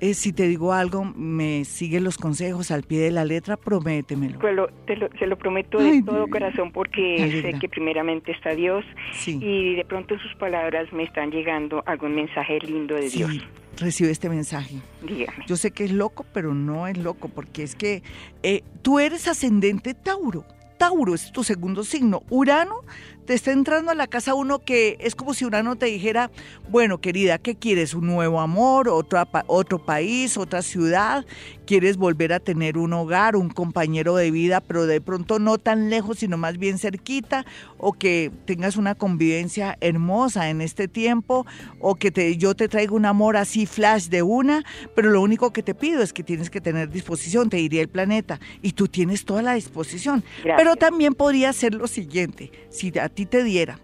eh, 0.00 0.14
si 0.14 0.32
te 0.32 0.48
digo 0.48 0.72
algo, 0.72 1.04
me 1.04 1.64
sigue 1.64 2.00
los 2.00 2.18
consejos 2.18 2.72
al 2.72 2.82
pie 2.82 2.98
de 2.98 3.12
la 3.12 3.24
letra, 3.24 3.56
prométemelo. 3.56 4.40
Te 4.84 4.96
lo, 4.96 5.08
se 5.16 5.28
lo 5.28 5.38
prometo 5.38 5.78
de 5.78 6.02
todo 6.02 6.26
corazón 6.26 6.72
porque 6.72 7.40
sé 7.40 7.56
que 7.60 7.68
primeramente 7.68 8.32
está 8.32 8.50
Dios 8.50 8.84
y 9.28 9.76
de 9.76 9.84
pronto 9.84 10.18
sus 10.18 10.34
palabras 10.34 10.92
me 10.92 11.04
están 11.04 11.30
llegando 11.30 11.84
algún 11.86 12.16
mensaje 12.16 12.58
lindo 12.62 12.96
de 12.96 13.10
Dios. 13.10 13.46
Recibe 13.78 14.10
este 14.10 14.28
mensaje. 14.28 14.80
Dígame. 15.06 15.44
Yo 15.46 15.56
sé 15.56 15.70
que 15.70 15.84
es 15.84 15.92
loco, 15.92 16.26
pero 16.32 16.54
no 16.54 16.86
es 16.86 16.98
loco 16.98 17.28
porque 17.28 17.62
es 17.62 17.74
que 17.74 18.02
eh, 18.42 18.62
tú 18.82 18.98
eres 18.98 19.28
ascendente 19.28 19.94
Tauro. 19.94 20.44
Tauro 20.78 21.14
es 21.14 21.32
tu 21.32 21.44
segundo 21.44 21.84
signo. 21.84 22.22
Urano 22.30 22.82
te 23.28 23.34
está 23.34 23.52
entrando 23.52 23.90
a 23.90 23.94
la 23.94 24.06
casa 24.06 24.32
uno 24.32 24.60
que 24.60 24.96
es 25.00 25.14
como 25.14 25.34
si 25.34 25.44
Urano 25.44 25.76
te 25.76 25.84
dijera, 25.84 26.30
bueno, 26.70 27.02
querida, 27.02 27.36
¿qué 27.36 27.56
quieres? 27.56 27.92
¿Un 27.92 28.06
nuevo 28.06 28.40
amor? 28.40 28.88
¿Otro, 28.88 29.22
otro 29.48 29.84
país? 29.84 30.38
¿Otra 30.38 30.62
ciudad? 30.62 31.26
¿Quieres 31.66 31.98
volver 31.98 32.32
a 32.32 32.40
tener 32.40 32.78
un 32.78 32.94
hogar, 32.94 33.36
un 33.36 33.50
compañero 33.50 34.16
de 34.16 34.30
vida, 34.30 34.62
pero 34.62 34.86
de 34.86 35.02
pronto 35.02 35.38
no 35.38 35.58
tan 35.58 35.90
lejos, 35.90 36.20
sino 36.20 36.38
más 36.38 36.56
bien 36.56 36.78
cerquita? 36.78 37.44
¿O 37.76 37.92
que 37.92 38.32
tengas 38.46 38.78
una 38.78 38.94
convivencia 38.94 39.76
hermosa 39.82 40.48
en 40.48 40.62
este 40.62 40.88
tiempo? 40.88 41.44
¿O 41.80 41.96
que 41.96 42.10
te, 42.10 42.34
yo 42.38 42.54
te 42.54 42.66
traigo 42.66 42.96
un 42.96 43.04
amor 43.04 43.36
así 43.36 43.66
flash 43.66 44.06
de 44.06 44.22
una? 44.22 44.64
Pero 44.94 45.10
lo 45.10 45.20
único 45.20 45.52
que 45.52 45.62
te 45.62 45.74
pido 45.74 46.02
es 46.02 46.14
que 46.14 46.22
tienes 46.22 46.48
que 46.48 46.62
tener 46.62 46.88
disposición, 46.88 47.50
te 47.50 47.58
diría 47.58 47.82
el 47.82 47.88
planeta. 47.88 48.40
Y 48.62 48.72
tú 48.72 48.88
tienes 48.88 49.26
toda 49.26 49.42
la 49.42 49.52
disposición. 49.52 50.24
Pero 50.42 50.76
también 50.76 51.12
podría 51.12 51.52
ser 51.52 51.74
lo 51.74 51.88
siguiente, 51.88 52.50
si 52.70 52.90
a 52.98 53.10
te 53.26 53.42
diera 53.42 53.78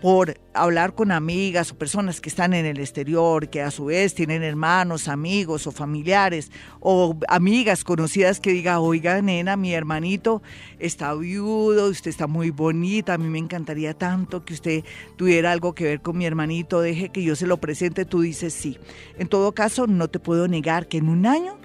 por 0.00 0.38
hablar 0.54 0.94
con 0.94 1.10
amigas 1.10 1.72
o 1.72 1.78
personas 1.78 2.20
que 2.20 2.28
están 2.28 2.54
en 2.54 2.66
el 2.66 2.78
exterior, 2.78 3.48
que 3.48 3.62
a 3.62 3.70
su 3.70 3.86
vez 3.86 4.14
tienen 4.14 4.42
hermanos, 4.42 5.08
amigos 5.08 5.66
o 5.66 5.72
familiares, 5.72 6.50
o 6.80 7.18
amigas 7.28 7.84
conocidas 7.84 8.40
que 8.40 8.52
diga, 8.52 8.80
oiga, 8.80 9.20
nena, 9.22 9.56
mi 9.56 9.72
hermanito 9.72 10.42
está 10.78 11.14
viudo, 11.14 11.88
usted 11.88 12.10
está 12.10 12.26
muy 12.26 12.50
bonita, 12.50 13.14
a 13.14 13.18
mí 13.18 13.28
me 13.28 13.38
encantaría 13.38 13.94
tanto 13.94 14.44
que 14.44 14.54
usted 14.54 14.84
tuviera 15.16 15.52
algo 15.52 15.74
que 15.74 15.84
ver 15.84 16.00
con 16.00 16.16
mi 16.16 16.26
hermanito, 16.26 16.80
deje 16.80 17.08
que 17.08 17.22
yo 17.22 17.34
se 17.34 17.46
lo 17.46 17.58
presente, 17.58 18.04
tú 18.04 18.20
dices 18.20 18.54
sí. 18.54 18.78
En 19.18 19.28
todo 19.28 19.52
caso, 19.52 19.86
no 19.86 20.08
te 20.08 20.20
puedo 20.20 20.46
negar 20.46 20.86
que 20.86 20.98
en 20.98 21.08
un 21.08 21.26
año 21.26 21.58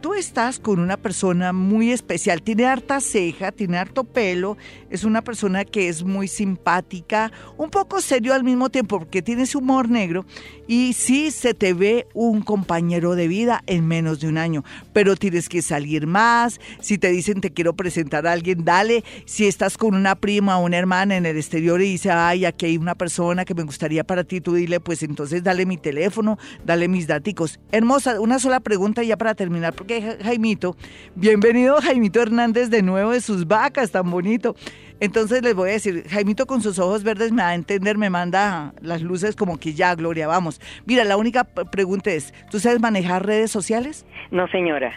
tú 0.00 0.14
estás 0.14 0.58
con 0.58 0.80
una 0.80 0.96
persona 0.96 1.52
muy 1.52 1.92
especial, 1.92 2.42
tiene 2.42 2.66
harta 2.66 3.00
ceja, 3.00 3.52
tiene 3.52 3.78
harto 3.78 4.04
pelo, 4.04 4.56
es 4.88 5.04
una 5.04 5.22
persona 5.22 5.64
que 5.64 5.88
es 5.88 6.02
muy 6.02 6.26
simpática, 6.26 7.30
un 7.56 7.70
poco 7.70 8.00
serio 8.00 8.34
al 8.34 8.42
mismo 8.42 8.70
tiempo 8.70 8.98
porque 8.98 9.22
tiene 9.22 9.46
su 9.46 9.58
humor 9.58 9.88
negro 9.88 10.24
y 10.66 10.94
sí 10.94 11.30
se 11.30 11.52
te 11.54 11.74
ve 11.74 12.06
un 12.14 12.42
compañero 12.42 13.14
de 13.14 13.28
vida 13.28 13.62
en 13.66 13.86
menos 13.86 14.20
de 14.20 14.28
un 14.28 14.38
año, 14.38 14.64
pero 14.92 15.16
tienes 15.16 15.48
que 15.48 15.62
salir 15.62 16.06
más, 16.06 16.60
si 16.80 16.96
te 16.96 17.10
dicen 17.10 17.40
te 17.40 17.50
quiero 17.50 17.74
presentar 17.74 18.26
a 18.26 18.32
alguien, 18.32 18.64
dale, 18.64 19.04
si 19.26 19.46
estás 19.46 19.76
con 19.76 19.94
una 19.94 20.14
prima 20.14 20.58
o 20.58 20.64
una 20.64 20.78
hermana 20.78 21.16
en 21.16 21.26
el 21.26 21.36
exterior 21.36 21.80
y 21.82 21.92
dice, 21.92 22.10
ay, 22.10 22.44
aquí 22.44 22.66
hay 22.66 22.76
una 22.78 22.94
persona 22.94 23.44
que 23.44 23.54
me 23.54 23.64
gustaría 23.64 24.04
para 24.04 24.24
ti, 24.24 24.40
tú 24.40 24.54
dile, 24.54 24.80
pues 24.80 25.02
entonces 25.02 25.42
dale 25.42 25.66
mi 25.66 25.76
teléfono, 25.76 26.38
dale 26.64 26.88
mis 26.88 27.06
daticos. 27.06 27.60
Hermosa, 27.70 28.20
una 28.20 28.38
sola 28.38 28.60
pregunta 28.60 29.02
ya 29.02 29.16
para 29.16 29.34
terminar, 29.34 29.74
Jaimito. 29.98 30.76
Bienvenido 31.16 31.80
Jaimito 31.80 32.22
Hernández 32.22 32.70
de 32.70 32.82
nuevo 32.82 33.10
de 33.10 33.20
sus 33.20 33.46
vacas, 33.46 33.90
tan 33.90 34.08
bonito. 34.10 34.54
Entonces 35.00 35.42
les 35.42 35.54
voy 35.54 35.70
a 35.70 35.72
decir, 35.72 36.04
Jaimito 36.08 36.46
con 36.46 36.62
sus 36.62 36.78
ojos 36.78 37.02
verdes 37.02 37.32
me 37.32 37.42
va 37.42 37.48
a 37.48 37.54
entender, 37.54 37.98
me 37.98 38.10
manda 38.10 38.72
las 38.80 39.02
luces 39.02 39.34
como 39.34 39.58
que 39.58 39.74
ya, 39.74 39.94
Gloria, 39.94 40.28
vamos. 40.28 40.60
Mira, 40.86 41.04
la 41.04 41.16
única 41.16 41.44
pregunta 41.44 42.10
es, 42.12 42.32
¿tú 42.50 42.60
sabes 42.60 42.80
manejar 42.80 43.26
redes 43.26 43.50
sociales? 43.50 44.06
No, 44.30 44.46
señora. 44.48 44.92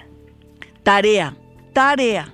Tarea, 0.84 1.36
tarea 1.72 2.34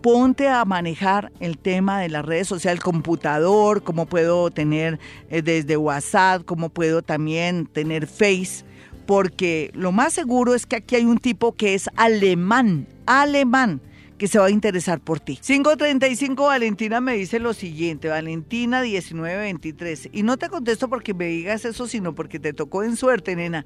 ponte 0.00 0.48
a 0.48 0.64
manejar 0.64 1.32
el 1.40 1.58
tema 1.58 2.00
de 2.00 2.08
las 2.08 2.24
redes 2.24 2.46
sociales, 2.46 2.80
computador, 2.80 3.82
cómo 3.82 4.06
puedo 4.06 4.50
tener 4.50 4.98
eh, 5.28 5.42
desde 5.42 5.76
WhatsApp, 5.76 6.44
cómo 6.44 6.68
puedo 6.68 7.02
también 7.02 7.66
tener 7.66 8.06
Face, 8.06 8.64
porque 9.08 9.70
lo 9.72 9.90
más 9.90 10.12
seguro 10.12 10.54
es 10.54 10.66
que 10.66 10.76
aquí 10.76 10.96
hay 10.96 11.06
un 11.06 11.16
tipo 11.16 11.52
que 11.52 11.72
es 11.72 11.88
alemán, 11.96 12.86
alemán 13.06 13.80
que 14.18 14.28
se 14.28 14.38
va 14.38 14.44
a 14.44 14.50
interesar 14.50 15.00
por 15.00 15.18
ti. 15.18 15.38
535 15.42 16.44
Valentina 16.44 17.00
me 17.00 17.14
dice 17.14 17.38
lo 17.38 17.54
siguiente, 17.54 18.08
Valentina 18.08 18.82
1923, 18.82 20.10
y 20.12 20.22
no 20.24 20.36
te 20.36 20.50
contesto 20.50 20.90
porque 20.90 21.14
me 21.14 21.24
digas 21.24 21.64
eso, 21.64 21.86
sino 21.86 22.14
porque 22.14 22.38
te 22.38 22.52
tocó 22.52 22.82
en 22.82 22.96
suerte, 22.96 23.34
nena. 23.34 23.64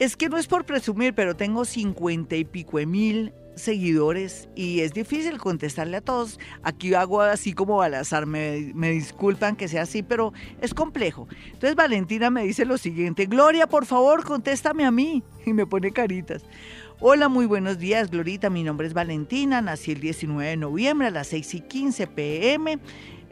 Es 0.00 0.18
que 0.18 0.28
no 0.28 0.36
es 0.36 0.48
por 0.48 0.66
presumir, 0.66 1.14
pero 1.14 1.34
tengo 1.34 1.64
50 1.64 2.36
y 2.36 2.44
pico 2.44 2.76
de 2.76 2.84
mil 2.84 3.32
seguidores 3.54 4.48
y 4.54 4.80
es 4.80 4.92
difícil 4.92 5.38
contestarle 5.38 5.98
a 5.98 6.00
todos. 6.00 6.38
Aquí 6.62 6.94
hago 6.94 7.20
así 7.20 7.52
como 7.52 7.82
al 7.82 7.94
azar, 7.94 8.26
me, 8.26 8.72
me, 8.74 8.90
disculpan 8.90 9.56
que 9.56 9.68
sea 9.68 9.82
así, 9.82 10.02
pero 10.02 10.32
es 10.60 10.74
complejo. 10.74 11.28
Entonces 11.46 11.74
Valentina 11.76 12.30
me 12.30 12.44
dice 12.44 12.64
lo 12.64 12.78
siguiente, 12.78 13.26
Gloria, 13.26 13.66
por 13.66 13.86
favor, 13.86 14.24
contéstame 14.24 14.84
a 14.84 14.90
mí. 14.90 15.22
Y 15.46 15.52
me 15.52 15.66
pone 15.66 15.90
caritas. 15.90 16.42
Hola, 17.00 17.28
muy 17.28 17.44
buenos 17.44 17.78
días, 17.78 18.10
Glorita. 18.10 18.48
Mi 18.48 18.62
nombre 18.62 18.86
es 18.86 18.94
Valentina, 18.94 19.60
nací 19.60 19.92
el 19.92 20.00
19 20.00 20.48
de 20.48 20.56
noviembre 20.56 21.08
a 21.08 21.10
las 21.10 21.26
6 21.26 21.54
y 21.54 21.60
15 21.60 22.06
pm. 22.06 22.78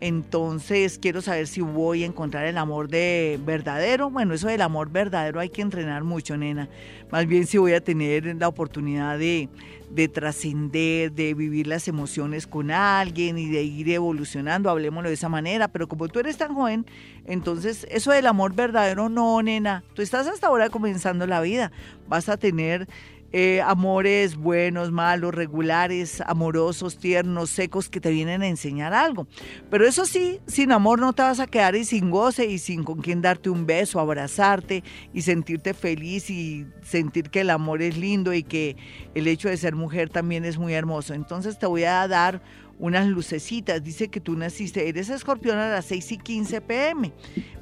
Entonces 0.04 0.98
quiero 0.98 1.22
saber 1.22 1.46
si 1.46 1.60
voy 1.60 2.02
a 2.02 2.06
encontrar 2.06 2.44
el 2.46 2.58
amor 2.58 2.88
de 2.88 3.38
verdadero. 3.46 4.10
Bueno, 4.10 4.34
eso 4.34 4.48
del 4.48 4.62
amor 4.62 4.90
verdadero 4.90 5.38
hay 5.38 5.48
que 5.48 5.62
entrenar 5.62 6.02
mucho, 6.02 6.36
nena. 6.36 6.68
Más 7.12 7.24
bien 7.28 7.46
si 7.46 7.56
voy 7.56 7.74
a 7.74 7.80
tener 7.80 8.34
la 8.34 8.48
oportunidad 8.48 9.16
de, 9.16 9.48
de 9.90 10.08
trascender, 10.08 11.12
de 11.12 11.34
vivir 11.34 11.68
las 11.68 11.86
emociones 11.86 12.48
con 12.48 12.72
alguien 12.72 13.38
y 13.38 13.48
de 13.48 13.62
ir 13.62 13.90
evolucionando, 13.90 14.70
hablemoslo 14.70 15.08
de 15.08 15.14
esa 15.14 15.28
manera. 15.28 15.68
Pero 15.68 15.86
como 15.86 16.08
tú 16.08 16.18
eres 16.18 16.36
tan 16.36 16.52
joven, 16.52 16.84
entonces 17.24 17.86
eso 17.88 18.10
del 18.10 18.26
amor 18.26 18.56
verdadero, 18.56 19.08
no, 19.08 19.40
nena. 19.40 19.84
Tú 19.94 20.02
estás 20.02 20.26
hasta 20.26 20.48
ahora 20.48 20.68
comenzando 20.68 21.28
la 21.28 21.40
vida. 21.40 21.70
Vas 22.08 22.28
a 22.28 22.36
tener 22.36 22.88
eh, 23.32 23.62
amores 23.62 24.36
buenos, 24.36 24.92
malos, 24.92 25.34
regulares, 25.34 26.22
amorosos, 26.26 26.98
tiernos, 26.98 27.50
secos, 27.50 27.88
que 27.88 28.00
te 28.00 28.10
vienen 28.10 28.42
a 28.42 28.48
enseñar 28.48 28.92
algo. 28.92 29.26
Pero 29.70 29.86
eso 29.86 30.04
sí, 30.04 30.40
sin 30.46 30.72
amor 30.72 31.00
no 31.00 31.12
te 31.12 31.22
vas 31.22 31.40
a 31.40 31.46
quedar 31.46 31.74
y 31.74 31.84
sin 31.84 32.10
goce 32.10 32.46
y 32.46 32.58
sin 32.58 32.84
con 32.84 33.00
quien 33.00 33.22
darte 33.22 33.50
un 33.50 33.66
beso, 33.66 34.00
abrazarte 34.00 34.84
y 35.14 35.22
sentirte 35.22 35.74
feliz 35.74 36.30
y 36.30 36.66
sentir 36.82 37.30
que 37.30 37.40
el 37.40 37.50
amor 37.50 37.82
es 37.82 37.96
lindo 37.96 38.32
y 38.34 38.42
que 38.42 38.76
el 39.14 39.26
hecho 39.26 39.48
de 39.48 39.56
ser 39.56 39.74
mujer 39.74 40.10
también 40.10 40.44
es 40.44 40.58
muy 40.58 40.74
hermoso. 40.74 41.14
Entonces 41.14 41.58
te 41.58 41.66
voy 41.66 41.84
a 41.84 42.06
dar 42.08 42.42
unas 42.78 43.06
lucecitas. 43.06 43.82
Dice 43.82 44.08
que 44.08 44.20
tú 44.20 44.36
naciste, 44.36 44.88
eres 44.88 45.08
escorpión 45.08 45.58
a 45.58 45.68
las 45.68 45.86
6 45.86 46.12
y 46.12 46.18
15 46.18 46.60
pm. 46.60 47.12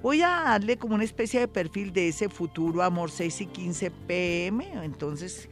Voy 0.03 0.23
a 0.23 0.29
darle 0.29 0.77
como 0.77 0.95
una 0.95 1.05
especie 1.05 1.41
de 1.41 1.49
perfil 1.49 1.93
de 1.93 2.09
ese 2.09 2.29
futuro 2.29 2.83
amor 2.83 3.11
6 3.11 3.41
y 3.43 3.47
15 3.47 3.91
pm. 3.91 4.85
Entonces, 4.85 5.49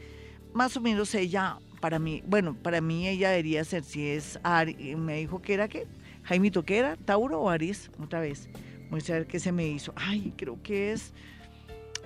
más 0.53 0.77
o 0.77 0.81
menos 0.81 1.15
ella, 1.15 1.59
para 1.81 1.99
mí, 1.99 2.23
bueno, 2.27 2.55
para 2.55 2.81
mí 2.81 3.09
ella 3.09 3.31
debería 3.31 3.65
ser, 3.65 3.85
si 3.85 4.07
es 4.07 4.39
Ari, 4.43 4.97
me 4.97 5.19
dijo 5.19 5.41
que 5.41 5.55
era 5.55 5.69
qué, 5.69 5.87
Jaimito, 6.25 6.65
¿qué 6.65 6.79
era? 6.79 6.97
¿Tauro 6.97 7.41
o 7.41 7.49
Aries? 7.49 7.91
Otra 7.99 8.21
vez. 8.21 8.49
Vamos 8.91 9.09
a 9.11 9.15
ver 9.15 9.27
qué 9.27 9.39
se 9.39 9.53
me 9.53 9.67
hizo. 9.67 9.93
Ay, 9.97 10.33
creo 10.37 10.63
que 10.63 10.93
es 10.93 11.13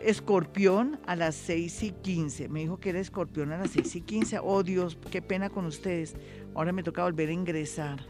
escorpión 0.05 1.01
a 1.07 1.17
las 1.17 1.35
6 1.35 1.83
y 1.83 1.91
15. 1.93 2.49
Me 2.49 2.61
dijo 2.61 2.79
que 2.79 2.91
era 2.91 3.01
escorpión 3.01 3.53
a 3.53 3.59
las 3.59 3.71
6 3.71 3.97
y 3.97 4.01
15. 4.03 4.39
Oh 4.43 4.63
Dios, 4.63 4.99
qué 5.11 5.23
pena 5.23 5.51
con 5.51 5.67
ustedes. 5.67 6.15
Ahora 6.55 6.73
me 6.73 6.83
toca 6.83 7.05
volver 7.05 7.29
a 7.29 7.33
ingresar. 7.33 8.01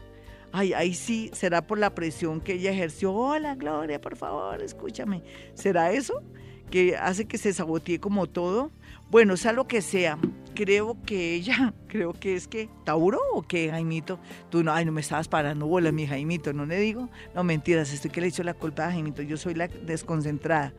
Ay, 0.51 0.73
ahí 0.73 0.93
sí, 0.93 1.31
será 1.33 1.65
por 1.65 1.79
la 1.79 1.95
presión 1.95 2.39
que 2.39 2.53
ella 2.53 2.71
ejerció. 2.71 3.11
Hola, 3.13 3.55
Gloria, 3.55 3.99
por 3.99 4.15
favor, 4.15 4.61
escúchame. 4.61 5.23
¿Será 5.55 5.91
eso? 5.91 6.21
Que 6.69 6.95
hace 6.95 7.25
que 7.25 7.37
se 7.37 7.53
sabotee 7.53 7.99
como 7.99 8.27
todo. 8.27 8.71
Bueno, 9.09 9.37
sea 9.37 9.51
lo 9.51 9.67
que 9.67 9.81
sea, 9.81 10.17
creo 10.53 10.97
que 11.05 11.33
ella, 11.33 11.73
creo 11.87 12.13
que 12.13 12.35
es 12.35 12.47
que 12.47 12.69
Tauro 12.83 13.19
o 13.33 13.41
que 13.43 13.69
Jaimito, 13.69 14.19
tú 14.49 14.63
no, 14.63 14.71
ay, 14.71 14.85
no 14.85 14.91
me 14.91 15.01
estabas 15.01 15.27
parando 15.27 15.67
bola, 15.67 15.91
mi 15.91 16.07
Jaimito, 16.07 16.53
no 16.53 16.65
le 16.65 16.79
digo, 16.79 17.09
no 17.35 17.43
mentiras, 17.43 17.91
estoy 17.93 18.11
que 18.11 18.21
le 18.21 18.27
hecho 18.27 18.43
la 18.43 18.53
culpa 18.53 18.87
a 18.87 18.91
Jaimito, 18.91 19.21
yo 19.21 19.37
soy 19.37 19.53
la 19.55 19.67
desconcentrada. 19.67 20.73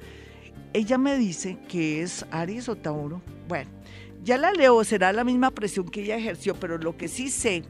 Ella 0.74 0.98
me 0.98 1.16
dice 1.16 1.56
que 1.68 2.02
es 2.02 2.26
Aries 2.30 2.68
o 2.68 2.76
Tauro. 2.76 3.22
Bueno, 3.48 3.70
ya 4.22 4.36
la 4.36 4.52
leo, 4.52 4.84
será 4.84 5.12
la 5.12 5.24
misma 5.24 5.50
presión 5.52 5.88
que 5.88 6.02
ella 6.02 6.16
ejerció, 6.16 6.54
pero 6.54 6.76
lo 6.76 6.96
que 6.96 7.08
sí 7.08 7.30
sé 7.30 7.62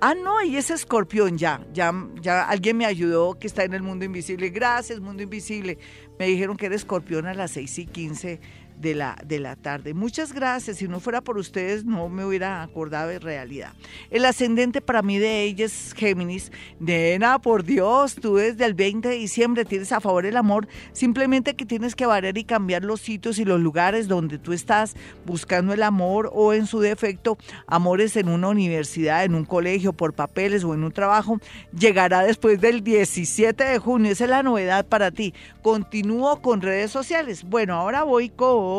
Ah, 0.00 0.14
no, 0.14 0.42
y 0.42 0.56
es 0.56 0.70
escorpión 0.70 1.36
ya, 1.36 1.60
ya, 1.74 1.92
ya 2.22 2.48
alguien 2.48 2.76
me 2.76 2.86
ayudó 2.86 3.38
que 3.38 3.46
está 3.46 3.64
en 3.64 3.74
el 3.74 3.82
mundo 3.82 4.04
invisible. 4.04 4.48
Gracias, 4.48 4.98
mundo 5.00 5.22
invisible. 5.22 5.78
Me 6.18 6.26
dijeron 6.26 6.56
que 6.56 6.66
era 6.66 6.74
escorpión 6.74 7.26
a 7.26 7.34
las 7.34 7.50
6 7.52 7.78
y 7.80 7.86
15 7.86 8.40
de 8.80 8.94
la, 8.94 9.16
de 9.24 9.38
la 9.38 9.56
tarde. 9.56 9.92
Muchas 9.92 10.32
gracias. 10.32 10.78
Si 10.78 10.88
no 10.88 11.00
fuera 11.00 11.20
por 11.20 11.36
ustedes, 11.36 11.84
no 11.84 12.08
me 12.08 12.24
hubiera 12.24 12.62
acordado 12.62 13.08
de 13.08 13.18
realidad. 13.18 13.74
El 14.10 14.24
ascendente 14.24 14.80
para 14.80 15.02
mí 15.02 15.18
de 15.18 15.42
ella 15.42 15.66
es 15.66 15.92
Géminis. 15.94 16.50
Nena, 16.78 17.38
por 17.38 17.62
Dios, 17.62 18.14
tú 18.14 18.36
desde 18.36 18.64
el 18.64 18.74
20 18.74 19.08
de 19.08 19.14
diciembre 19.16 19.64
tienes 19.64 19.92
a 19.92 20.00
favor 20.00 20.24
el 20.24 20.36
amor. 20.36 20.66
Simplemente 20.92 21.54
que 21.54 21.66
tienes 21.66 21.94
que 21.94 22.06
variar 22.06 22.38
y 22.38 22.44
cambiar 22.44 22.82
los 22.82 23.00
sitios 23.00 23.38
y 23.38 23.44
los 23.44 23.60
lugares 23.60 24.08
donde 24.08 24.38
tú 24.38 24.52
estás 24.52 24.94
buscando 25.26 25.74
el 25.74 25.82
amor 25.82 26.30
o 26.32 26.54
en 26.54 26.66
su 26.66 26.80
defecto, 26.80 27.36
amores 27.66 28.16
en 28.16 28.28
una 28.28 28.48
universidad, 28.48 29.24
en 29.24 29.34
un 29.34 29.44
colegio, 29.44 29.92
por 29.92 30.14
papeles 30.14 30.64
o 30.64 30.72
en 30.74 30.84
un 30.84 30.92
trabajo. 30.92 31.38
Llegará 31.78 32.22
después 32.22 32.60
del 32.60 32.82
17 32.82 33.62
de 33.62 33.78
junio. 33.78 34.10
Esa 34.10 34.24
es 34.24 34.30
la 34.30 34.42
novedad 34.42 34.86
para 34.86 35.10
ti. 35.10 35.34
Continúo 35.62 36.40
con 36.40 36.62
redes 36.62 36.90
sociales. 36.90 37.44
Bueno, 37.44 37.74
ahora 37.74 38.04
voy 38.04 38.30
con 38.30 38.69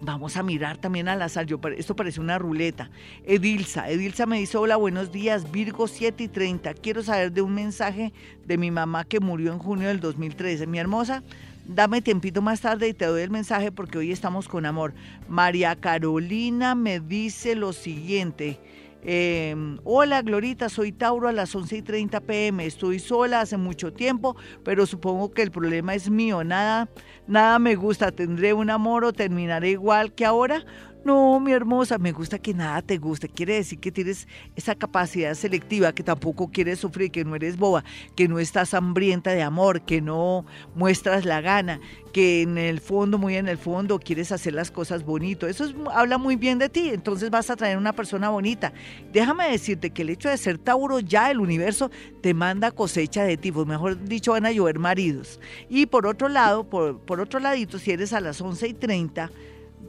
Vamos 0.00 0.36
a 0.36 0.42
mirar 0.42 0.76
también 0.76 1.08
al 1.08 1.22
azar. 1.22 1.46
Yo, 1.46 1.58
esto 1.76 1.96
parece 1.96 2.20
una 2.20 2.38
ruleta. 2.38 2.90
Edilsa. 3.24 3.88
Edilsa 3.90 4.26
me 4.26 4.38
dice, 4.38 4.58
hola, 4.58 4.76
buenos 4.76 5.10
días. 5.10 5.50
Virgo 5.50 5.88
7 5.88 6.24
y 6.24 6.28
30. 6.28 6.74
Quiero 6.74 7.02
saber 7.02 7.32
de 7.32 7.40
un 7.40 7.54
mensaje 7.54 8.12
de 8.44 8.58
mi 8.58 8.70
mamá 8.70 9.04
que 9.04 9.20
murió 9.20 9.52
en 9.52 9.58
junio 9.58 9.88
del 9.88 10.00
2013. 10.00 10.66
Mi 10.66 10.78
hermosa, 10.78 11.22
dame 11.66 12.02
tiempito 12.02 12.42
más 12.42 12.60
tarde 12.60 12.88
y 12.88 12.94
te 12.94 13.06
doy 13.06 13.22
el 13.22 13.30
mensaje 13.30 13.72
porque 13.72 13.96
hoy 13.96 14.12
estamos 14.12 14.48
con 14.48 14.66
amor. 14.66 14.92
María 15.28 15.74
Carolina 15.76 16.74
me 16.74 17.00
dice 17.00 17.54
lo 17.54 17.72
siguiente. 17.72 18.60
Em, 19.08 19.78
hola 19.84 20.20
Glorita, 20.20 20.68
soy 20.68 20.90
Tauro 20.90 21.28
a 21.28 21.32
las 21.32 21.54
11 21.54 21.76
y 21.76 21.82
30 21.82 22.20
pm. 22.22 22.66
Estoy 22.66 22.98
sola 22.98 23.40
hace 23.40 23.56
mucho 23.56 23.92
tiempo, 23.92 24.34
pero 24.64 24.84
supongo 24.84 25.30
que 25.30 25.42
el 25.42 25.52
problema 25.52 25.94
es 25.94 26.10
mío. 26.10 26.42
Nada, 26.42 26.88
nada 27.28 27.60
me 27.60 27.76
gusta. 27.76 28.10
¿Tendré 28.10 28.52
un 28.52 28.68
amor 28.68 29.04
o 29.04 29.12
terminaré 29.12 29.70
igual 29.70 30.12
que 30.12 30.24
ahora? 30.24 30.64
No, 31.06 31.38
mi 31.38 31.52
hermosa, 31.52 31.98
me 31.98 32.10
gusta 32.10 32.36
que 32.40 32.52
nada 32.52 32.82
te 32.82 32.98
guste. 32.98 33.28
Quiere 33.28 33.54
decir 33.54 33.78
que 33.78 33.92
tienes 33.92 34.26
esa 34.56 34.74
capacidad 34.74 35.34
selectiva, 35.34 35.92
que 35.92 36.02
tampoco 36.02 36.50
quieres 36.50 36.80
sufrir, 36.80 37.12
que 37.12 37.24
no 37.24 37.36
eres 37.36 37.56
boba, 37.56 37.84
que 38.16 38.26
no 38.26 38.40
estás 38.40 38.74
hambrienta 38.74 39.30
de 39.30 39.40
amor, 39.40 39.82
que 39.82 40.00
no 40.00 40.44
muestras 40.74 41.24
la 41.24 41.40
gana, 41.40 41.78
que 42.12 42.42
en 42.42 42.58
el 42.58 42.80
fondo, 42.80 43.18
muy 43.18 43.36
en 43.36 43.46
el 43.46 43.56
fondo, 43.56 44.00
quieres 44.00 44.32
hacer 44.32 44.54
las 44.54 44.72
cosas 44.72 45.04
bonito. 45.04 45.46
Eso 45.46 45.72
habla 45.92 46.18
muy 46.18 46.34
bien 46.34 46.58
de 46.58 46.68
ti, 46.68 46.90
entonces 46.90 47.30
vas 47.30 47.50
a 47.50 47.56
traer 47.56 47.78
una 47.78 47.92
persona 47.92 48.30
bonita. 48.30 48.72
Déjame 49.12 49.48
decirte 49.48 49.90
que 49.90 50.02
el 50.02 50.10
hecho 50.10 50.28
de 50.28 50.36
ser 50.36 50.58
Tauro, 50.58 50.98
ya 50.98 51.30
el 51.30 51.38
universo 51.38 51.88
te 52.20 52.34
manda 52.34 52.72
cosecha 52.72 53.22
de 53.22 53.36
ti, 53.36 53.52
pues 53.52 53.68
mejor 53.68 54.02
dicho, 54.02 54.32
van 54.32 54.46
a 54.46 54.50
llover 54.50 54.80
maridos. 54.80 55.38
Y 55.68 55.86
por 55.86 56.04
otro 56.04 56.28
lado, 56.28 56.64
por, 56.64 56.98
por 56.98 57.20
otro 57.20 57.38
ladito, 57.38 57.78
si 57.78 57.92
eres 57.92 58.12
a 58.12 58.18
las 58.18 58.40
11 58.40 58.66
y 58.66 58.74
30 58.74 59.30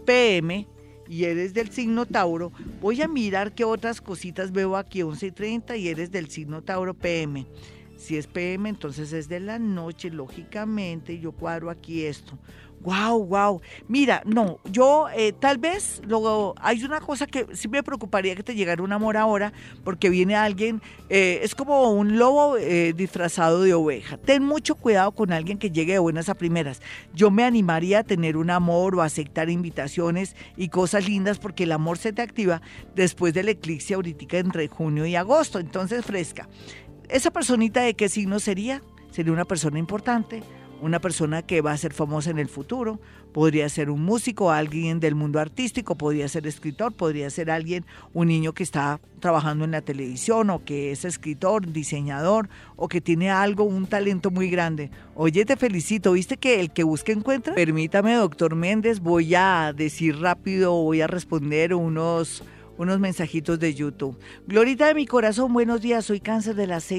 pm, 0.05 0.67
y 1.09 1.25
eres 1.25 1.53
del 1.53 1.69
signo 1.71 2.05
Tauro, 2.05 2.51
voy 2.81 3.01
a 3.01 3.07
mirar 3.07 3.53
qué 3.53 3.63
otras 3.63 4.01
cositas 4.01 4.51
veo 4.51 4.75
aquí, 4.75 5.01
11 5.01 5.27
y 5.27 5.31
30 5.31 5.77
y 5.77 5.87
eres 5.87 6.11
del 6.11 6.29
signo 6.29 6.61
Tauro 6.61 6.93
PM. 6.93 7.45
Si 7.97 8.15
es 8.15 8.27
PM, 8.27 8.69
entonces 8.69 9.11
es 9.11 9.27
de 9.27 9.39
la 9.39 9.57
noche, 9.57 10.11
lógicamente, 10.11 11.19
yo 11.19 11.31
cuadro 11.31 11.71
aquí 11.71 12.03
esto. 12.03 12.37
Wow, 12.87 13.25
wow. 13.25 13.61
Mira, 13.89 14.21
no, 14.23 14.59
yo 14.71 15.07
eh, 15.13 15.33
tal 15.33 15.57
vez 15.57 16.01
luego 16.07 16.55
hay 16.61 16.85
una 16.85 17.01
cosa 17.01 17.27
que 17.27 17.45
sí 17.51 17.67
me 17.67 17.83
preocuparía 17.83 18.33
que 18.33 18.43
te 18.43 18.55
llegara 18.55 18.81
un 18.81 18.93
amor 18.93 19.17
ahora, 19.17 19.51
porque 19.83 20.09
viene 20.09 20.37
alguien, 20.37 20.81
eh, 21.09 21.41
es 21.43 21.53
como 21.53 21.91
un 21.91 22.17
lobo 22.17 22.55
eh, 22.55 22.93
disfrazado 22.95 23.61
de 23.61 23.73
oveja. 23.73 24.15
Ten 24.15 24.41
mucho 24.41 24.75
cuidado 24.75 25.11
con 25.11 25.33
alguien 25.33 25.57
que 25.57 25.69
llegue 25.69 25.91
de 25.91 25.99
buenas 25.99 26.29
a 26.29 26.35
primeras. 26.35 26.81
Yo 27.13 27.29
me 27.29 27.43
animaría 27.43 27.99
a 27.99 28.03
tener 28.03 28.37
un 28.37 28.49
amor 28.49 28.95
o 28.95 29.01
a 29.01 29.05
aceptar 29.05 29.49
invitaciones 29.49 30.37
y 30.55 30.69
cosas 30.69 31.09
lindas, 31.09 31.39
porque 31.39 31.65
el 31.65 31.73
amor 31.73 31.97
se 31.97 32.13
te 32.13 32.21
activa 32.21 32.61
después 32.95 33.33
del 33.33 33.49
eclipse 33.49 33.95
ahorita 33.95 34.37
entre 34.37 34.69
junio 34.69 35.05
y 35.05 35.17
agosto, 35.17 35.59
entonces 35.59 36.05
fresca. 36.05 36.47
¿Esa 37.09 37.31
personita 37.31 37.81
de 37.81 37.95
qué 37.95 38.07
signo 38.07 38.39
sería? 38.39 38.81
Sería 39.11 39.33
una 39.33 39.45
persona 39.45 39.77
importante, 39.77 40.41
una 40.81 40.99
persona 40.99 41.41
que 41.41 41.61
va 41.61 41.71
a 41.71 41.77
ser 41.77 41.93
famosa 41.93 42.29
en 42.29 42.39
el 42.39 42.49
futuro, 42.49 42.99
podría 43.33 43.69
ser 43.69 43.89
un 43.89 44.03
músico, 44.03 44.51
alguien 44.51 44.99
del 44.99 45.15
mundo 45.15 45.39
artístico, 45.39 45.95
podría 45.95 46.27
ser 46.27 46.47
escritor, 46.47 46.93
podría 46.93 47.29
ser 47.29 47.51
alguien, 47.51 47.85
un 48.13 48.27
niño 48.27 48.53
que 48.53 48.63
está 48.63 48.99
trabajando 49.19 49.65
en 49.65 49.71
la 49.71 49.81
televisión 49.81 50.49
o 50.49 50.63
que 50.63 50.91
es 50.91 51.05
escritor, 51.05 51.71
diseñador 51.71 52.49
o 52.75 52.87
que 52.87 53.01
tiene 53.01 53.29
algo, 53.29 53.63
un 53.63 53.87
talento 53.87 54.31
muy 54.31 54.49
grande. 54.49 54.91
Oye, 55.15 55.45
te 55.45 55.55
felicito, 55.55 56.13
¿viste 56.13 56.37
que 56.37 56.59
el 56.59 56.71
que 56.71 56.83
busca 56.83 57.11
encuentra? 57.11 57.55
Permítame, 57.55 58.13
doctor 58.15 58.55
Méndez, 58.55 58.99
voy 58.99 59.35
a 59.35 59.73
decir 59.75 60.19
rápido, 60.19 60.73
voy 60.73 61.01
a 61.01 61.07
responder 61.07 61.73
unos 61.73 62.43
unos 62.77 62.99
mensajitos 62.99 63.59
de 63.59 63.73
YouTube. 63.73 64.17
Glorita 64.45 64.87
de 64.87 64.93
mi 64.93 65.07
corazón, 65.07 65.51
buenos 65.51 65.81
días, 65.81 66.05
soy 66.05 66.19
cáncer 66.19 66.55
de 66.55 66.67
las 66.67 66.91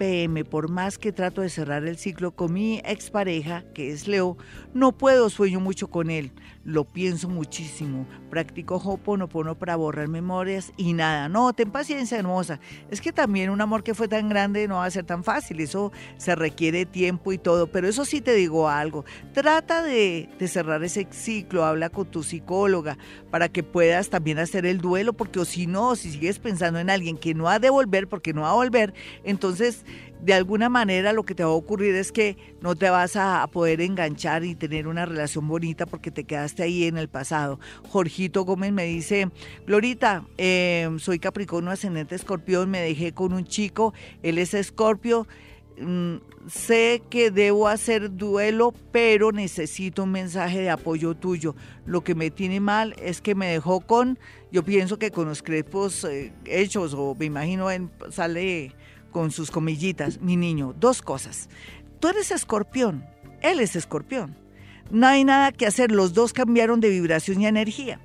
seis 0.00 0.30
por 0.48 0.70
más 0.70 0.96
que 0.96 1.12
trato 1.12 1.42
de 1.42 1.50
cerrar 1.50 1.86
el 1.86 1.98
ciclo 1.98 2.30
con 2.30 2.54
mi 2.54 2.78
expareja, 2.86 3.64
que 3.74 3.90
es 3.90 4.08
Leo, 4.08 4.38
no 4.72 4.96
puedo, 4.96 5.28
sueño 5.28 5.60
mucho 5.60 5.88
con 5.88 6.10
él 6.10 6.32
lo 6.64 6.84
pienso 6.84 7.28
muchísimo. 7.28 8.06
Practico 8.28 8.76
Hoponopono 8.76 9.58
para 9.58 9.76
borrar 9.76 10.08
memorias 10.08 10.72
y 10.76 10.92
nada. 10.92 11.28
No, 11.28 11.52
ten 11.52 11.70
paciencia, 11.70 12.18
hermosa. 12.18 12.60
Es 12.90 13.00
que 13.00 13.12
también 13.12 13.50
un 13.50 13.60
amor 13.60 13.82
que 13.82 13.94
fue 13.94 14.08
tan 14.08 14.28
grande 14.28 14.68
no 14.68 14.76
va 14.76 14.84
a 14.84 14.90
ser 14.90 15.04
tan 15.04 15.24
fácil. 15.24 15.60
Eso 15.60 15.90
se 16.18 16.34
requiere 16.34 16.86
tiempo 16.86 17.32
y 17.32 17.38
todo. 17.38 17.66
Pero 17.68 17.88
eso 17.88 18.04
sí 18.04 18.20
te 18.20 18.34
digo 18.34 18.68
algo. 18.68 19.04
Trata 19.32 19.82
de, 19.82 20.28
cerrar 20.46 20.84
ese 20.84 21.06
ciclo. 21.10 21.64
Habla 21.64 21.88
con 21.88 22.06
tu 22.06 22.22
psicóloga 22.22 22.98
para 23.30 23.48
que 23.48 23.62
puedas 23.62 24.10
también 24.10 24.38
hacer 24.38 24.66
el 24.66 24.78
duelo. 24.78 25.12
Porque 25.14 25.40
o 25.40 25.44
si 25.44 25.66
no, 25.66 25.96
si 25.96 26.10
sigues 26.10 26.38
pensando 26.38 26.78
en 26.78 26.90
alguien 26.90 27.16
que 27.16 27.34
no 27.34 27.48
ha 27.48 27.58
de 27.58 27.70
volver, 27.70 28.08
porque 28.08 28.34
no 28.34 28.42
va 28.42 28.50
a 28.50 28.54
volver, 28.54 28.92
entonces 29.24 29.84
de 30.22 30.34
alguna 30.34 30.68
manera 30.68 31.12
lo 31.12 31.22
que 31.22 31.34
te 31.34 31.44
va 31.44 31.50
a 31.50 31.54
ocurrir 31.54 31.94
es 31.94 32.12
que 32.12 32.36
no 32.60 32.74
te 32.76 32.90
vas 32.90 33.16
a 33.16 33.46
poder 33.46 33.80
enganchar 33.80 34.44
y 34.44 34.54
tener 34.54 34.86
una 34.86 35.06
relación 35.06 35.48
bonita 35.48 35.86
porque 35.86 36.10
te 36.10 36.24
quedaste 36.50 36.62
ahí 36.62 36.84
en 36.84 36.98
el 36.98 37.08
pasado. 37.08 37.58
Jorgito 37.88 38.44
Gómez 38.44 38.72
me 38.72 38.84
dice, 38.84 39.30
Glorita, 39.66 40.24
em, 40.36 40.98
soy 40.98 41.18
Capricornio 41.18 41.70
ascendente 41.70 42.14
escorpión, 42.14 42.70
me 42.70 42.80
dejé 42.80 43.12
con 43.12 43.32
un 43.32 43.44
chico, 43.44 43.94
él 44.22 44.38
es 44.38 44.54
escorpio. 44.54 45.26
Mm, 45.78 46.16
sé 46.46 47.02
que 47.08 47.30
debo 47.30 47.66
hacer 47.68 48.14
duelo, 48.14 48.74
pero 48.92 49.32
necesito 49.32 50.02
un 50.02 50.12
mensaje 50.12 50.60
de 50.60 50.70
apoyo 50.70 51.14
tuyo. 51.14 51.54
Lo 51.86 52.02
que 52.02 52.14
me 52.14 52.30
tiene 52.30 52.60
mal 52.60 52.94
es 52.98 53.22
que 53.22 53.34
me 53.34 53.46
dejó 53.46 53.80
con, 53.80 54.18
yo 54.52 54.62
pienso 54.62 54.98
que 54.98 55.10
con 55.10 55.26
los 55.26 55.42
crepos 55.42 56.04
eh, 56.04 56.32
hechos, 56.44 56.94
o 56.94 57.14
me 57.14 57.26
imagino 57.26 57.70
en, 57.70 57.90
sale 58.10 58.74
con 59.10 59.30
sus 59.30 59.50
comillitas, 59.50 60.20
mi 60.20 60.36
niño, 60.36 60.74
dos 60.78 61.00
cosas. 61.00 61.48
Tú 61.98 62.08
eres 62.08 62.30
escorpión, 62.30 63.04
él 63.40 63.60
es 63.60 63.74
escorpión. 63.74 64.36
No 64.90 65.06
hay 65.06 65.24
nada 65.24 65.52
que 65.52 65.66
hacer, 65.66 65.92
los 65.92 66.14
dos 66.14 66.32
cambiaron 66.32 66.80
de 66.80 66.90
vibración 66.90 67.40
y 67.40 67.46
energía. 67.46 68.00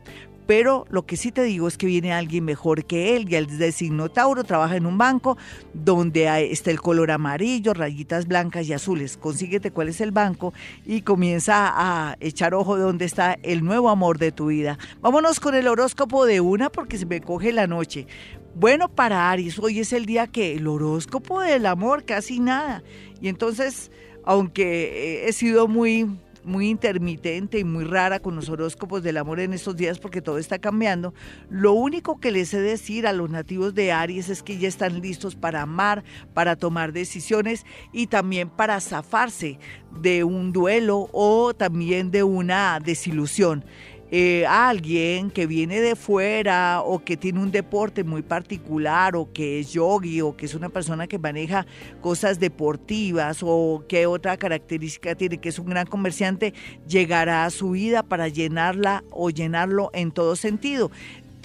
Pero 0.47 0.85
lo 0.91 1.07
que 1.07 1.17
sí 1.17 1.31
te 1.31 1.41
digo 1.41 1.67
es 1.67 1.75
que 1.75 1.87
viene 1.87 2.13
alguien 2.13 2.45
mejor 2.45 2.85
que 2.85 3.15
él, 3.15 3.27
y 3.27 3.35
el 3.35 3.57
de 3.57 3.71
signo 3.71 4.09
Tauro 4.09 4.43
trabaja 4.43 4.75
en 4.75 4.85
un 4.85 4.97
banco 4.97 5.37
donde 5.73 6.51
está 6.51 6.69
el 6.69 6.79
color 6.79 7.09
amarillo, 7.09 7.73
rayitas 7.73 8.27
blancas 8.27 8.67
y 8.67 8.73
azules. 8.73 9.17
Consíguete 9.17 9.71
cuál 9.71 9.89
es 9.89 10.01
el 10.01 10.11
banco 10.11 10.53
y 10.85 11.01
comienza 11.01 11.73
a 11.75 12.15
echar 12.19 12.53
ojo 12.53 12.75
de 12.75 12.83
dónde 12.83 13.05
está 13.05 13.39
el 13.41 13.63
nuevo 13.63 13.89
amor 13.89 14.19
de 14.19 14.31
tu 14.31 14.47
vida. 14.47 14.77
Vámonos 15.01 15.39
con 15.39 15.55
el 15.55 15.67
horóscopo 15.67 16.27
de 16.27 16.41
una 16.41 16.69
porque 16.69 16.99
se 16.99 17.07
me 17.07 17.21
coge 17.21 17.51
la 17.51 17.65
noche. 17.65 18.05
Bueno, 18.53 18.87
para 18.87 19.31
Aries, 19.31 19.57
hoy 19.57 19.79
es 19.79 19.93
el 19.93 20.05
día 20.05 20.27
que 20.27 20.53
el 20.53 20.67
horóscopo 20.67 21.41
del 21.41 21.65
amor, 21.65 22.05
casi 22.05 22.39
nada. 22.39 22.83
Y 23.19 23.29
entonces, 23.29 23.91
aunque 24.23 25.27
he 25.27 25.33
sido 25.33 25.67
muy 25.67 26.07
muy 26.45 26.69
intermitente 26.69 27.59
y 27.59 27.63
muy 27.63 27.83
rara 27.83 28.19
con 28.19 28.35
los 28.35 28.49
horóscopos 28.49 29.03
del 29.03 29.17
amor 29.17 29.39
en 29.39 29.53
estos 29.53 29.75
días 29.75 29.99
porque 29.99 30.21
todo 30.21 30.37
está 30.37 30.59
cambiando. 30.59 31.13
Lo 31.49 31.73
único 31.73 32.19
que 32.19 32.31
les 32.31 32.53
he 32.53 32.59
de 32.59 32.69
decir 32.69 33.07
a 33.07 33.13
los 33.13 33.29
nativos 33.29 33.73
de 33.73 33.91
Aries 33.91 34.29
es 34.29 34.43
que 34.43 34.57
ya 34.57 34.67
están 34.67 35.01
listos 35.01 35.35
para 35.35 35.61
amar, 35.61 36.03
para 36.33 36.55
tomar 36.55 36.93
decisiones 36.93 37.65
y 37.91 38.07
también 38.07 38.49
para 38.49 38.79
zafarse 38.79 39.59
de 40.01 40.23
un 40.23 40.51
duelo 40.51 41.09
o 41.11 41.53
también 41.53 42.11
de 42.11 42.23
una 42.23 42.79
desilusión. 42.79 43.65
Eh, 44.11 44.45
alguien 44.47 45.31
que 45.31 45.47
viene 45.47 45.81
de 45.81 45.95
fuera 45.95 46.81
o 46.81 47.03
que 47.03 47.17
tiene 47.17 47.39
un 47.39 47.51
deporte 47.51 48.03
muy 48.03 48.21
particular 48.21 49.15
o 49.15 49.33
que 49.33 49.59
es 49.59 49.73
yogi 49.73 50.21
o 50.21 50.37
que 50.37 50.45
es 50.45 50.53
una 50.53 50.69
persona 50.69 51.07
que 51.07 51.17
maneja 51.17 51.65
cosas 52.01 52.39
deportivas 52.39 53.39
o 53.41 53.83
que 53.89 54.05
otra 54.05 54.37
característica 54.37 55.15
tiene 55.15 55.39
que 55.39 55.49
es 55.49 55.57
un 55.57 55.65
gran 55.65 55.87
comerciante, 55.87 56.53
llegará 56.87 57.45
a 57.45 57.49
su 57.49 57.71
vida 57.71 58.03
para 58.03 58.27
llenarla 58.27 59.03
o 59.09 59.31
llenarlo 59.31 59.89
en 59.91 60.11
todo 60.11 60.35
sentido 60.35 60.91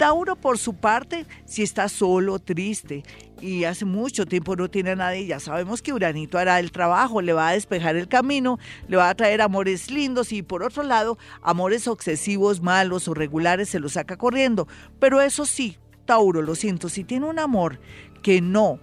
Tauro, 0.01 0.35
por 0.35 0.57
su 0.57 0.73
parte, 0.73 1.27
si 1.45 1.61
está 1.61 1.87
solo, 1.87 2.39
triste 2.39 3.03
y 3.39 3.65
hace 3.65 3.85
mucho 3.85 4.25
tiempo 4.25 4.55
no 4.55 4.67
tiene 4.67 4.89
a 4.89 4.95
nadie, 4.95 5.27
ya 5.27 5.39
sabemos 5.39 5.83
que 5.83 5.93
Uranito 5.93 6.39
hará 6.39 6.59
el 6.59 6.71
trabajo, 6.71 7.21
le 7.21 7.33
va 7.33 7.49
a 7.49 7.51
despejar 7.51 7.95
el 7.95 8.07
camino, 8.07 8.57
le 8.87 8.97
va 8.97 9.09
a 9.09 9.13
traer 9.13 9.43
amores 9.43 9.91
lindos 9.91 10.31
y 10.31 10.41
por 10.41 10.63
otro 10.63 10.81
lado, 10.81 11.19
amores 11.43 11.87
obsesivos, 11.87 12.63
malos 12.63 13.07
o 13.07 13.13
regulares 13.13 13.69
se 13.69 13.79
los 13.79 13.93
saca 13.93 14.17
corriendo. 14.17 14.67
Pero 14.97 15.21
eso 15.21 15.45
sí, 15.45 15.77
Tauro, 16.05 16.41
lo 16.41 16.55
siento, 16.55 16.89
si 16.89 17.03
tiene 17.03 17.27
un 17.27 17.37
amor 17.37 17.79
que 18.23 18.41
no 18.41 18.79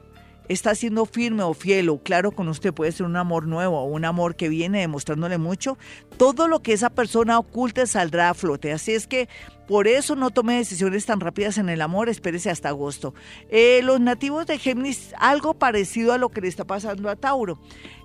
está 0.49 0.77
siendo 0.77 1.05
firme 1.05 1.43
o 1.43 1.53
fiel 1.53 1.89
o 1.89 1.99
claro 1.99 2.31
con 2.31 2.47
usted, 2.47 2.73
puede 2.73 2.93
ser 2.93 3.07
un 3.07 3.17
amor 3.17 3.49
nuevo 3.49 3.81
o 3.81 3.87
un 3.87 4.05
amor 4.05 4.37
que 4.37 4.49
viene 4.49 4.83
demostrándole 4.83 5.37
mucho, 5.37 5.79
todo 6.17 6.47
lo 6.47 6.63
que 6.63 6.75
esa 6.75 6.91
persona 6.91 7.41
oculte 7.41 7.89
saldrá 7.89 8.31
a 8.31 8.35
flote. 8.35 8.71
Así 8.71 8.93
es 8.93 9.09
que 9.09 9.29
por 9.69 9.87
eso 9.87 10.17
no 10.17 10.31
tome 10.31 10.57
decisiones 10.57 11.05
tan 11.05 11.21
rápidas 11.21 11.59
en 11.59 11.69
el 11.69 11.83
amor, 11.83 12.09
espérese 12.09 12.49
hasta 12.49 12.71
agosto. 12.71 13.15
Eh, 13.51 13.83
los 13.85 14.01
nativos 14.01 14.47
de 14.47 14.59
Géminis, 14.59 15.13
algo 15.19 15.53
parecido 15.53 16.15
a 16.15 16.19
lo 16.19 16.31
que 16.31 16.41
le 16.41 16.49
está 16.49 16.65
pasando 16.65 17.11
a 17.11 17.17
Tauro. 17.17 17.59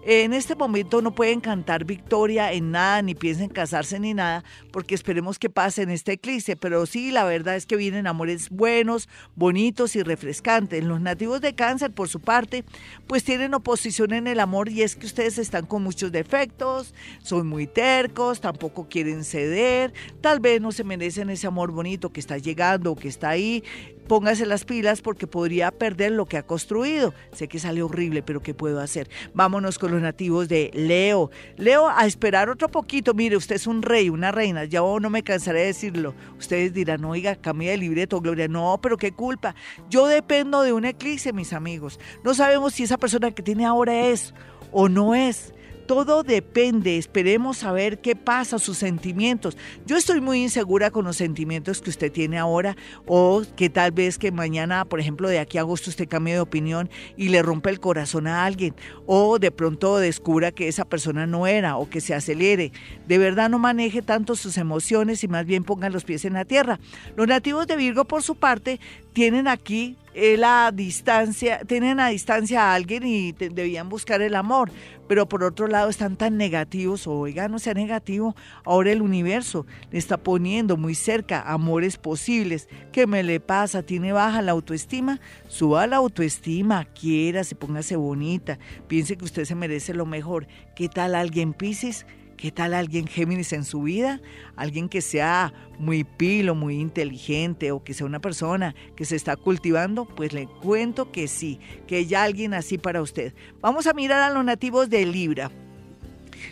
En 0.05 0.34
este 0.34 0.55
momento 0.55 1.01
no 1.01 1.16
pueden 1.16 1.39
cantar 1.39 1.86
victoria 1.86 2.51
en 2.51 2.72
nada, 2.72 3.01
ni 3.01 3.16
piensen 3.16 3.47
casarse 3.47 4.01
ni 4.01 4.14
nada, 4.14 4.43
porque 4.74 4.95
esperemos 4.95 5.39
que 5.39 5.49
pase 5.49 5.82
en 5.82 5.89
este 5.89 6.11
eclipse. 6.11 6.57
Pero 6.57 6.86
sí, 6.86 7.11
la 7.11 7.24
verdad 7.24 7.55
es 7.55 7.66
que 7.66 7.78
vienen 7.78 8.05
amores 8.05 8.49
buenos, 8.49 9.07
bonitos 9.36 9.95
y 9.95 10.03
refrescantes. 10.03 10.84
Los 10.84 10.99
nativos 10.99 11.39
de 11.39 11.55
cáncer, 11.55 11.93
por 11.93 12.09
su 12.09 12.20
parte, 12.20 12.66
pues 13.07 13.24
tienen 13.24 13.53
oposición 13.53 14.11
en 14.11 14.28
el 14.28 14.41
amor 14.41 14.68
y 14.68 14.82
es 14.82 14.97
que 14.97 15.05
ustedes 15.05 15.38
están 15.38 15.66
con 15.66 15.84
muchos 15.84 16.11
defectos, 16.11 16.93
son 17.22 17.47
muy 17.47 17.66
tercos, 17.66 18.41
tampoco 18.41 18.89
quieren 18.89 19.24
ceder, 19.24 19.93
tal 20.20 20.41
vez 20.41 20.59
no 20.59 20.74
se 20.74 20.84
merecen 20.84 21.30
ese 21.30 21.47
amor 21.47 21.52
bonito 21.53 22.11
que 22.11 22.19
está 22.19 22.37
llegando 22.37 22.95
que 22.95 23.07
está 23.07 23.29
ahí 23.29 23.63
póngase 24.07 24.45
las 24.45 24.65
pilas 24.65 25.01
porque 25.01 25.27
podría 25.27 25.71
perder 25.71 26.11
lo 26.11 26.25
que 26.25 26.37
ha 26.37 26.43
construido. 26.43 27.13
Sé 27.31 27.47
que 27.47 27.59
sale 27.59 27.81
horrible, 27.81 28.21
pero 28.21 28.41
¿qué 28.41 28.53
puedo 28.53 28.79
hacer? 28.79 29.09
Vámonos 29.33 29.79
con 29.79 29.91
los 29.91 30.01
nativos 30.01 30.49
de 30.49 30.71
Leo. 30.73 31.31
Leo, 31.57 31.89
a 31.89 32.05
esperar 32.05 32.49
otro 32.49 32.69
poquito. 32.69 33.13
Mire, 33.13 33.37
usted 33.37 33.55
es 33.55 33.67
un 33.67 33.81
rey, 33.81 34.09
una 34.09 34.31
reina. 34.31 34.65
Ya 34.65 34.79
no 34.79 35.09
me 35.09 35.23
cansaré 35.23 35.61
de 35.61 35.65
decirlo. 35.67 36.13
Ustedes 36.37 36.73
dirán, 36.73 37.03
oiga, 37.05 37.35
cambia 37.35 37.71
de 37.71 37.77
libreto, 37.77 38.21
Gloria. 38.21 38.47
No, 38.47 38.79
pero 38.81 38.97
qué 38.97 39.11
culpa. 39.11 39.55
Yo 39.89 40.07
dependo 40.07 40.61
de 40.61 40.73
un 40.73 40.85
eclipse, 40.85 41.33
mis 41.33 41.53
amigos. 41.53 41.99
No 42.23 42.33
sabemos 42.33 42.73
si 42.73 42.83
esa 42.83 42.97
persona 42.97 43.31
que 43.31 43.43
tiene 43.43 43.65
ahora 43.65 44.07
es 44.07 44.33
o 44.71 44.89
no 44.89 45.15
es. 45.15 45.52
Todo 45.86 46.23
depende, 46.23 46.97
esperemos 46.97 47.57
saber 47.57 47.99
qué 47.99 48.15
pasa, 48.15 48.57
sus 48.57 48.77
sentimientos. 48.77 49.57
Yo 49.86 49.97
estoy 49.97 50.21
muy 50.21 50.41
insegura 50.41 50.91
con 50.91 51.05
los 51.05 51.17
sentimientos 51.17 51.81
que 51.81 51.89
usted 51.89 52.11
tiene 52.11 52.38
ahora 52.38 52.77
o 53.05 53.43
que 53.57 53.69
tal 53.69 53.91
vez 53.91 54.17
que 54.17 54.31
mañana, 54.31 54.86
por 54.86 54.99
ejemplo, 55.01 55.27
de 55.27 55.39
aquí 55.39 55.57
a 55.57 55.61
agosto 55.61 55.89
usted 55.89 56.07
cambie 56.07 56.36
de 56.36 56.39
opinión 56.39 56.89
y 57.17 57.29
le 57.29 57.41
rompe 57.41 57.69
el 57.69 57.79
corazón 57.79 58.27
a 58.27 58.45
alguien 58.45 58.75
o 59.05 59.39
de 59.39 59.51
pronto 59.51 59.97
descubra 59.97 60.51
que 60.51 60.67
esa 60.67 60.86
persona 60.86 61.27
no 61.27 61.47
era 61.47 61.77
o 61.77 61.89
que 61.89 62.01
se 62.01 62.13
acelere. 62.13 62.71
De 63.07 63.17
verdad 63.17 63.49
no 63.49 63.59
maneje 63.59 64.01
tanto 64.01 64.36
sus 64.36 64.57
emociones 64.57 65.23
y 65.23 65.27
más 65.27 65.45
bien 65.45 65.63
pongan 65.63 65.91
los 65.91 66.05
pies 66.05 66.23
en 66.25 66.34
la 66.34 66.45
tierra. 66.45 66.79
Los 67.15 67.27
nativos 67.27 67.67
de 67.67 67.75
Virgo, 67.75 68.05
por 68.05 68.23
su 68.23 68.36
parte, 68.36 68.79
tienen 69.14 69.47
aquí 69.47 69.97
eh, 70.16 70.38
la 70.38 70.72
distancia, 70.72 71.59
tienen 71.66 71.99
a 71.99 72.09
distancia 72.09 72.64
a 72.64 72.76
alguien 72.76 73.03
y 73.05 73.32
debían 73.32 73.89
buscar 73.89 74.22
el 74.22 74.36
amor, 74.36 74.72
pero 75.07 75.28
por 75.28 75.43
otro 75.43 75.68
lado 75.68 75.89
están 75.89 76.18
tan 76.18 76.38
negativos, 76.38 77.07
oiga, 77.07 77.47
no 77.47 77.57
sea 77.57 77.74
negativo, 77.74 78.36
ahora 78.64 78.91
el 78.91 79.01
universo 79.01 79.66
le 79.91 79.97
está 79.97 80.18
poniendo 80.18 80.78
muy 80.78 80.93
cerca 80.93 81.41
amores 81.41 81.97
posibles. 81.97 82.70
¿Qué 82.91 83.07
me 83.07 83.24
le 83.24 83.39
pasa? 83.39 83.82
¿Tiene 83.82 84.11
baja 84.14 84.41
la 84.41 84.51
autoestima? 84.51 85.20
Suba 85.47 85.88
la 85.88 85.97
autoestima, 85.97 86.86
quiera, 86.86 87.43
se 87.43 87.55
póngase 87.55 87.95
bonita, 87.95 88.59
piense 88.88 89.18
que 89.18 89.26
usted 89.26 89.45
se 89.45 89.55
merece 89.55 89.93
lo 89.93 90.05
mejor. 90.05 90.47
¿Qué 90.76 90.89
tal 90.89 91.16
alguien 91.16 91.53
Pisces? 91.53 92.05
¿Qué 92.43 92.51
tal 92.51 92.73
alguien 92.73 93.07
Géminis 93.07 93.53
en 93.53 93.63
su 93.63 93.83
vida? 93.83 94.19
Alguien 94.57 94.89
que 94.89 94.99
sea 94.99 95.53
muy 95.79 96.03
pilo, 96.03 96.55
muy 96.55 96.75
inteligente 96.75 97.71
o 97.71 97.85
que 97.85 97.93
sea 97.93 98.05
una 98.05 98.19
persona 98.19 98.75
que 98.97 99.05
se 99.05 99.15
está 99.15 99.37
cultivando, 99.37 100.03
pues 100.03 100.33
le 100.33 100.47
cuento 100.47 101.09
que 101.09 101.29
sí, 101.29 101.61
que 101.87 101.95
hay 101.95 102.13
alguien 102.15 102.53
así 102.53 102.77
para 102.77 103.01
usted. 103.01 103.33
Vamos 103.61 103.87
a 103.87 103.93
mirar 103.93 104.21
a 104.21 104.29
los 104.29 104.43
nativos 104.43 104.89
de 104.89 105.05
Libra. 105.05 105.51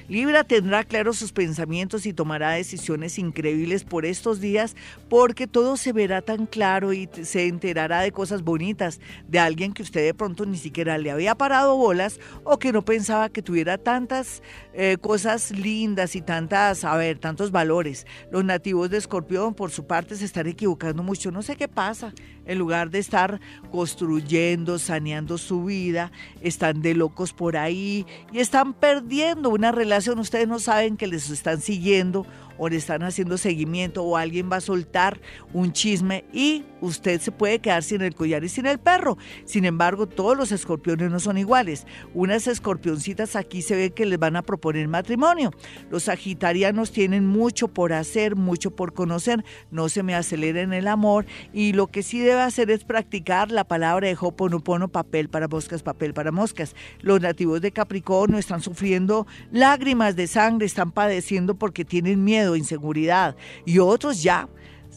Libra 0.08 0.44
tendrá 0.44 0.84
claros 0.84 1.18
sus 1.18 1.32
pensamientos 1.32 2.06
y 2.06 2.14
tomará 2.14 2.52
decisiones 2.52 3.18
increíbles 3.20 3.84
por 3.84 4.06
estos 4.06 4.40
días 4.40 4.76
porque 5.10 5.48
todo 5.48 5.78
se 5.78 5.94
verá 5.94 6.22
tan 6.22 6.46
claro 6.46 6.94
y 6.94 7.10
se 7.24 7.48
enterará 7.48 8.02
de 8.02 8.12
cosas 8.12 8.44
bonitas 8.44 9.00
de 9.28 9.40
alguien 9.40 9.74
que 9.74 9.84
usted 9.84 10.06
de 10.06 10.14
pronto 10.14 10.46
ni 10.46 10.58
siquiera 10.58 10.98
le 10.98 11.12
había 11.12 11.36
parado 11.36 11.76
bolas 11.76 12.20
o 12.44 12.60
que 12.60 12.72
no 12.72 12.84
pensaba 12.84 13.30
que 13.30 13.42
tuviera 13.42 13.78
tantas 13.78 14.42
eh, 14.74 14.98
cosas 15.00 15.52
lindas 15.52 16.16
y 16.16 16.22
tantas, 16.22 16.84
a 16.84 17.02
tantos 17.20 17.52
valores. 17.52 18.06
Los 18.32 18.44
nativos 18.44 18.90
de 18.90 18.98
Escorpión 18.98 19.54
por 19.54 19.72
su 19.72 19.86
parte 19.86 20.16
se 20.16 20.26
están 20.26 20.48
equivocando 20.48 21.04
mucho, 21.04 21.32
no 21.32 21.42
sé 21.42 21.56
qué 21.56 21.68
pasa 21.68 22.14
en 22.46 22.58
lugar 22.58 22.90
de 22.90 23.00
estar 23.00 23.40
construyendo, 23.72 24.80
saneando 24.80 25.38
su 25.38 25.66
vida, 25.66 26.12
están 26.42 26.82
de 26.82 26.94
locos 26.94 27.34
por 27.34 27.58
ahí 27.58 28.06
y 28.32 28.40
están 28.40 28.74
perdiendo 28.74 29.50
una 29.50 29.72
relación. 29.72 30.20
Ustedes 30.20 30.48
no 30.48 30.60
saben 30.60 30.98
que 30.98 31.08
les 31.08 31.30
están 31.30 31.62
siguiendo 31.62 32.26
o 32.64 32.70
le 32.70 32.76
están 32.76 33.02
haciendo 33.02 33.40
seguimiento 33.40 34.04
o 34.04 34.18
alguien 34.18 34.48
va 34.52 34.58
a 34.58 34.62
soltar 34.62 35.20
un 35.52 35.74
chisme 35.74 36.26
y 36.32 36.64
usted 36.80 37.20
se 37.20 37.32
puede 37.32 37.58
quedar 37.58 37.82
sin 37.82 38.02
el 38.02 38.14
collar 38.14 38.44
y 38.44 38.50
sin 38.50 38.68
el 38.68 38.78
perro. 38.78 39.18
Sin 39.46 39.66
embargo, 39.66 40.06
todos 40.06 40.38
los 40.38 40.52
escorpiones 40.52 41.10
no 41.10 41.20
son 41.20 41.40
iguales. 41.40 41.88
Unas 42.14 42.46
escorpioncitas 42.46 43.36
aquí 43.36 43.64
se 43.64 43.76
ve 43.76 43.90
que 43.90 44.06
les 44.06 44.20
van 44.20 44.36
a 44.36 44.44
proponer 44.44 44.88
matrimonio. 44.88 45.50
Los 45.90 46.04
sagitarianos 46.04 46.92
tienen 46.92 47.26
mucho 47.26 47.68
por 47.68 47.94
hacer, 47.94 48.36
mucho 48.36 48.70
por 48.70 48.94
conocer. 48.94 49.44
No 49.72 49.90
se 49.90 50.04
me 50.04 50.14
aceleren 50.14 50.72
el 50.72 50.88
amor 50.88 51.26
y 51.54 51.74
lo 51.74 51.88
que 51.88 52.04
sí 52.04 52.20
debe 52.20 52.42
hacer 52.42 52.70
es 52.70 52.84
practicar 52.84 53.50
la 53.50 53.64
palabra 53.64 54.08
de 54.08 54.18
Hoponopono, 54.20 54.88
papel 54.88 55.30
para 55.30 55.48
moscas, 55.48 55.82
papel 55.82 56.14
para 56.14 56.32
moscas. 56.32 56.76
Los 57.00 57.22
nativos 57.22 57.60
de 57.62 57.72
Capricornio 57.72 58.38
están 58.38 58.62
sufriendo 58.62 59.26
lágrimas 59.52 60.16
de 60.16 60.28
sangre, 60.28 60.68
están 60.68 60.92
padeciendo 60.92 61.56
porque 61.56 61.86
tienen 61.86 62.24
miedo 62.24 62.51
inseguridad. 62.56 63.36
Y 63.66 63.80
otros 63.80 64.22
ya 64.22 64.48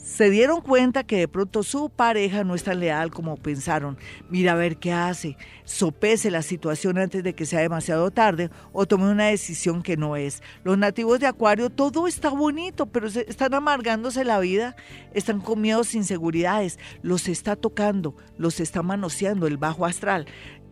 se 0.05 0.29
dieron 0.29 0.61
cuenta 0.61 1.05
que 1.05 1.17
de 1.17 1.29
pronto 1.29 1.63
su 1.63 1.89
pareja 1.89 2.45
no 2.45 2.55
es 2.55 2.63
tan 2.63 2.81
leal 2.81 3.11
como 3.11 3.37
pensaron. 3.37 3.97
Mira 4.29 4.53
a 4.53 4.57
ver 4.57 4.77
qué 4.77 4.93
hace, 4.93 5.37
sopese 5.65 6.31
la 6.31 6.43
situación 6.43 6.99
antes 6.99 7.23
de 7.23 7.35
que 7.35 7.47
sea 7.47 7.61
demasiado 7.61 8.11
tarde 8.11 8.51
o 8.73 8.87
tome 8.87 9.11
una 9.11 9.27
decisión 9.27 9.83
que 9.83 9.97
no 9.97 10.17
es. 10.17 10.43
Los 10.63 10.77
nativos 10.77 11.21
de 11.21 11.27
Acuario, 11.27 11.71
todo 11.71 12.07
está 12.07 12.29
bonito, 12.29 12.87
pero 12.87 13.07
están 13.07 13.55
amargándose 13.55 14.25
la 14.25 14.39
vida, 14.41 14.77
están 15.15 15.41
con 15.41 15.61
miedos, 15.61 15.95
inseguridades, 15.95 16.79
los 17.03 17.29
está 17.29 17.57
tocando, 17.57 18.15
los 18.37 18.61
está 18.61 18.83
manoseando 18.83 19.47
el 19.47 19.57
bajo 19.57 19.87
astral 19.87 20.27